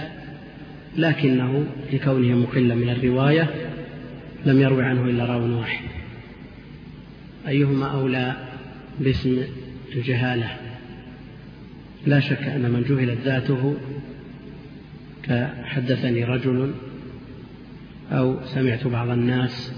لكنه 0.98 1.66
لكونه 1.94 2.38
مقلا 2.38 2.76
من 2.76 2.90
الرواية 2.90 3.50
لم 4.46 4.62
يروي 4.62 4.84
عنه 4.84 5.04
إلا 5.04 5.26
راو 5.26 5.60
واحد. 5.60 5.86
أيهما 7.48 7.86
أولى 7.86 8.36
باسم 9.00 9.38
الجهالة؟ 9.96 10.50
لا 12.06 12.20
شك 12.20 12.44
أن 12.44 12.72
من 12.72 12.84
جهلت 12.84 13.20
ذاته 13.26 13.78
كحدثني 15.24 16.24
رجل 16.24 16.72
أو 18.12 18.46
سمعت 18.46 18.88
بعض 18.88 19.10
الناس 19.10 19.72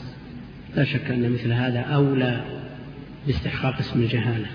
لا 0.75 0.83
شك 0.83 1.11
أن 1.11 1.31
مثل 1.31 1.51
هذا 1.51 1.79
أولى 1.79 2.43
باستحقاق 3.27 3.77
اسم 3.77 4.01
الجهالة 4.01 4.47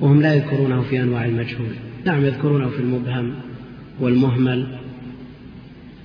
وهم 0.00 0.22
لا 0.22 0.34
يذكرونه 0.34 0.82
في 0.82 1.00
أنواع 1.00 1.24
المجهول. 1.24 1.87
نعم 2.04 2.24
يذكرونه 2.24 2.68
في 2.68 2.80
المبهم 2.80 3.34
والمهمل 4.00 4.78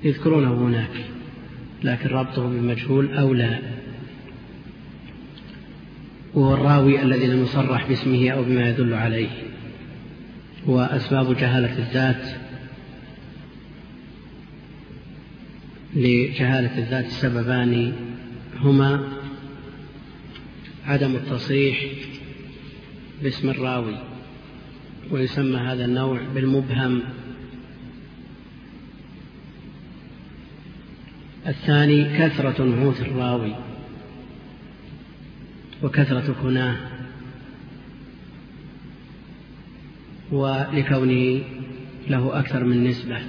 يذكرونه 0.04 0.54
هناك 0.54 1.14
لكن 1.84 2.10
ربطه 2.10 2.50
بالمجهول 2.50 3.18
أولى 3.18 3.60
وهو 6.34 6.54
الراوي 6.54 7.02
الذي 7.02 7.28
لم 7.28 7.44
يصرح 7.44 7.88
باسمه 7.88 8.30
أو 8.30 8.44
بما 8.44 8.70
يدل 8.70 8.94
عليه. 8.94 9.30
وأسباب 10.66 11.38
جهالة 11.38 11.78
الذات 11.78 12.28
لجهالة 15.96 16.78
الذات 16.78 17.08
سببان 17.08 17.94
هما 18.60 19.08
عدم 20.86 21.16
التصريح 21.16 21.86
باسم 23.24 23.50
الراوي. 23.50 24.13
ويسمى 25.12 25.58
هذا 25.58 25.86
النوع 25.86 26.20
بالمبهم. 26.36 27.02
الثاني 31.48 32.18
كثرة 32.18 32.64
نعوت 32.64 33.02
الراوي 33.02 33.56
وكثرة 35.84 36.36
كناه 36.44 36.78
ولكونه 40.32 41.42
له 42.10 42.40
أكثر 42.40 42.64
من 42.64 42.84
نسبة. 42.84 43.22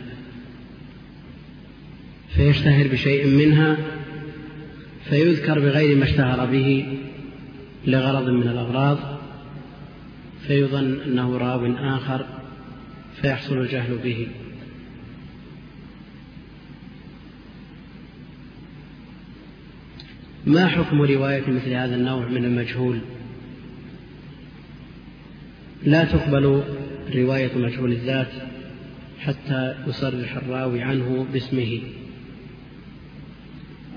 فيشتهر 2.35 2.89
بشيء 2.89 3.27
منها 3.27 3.77
فيذكر 5.05 5.59
بغير 5.59 5.97
ما 5.97 6.05
اشتهر 6.05 6.47
به 6.47 6.99
لغرض 7.87 8.29
من 8.29 8.49
الأغراض. 8.49 9.14
فيظن 10.47 11.01
أنه 11.01 11.37
راو 11.39 11.75
آخر 11.77 12.27
فيحصل 13.21 13.59
الجهل 13.59 13.99
به. 13.99 14.27
ما 20.47 20.67
حكم 20.67 21.03
رواية 21.03 21.51
مثل 21.51 21.73
هذا 21.73 21.97
النوع 21.97 22.29
من 22.29 22.45
المجهول؟ 22.45 22.99
لا 25.83 26.05
تقبل 26.05 26.63
رواية 27.15 27.59
مجهول 27.59 27.93
الذات 27.93 28.33
حتى 29.19 29.75
يصرح 29.87 30.37
الراوي 30.37 30.83
عنه 30.83 31.27
باسمه. 31.33 31.81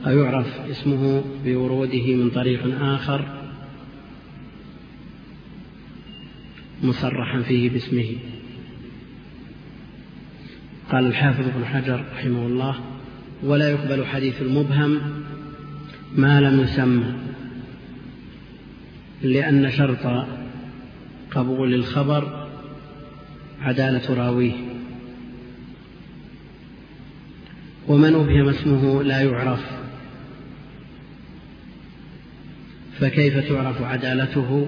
أو 0.05 0.19
يعرف 0.19 0.59
اسمه 0.69 1.23
بوروده 1.45 2.15
من 2.15 2.29
طريق 2.29 2.81
آخر؟ 2.81 3.36
مصرحا 6.87 7.41
فيه 7.41 7.69
باسمه. 7.69 8.15
قال 10.91 11.05
الحافظ 11.05 11.47
ابن 11.47 11.65
حجر 11.65 12.03
رحمه 12.13 12.45
الله 12.45 12.75
ولا 13.43 13.69
يقبل 13.69 14.05
حديث 14.05 14.41
المبهم 14.41 14.99
ما 16.15 16.41
لم 16.41 16.59
يسمى 16.59 17.13
لأن 19.21 19.71
شرط 19.71 20.27
قبول 21.31 21.73
الخبر 21.73 22.47
عدالة 23.61 24.13
راويه. 24.13 24.53
ومن 27.87 28.15
أبهم 28.15 28.49
اسمه 28.49 29.03
لا 29.03 29.21
يعرف 29.21 29.65
فكيف 32.99 33.49
تعرف 33.49 33.81
عدالته؟ 33.81 34.67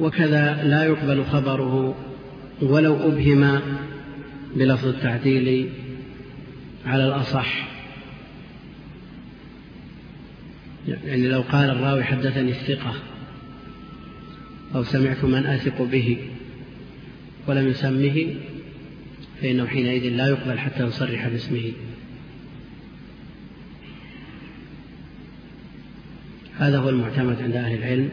وكذا 0.00 0.64
لا 0.64 0.84
يقبل 0.84 1.24
خبره 1.24 1.96
ولو 2.62 2.96
أبهم 2.96 3.60
بلفظ 4.56 4.86
التعديل 4.86 5.68
على 6.86 7.08
الأصح. 7.08 7.68
يعني 10.88 11.28
لو 11.28 11.40
قال 11.40 11.70
الراوي 11.70 12.04
حدثني 12.04 12.50
الثقة 12.50 12.94
أو 14.74 14.84
سمعت 14.84 15.24
من 15.24 15.46
أثق 15.46 15.82
به 15.82 16.18
ولم 17.46 17.68
يسمه 17.68 18.34
فإنه 19.40 19.66
حينئذ 19.66 20.08
لا 20.08 20.26
يقبل 20.28 20.58
حتى 20.58 20.84
يصرح 20.84 21.28
باسمه. 21.28 21.72
هذا 26.58 26.78
هو 26.78 26.88
المعتمد 26.88 27.42
عند 27.42 27.56
أهل 27.56 27.74
العلم. 27.74 28.08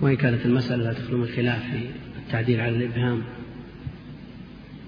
وإن 0.00 0.16
كانت 0.16 0.46
المسألة 0.46 0.84
لا 0.84 0.92
تخلو 0.92 1.18
من 1.18 1.26
خلاف 1.26 1.62
في 1.70 2.18
التعديل 2.26 2.60
على 2.60 2.76
الإبهام 2.76 3.22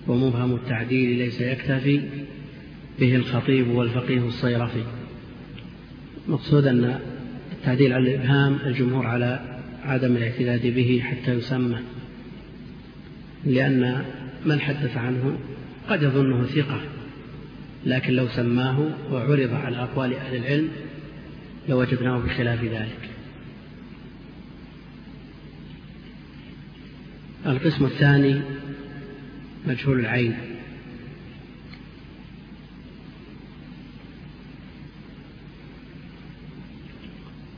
ومبهم 0.09 0.55
التعديل 0.55 1.19
ليس 1.19 1.41
يكتفي 1.41 2.01
به 3.01 3.17
الخطيب 3.17 3.69
والفقيه 3.69 4.27
الصيرفي. 4.27 4.83
مقصود 6.29 6.67
أن 6.67 7.01
التعديل 7.53 7.93
على 7.93 8.15
الإبهام 8.15 8.59
الجمهور 8.67 9.07
على 9.07 9.61
عدم 9.85 10.17
الاعتداد 10.17 10.67
به 10.67 11.03
حتى 11.05 11.35
يسمى 11.35 11.79
لأن 13.45 14.05
من 14.47 14.61
حدث 14.61 14.97
عنه 14.97 15.39
قد 15.89 16.03
يظنه 16.03 16.45
ثقة 16.45 16.81
لكن 17.87 18.13
لو 18.13 18.29
سماه 18.29 18.91
وعرض 19.13 19.55
على 19.55 19.77
أقوال 19.77 20.15
أهل 20.15 20.37
العلم 20.37 20.69
لوجدناه 21.69 22.19
بخلاف 22.19 22.65
ذلك. 22.65 23.10
القسم 27.47 27.85
الثاني 27.85 28.41
مجهول 29.67 30.01
العين. 30.01 30.35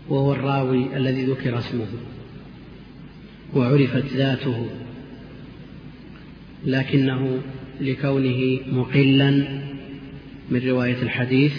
وهو 0.09 0.33
الراوي 0.33 0.97
الذي 0.97 1.25
ذكر 1.25 1.59
اسمه 1.59 1.87
وعرفت 3.55 4.05
ذاته 4.13 4.69
لكنه 6.67 7.43
لكونه 7.81 8.61
مقلا 8.67 9.31
من 10.51 10.61
رواية 10.69 11.03
الحديث 11.03 11.53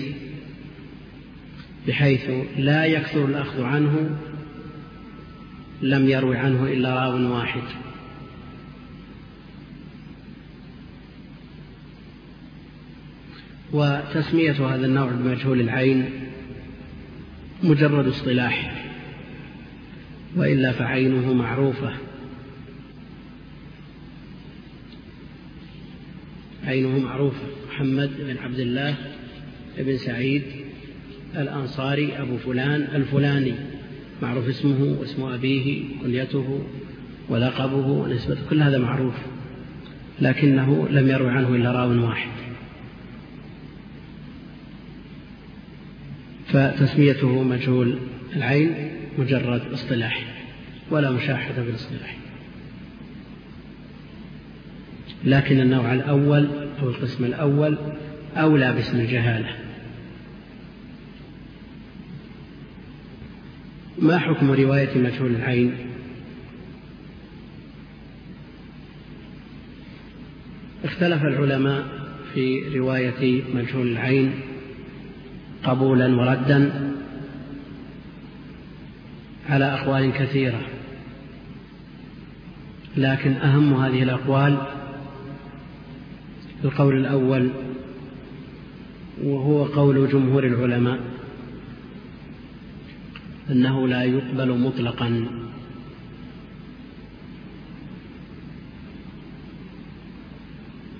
بحيث 1.87 2.29
لا 2.57 2.85
يكثر 2.85 3.25
الأخذ 3.25 3.61
عنه 3.61 4.17
لم 5.81 6.09
يروي 6.09 6.37
عنه 6.37 6.63
إلا 6.63 6.95
راو 6.95 7.33
واحد. 7.33 7.63
وتسمية 13.73 14.67
هذا 14.67 14.85
النوع 14.85 15.11
بمجهول 15.11 15.61
العين 15.61 16.09
مجرد 17.63 18.07
اصطلاح 18.07 18.85
وإلا 20.35 20.71
فعينه 20.71 21.33
معروفة. 21.33 21.93
عينه 26.65 26.99
معروفة. 26.99 27.43
محمد 27.69 28.11
بن 28.19 28.37
عبد 28.37 28.59
الله 28.59 28.95
بن 29.77 29.97
سعيد 29.97 30.43
الأنصاري 31.35 32.17
أبو 32.17 32.37
فلان 32.37 32.87
الفلاني. 32.95 33.53
معروف 34.21 34.47
اسمه 34.47 34.97
واسم 34.99 35.23
أبيه 35.23 35.83
كليته 36.01 36.63
ولقبه 37.29 37.87
ونسبته 37.87 38.41
كل 38.49 38.61
هذا 38.61 38.77
معروف 38.77 39.15
لكنه 40.21 40.87
لم 40.89 41.07
يروي 41.07 41.29
عنه 41.29 41.55
إلا 41.55 41.71
راو 41.71 42.07
واحد. 42.07 42.52
فتسميته 46.53 47.43
مجهول 47.43 47.97
العين 48.35 48.91
مجرد 49.17 49.61
اصطلاح 49.73 50.25
ولا 50.91 51.11
مشاحة 51.11 51.53
بالاصطلاح. 51.57 52.17
لكن 55.25 55.59
النوع 55.59 55.93
الأول 55.93 56.49
أو 56.81 56.89
القسم 56.89 57.25
الأول 57.25 57.77
أولى 58.35 58.73
باسم 58.73 58.99
الجهالة. 58.99 59.55
ما 63.99 64.19
حكم 64.19 64.51
رواية 64.51 64.97
مجهول 64.97 65.35
العين؟ 65.35 65.75
اختلف 70.83 71.23
العلماء 71.23 71.85
في 72.33 72.77
رواية 72.77 73.43
مجهول 73.53 73.87
العين 73.87 74.52
قبولا 75.63 76.15
وردا 76.15 76.91
على 79.49 79.65
أقوال 79.65 80.13
كثيرة. 80.13 80.61
لكن 82.97 83.31
أهم 83.31 83.73
هذه 83.73 84.03
الأقوال 84.03 84.57
القول 86.63 86.97
الأول 86.97 87.49
وهو 89.23 89.63
قول 89.63 90.09
جمهور 90.09 90.45
العلماء 90.47 90.99
أنه 93.49 93.87
لا 93.87 94.03
يقبل 94.03 94.59
مطلقا. 94.59 95.27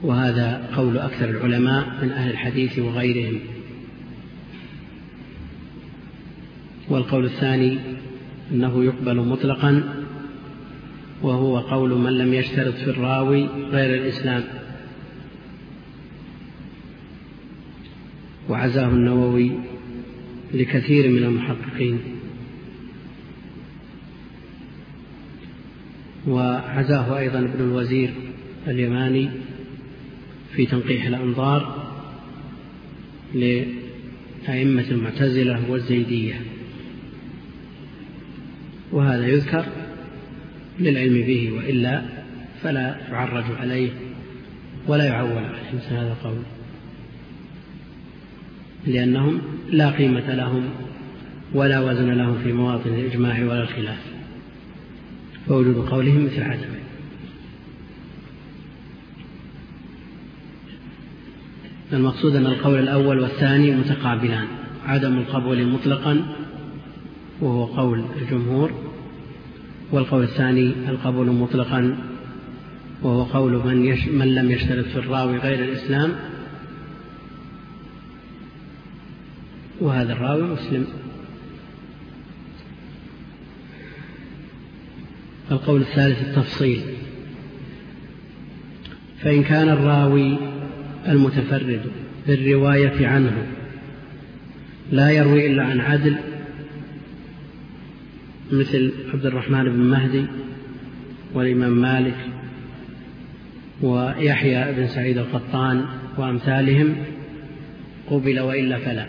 وهذا 0.02 0.69
قول 0.76 0.98
أكثر 0.98 1.30
العلماء 1.30 1.85
من 2.02 2.10
أهل 2.10 2.31
الحديث 2.31 2.80
وغيرهم. 2.80 3.52
والقول 6.93 7.25
الثاني 7.25 7.77
أنه 8.51 8.83
يقبل 8.83 9.15
مطلقا 9.15 9.83
وهو 11.21 11.59
قول 11.59 11.89
من 11.89 12.17
لم 12.17 12.33
يشترط 12.33 12.73
في 12.73 12.89
الراوي 12.89 13.47
غير 13.71 14.01
الإسلام. 14.01 14.43
وعزاه 18.49 18.87
النووي 18.87 19.51
لكثير 20.53 21.09
من 21.09 21.23
المحققين. 21.23 21.99
وعزاه 26.27 27.17
أيضا 27.17 27.39
ابن 27.39 27.63
الوزير 27.63 28.13
اليماني 28.67 29.29
في 30.55 30.65
تنقيح 30.65 31.05
الأنظار 31.05 31.93
لأئمة 33.33 34.85
المعتزلة 34.91 35.71
والزيدية. 35.71 36.52
وهذا 38.93 39.27
يذكر 39.27 39.65
للعلم 40.79 41.13
به 41.13 41.51
وإلا 41.51 42.01
فلا 42.63 42.95
يعرج 43.11 43.43
عليه 43.59 43.89
ولا 44.87 45.05
يعول 45.05 45.37
عليه. 45.37 45.73
مثل 45.73 45.95
هذا 45.95 46.11
القول. 46.11 46.43
لأنهم 48.87 49.41
لا 49.69 49.89
قيمة 49.89 50.35
لهم 50.35 50.69
ولا 51.53 51.79
وزن 51.79 52.09
لهم 52.09 52.37
في 52.43 52.53
مواطن 52.53 52.89
الإجماع 52.89 53.43
ولا 53.43 53.61
الخلاف. 53.61 54.13
فوجود 55.47 55.75
قولهم 55.75 56.25
مثل 56.25 56.41
عدمه 56.43 56.83
المقصود 61.93 62.35
أن 62.35 62.45
القول 62.45 62.79
الأول 62.79 63.19
والثاني 63.19 63.71
متقابلان. 63.71 64.47
عدم 64.85 65.17
القبول 65.17 65.67
مطلقا 65.67 66.25
وهو 67.41 67.65
قول 67.65 68.03
الجمهور 68.21 68.82
والقول 69.93 70.23
الثاني 70.23 70.73
القبول 70.89 71.31
مطلقا 71.31 71.97
وهو 73.03 73.23
قول 73.23 73.65
من, 73.65 73.85
يش 73.85 74.07
من 74.07 74.35
لم 74.35 74.51
يشترط 74.51 74.85
في 74.85 74.95
الراوي 74.95 75.37
غير 75.37 75.63
الإسلام. 75.63 76.11
وهذا 79.81 80.13
الراوي 80.13 80.43
مسلم. 80.43 80.87
القول 85.51 85.81
الثالث 85.81 86.21
التفصيل. 86.21 86.81
فإن 89.21 89.43
كان 89.43 89.69
الراوي 89.69 90.37
المتفرد 91.07 91.81
بالرواية 92.27 93.07
عنه 93.07 93.47
لا 94.91 95.11
يروي 95.11 95.47
إلا 95.47 95.63
عن 95.63 95.79
عدل 95.79 96.32
مثل 98.51 98.91
عبد 99.13 99.25
الرحمن 99.25 99.63
بن 99.63 99.79
مهدي 99.79 100.25
والإمام 101.33 101.81
مالك 101.81 102.17
ويحيى 103.81 104.73
بن 104.73 104.87
سعيد 104.87 105.17
القطان 105.17 105.85
وأمثالهم 106.17 106.95
قبل 108.09 108.39
وإلا 108.39 108.77
فلا. 108.77 109.07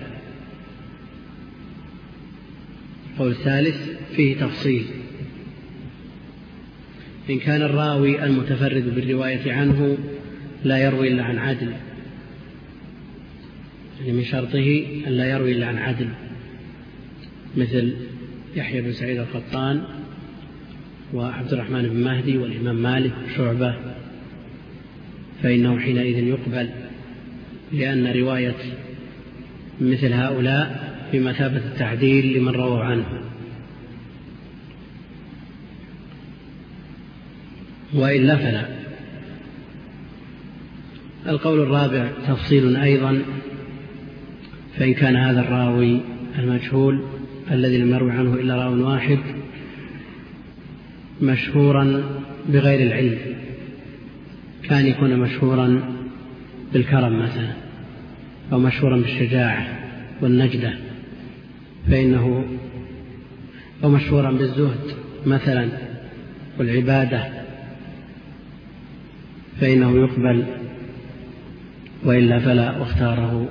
القول 3.12 3.30
الثالث 3.30 3.76
فيه 4.16 4.36
تفصيل. 4.36 4.84
إن 7.30 7.38
كان 7.38 7.62
الراوي 7.62 8.24
المتفرد 8.24 8.94
بالرواية 8.94 9.52
عنه 9.52 9.98
لا 10.64 10.78
يروي 10.78 11.08
إلا 11.08 11.22
عن 11.22 11.38
عدل. 11.38 11.72
يعني 14.00 14.12
من 14.12 14.24
شرطه 14.24 14.86
أن 15.06 15.12
لا 15.12 15.30
يروي 15.30 15.52
إلا 15.52 15.66
عن 15.66 15.78
عدل. 15.78 16.08
مثل 17.56 17.94
يحيى 18.56 18.80
بن 18.80 18.92
سعيد 18.92 19.18
القطان 19.18 19.82
وعبد 21.14 21.52
الرحمن 21.52 21.82
بن 21.82 22.04
مهدي 22.04 22.38
والإمام 22.38 22.76
مالك 22.76 23.12
وشعبة 23.24 23.74
فإنه 25.42 25.78
حينئذ 25.78 26.18
يقبل 26.18 26.68
لأن 27.72 28.06
رواية 28.06 28.56
مثل 29.80 30.12
هؤلاء 30.12 30.94
بمثابة 31.12 31.56
التعديل 31.56 32.38
لمن 32.38 32.52
رووا 32.52 32.80
عنه. 32.80 33.06
وإلا 37.94 38.36
فلا 38.36 38.68
القول 41.26 41.60
الرابع 41.60 42.08
تفصيل 42.26 42.76
أيضا 42.76 43.22
فإن 44.78 44.94
كان 44.94 45.16
هذا 45.16 45.40
الراوي 45.40 46.00
المجهول 46.38 47.13
الذي 47.50 47.78
لم 47.78 47.94
يروي 47.94 48.12
عنه 48.12 48.34
إلا 48.34 48.56
راو 48.56 48.90
واحد 48.90 49.18
مشهورا 51.22 52.02
بغير 52.48 52.86
العلم. 52.86 53.18
كان 54.68 54.86
يكون 54.86 55.18
مشهورا 55.18 55.82
بالكرم 56.72 57.22
مثلا 57.22 57.52
أو 58.52 58.58
مشهورا 58.58 58.96
بالشجاعة 58.96 59.66
والنجدة 60.20 60.74
فإنه 61.90 62.44
أو 63.84 63.88
مشهورا 63.88 64.30
بالزهد 64.30 64.94
مثلا 65.26 65.68
والعبادة 66.58 67.24
فإنه 69.60 69.96
يقبل 69.96 70.44
وإلا 72.04 72.38
فلا 72.38 72.78
واختاره 72.78 73.48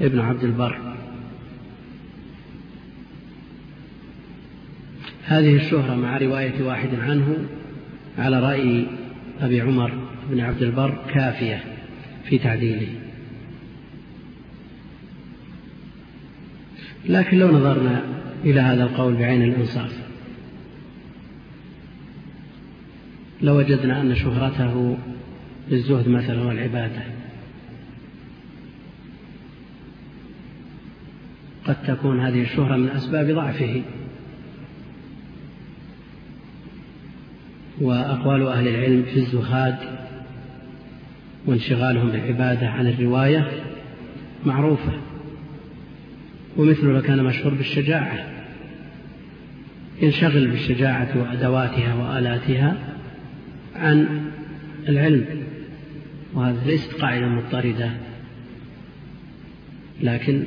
ابن 0.00 0.18
عبد 0.18 0.44
البر. 0.44 0.87
هذه 5.28 5.56
الشهرة 5.56 5.94
مع 5.94 6.18
رواية 6.18 6.62
واحد 6.62 6.94
عنه 6.94 7.36
على 8.18 8.40
رأي 8.40 8.86
أبي 9.40 9.60
عمر 9.60 9.92
بن 10.30 10.40
عبد 10.40 10.62
البر 10.62 10.98
كافية 11.14 11.64
في 12.24 12.38
تعديله. 12.38 12.88
لكن 17.08 17.38
لو 17.38 17.48
نظرنا 17.48 18.02
إلى 18.44 18.60
هذا 18.60 18.82
القول 18.82 19.14
بعين 19.14 19.42
الإنصاف 19.42 19.92
لوجدنا 23.42 24.00
أن 24.00 24.14
شهرته 24.14 24.98
بالزهد 25.70 26.08
مثلا 26.08 26.42
والعبادة 26.42 27.02
قد 31.64 31.82
تكون 31.82 32.20
هذه 32.20 32.42
الشهرة 32.42 32.76
من 32.76 32.88
أسباب 32.88 33.30
ضعفه. 33.30 33.82
وأقوال 37.80 38.46
أهل 38.46 38.68
العلم 38.68 39.02
في 39.02 39.16
الزهاد 39.16 39.76
وانشغالهم 41.46 42.10
بالعبادة 42.10 42.68
عن 42.68 42.86
الرواية 42.86 43.50
معروفة. 44.46 44.92
ومثله 46.56 46.98
لكان 46.98 47.24
مشهور 47.24 47.54
بالشجاعة 47.54 48.18
ينشغل 50.02 50.46
بالشجاعة 50.46 51.08
وأدواتها 51.16 51.94
وآلاتها 51.94 52.76
عن 53.76 54.22
العلم. 54.88 55.24
وهذا 56.34 56.66
ليست 56.66 56.92
قاعدة 56.92 57.26
مضطردة 57.26 57.90
لكن 60.02 60.44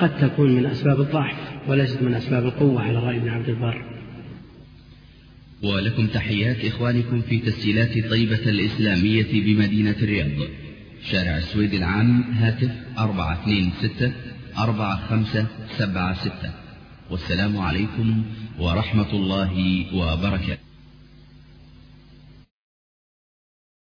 قد 0.00 0.18
تكون 0.20 0.52
من 0.52 0.66
أسباب 0.66 1.00
الضعف 1.00 1.36
وليست 1.68 2.02
من 2.02 2.14
أسباب 2.14 2.44
القوة 2.44 2.82
على 2.82 2.98
رأي 2.98 3.16
ابن 3.16 3.28
عبد 3.28 3.48
البر. 3.48 3.82
ولكم 5.62 6.06
تحيات 6.06 6.64
إخوانكم 6.64 7.22
في 7.22 7.38
تسجيلات 7.38 8.10
طيبة 8.10 8.50
الإسلامية 8.50 9.32
بمدينة 9.32 9.96
الرياض. 10.02 10.48
شارع 11.10 11.36
السويد 11.36 11.74
العام 11.74 12.22
هاتف 12.22 12.70
أربعة 12.98 13.42
اثنين 13.42 13.72
ستة 13.82 14.12
أربعة 14.58 15.08
خمسة 15.08 15.46
سبعة 15.78 16.14
ستة. 16.14 16.50
والسلام 17.10 17.58
عليكم 17.58 18.22
ورحمة 18.58 19.12
الله 19.12 19.84
وبركاته. 19.94 20.67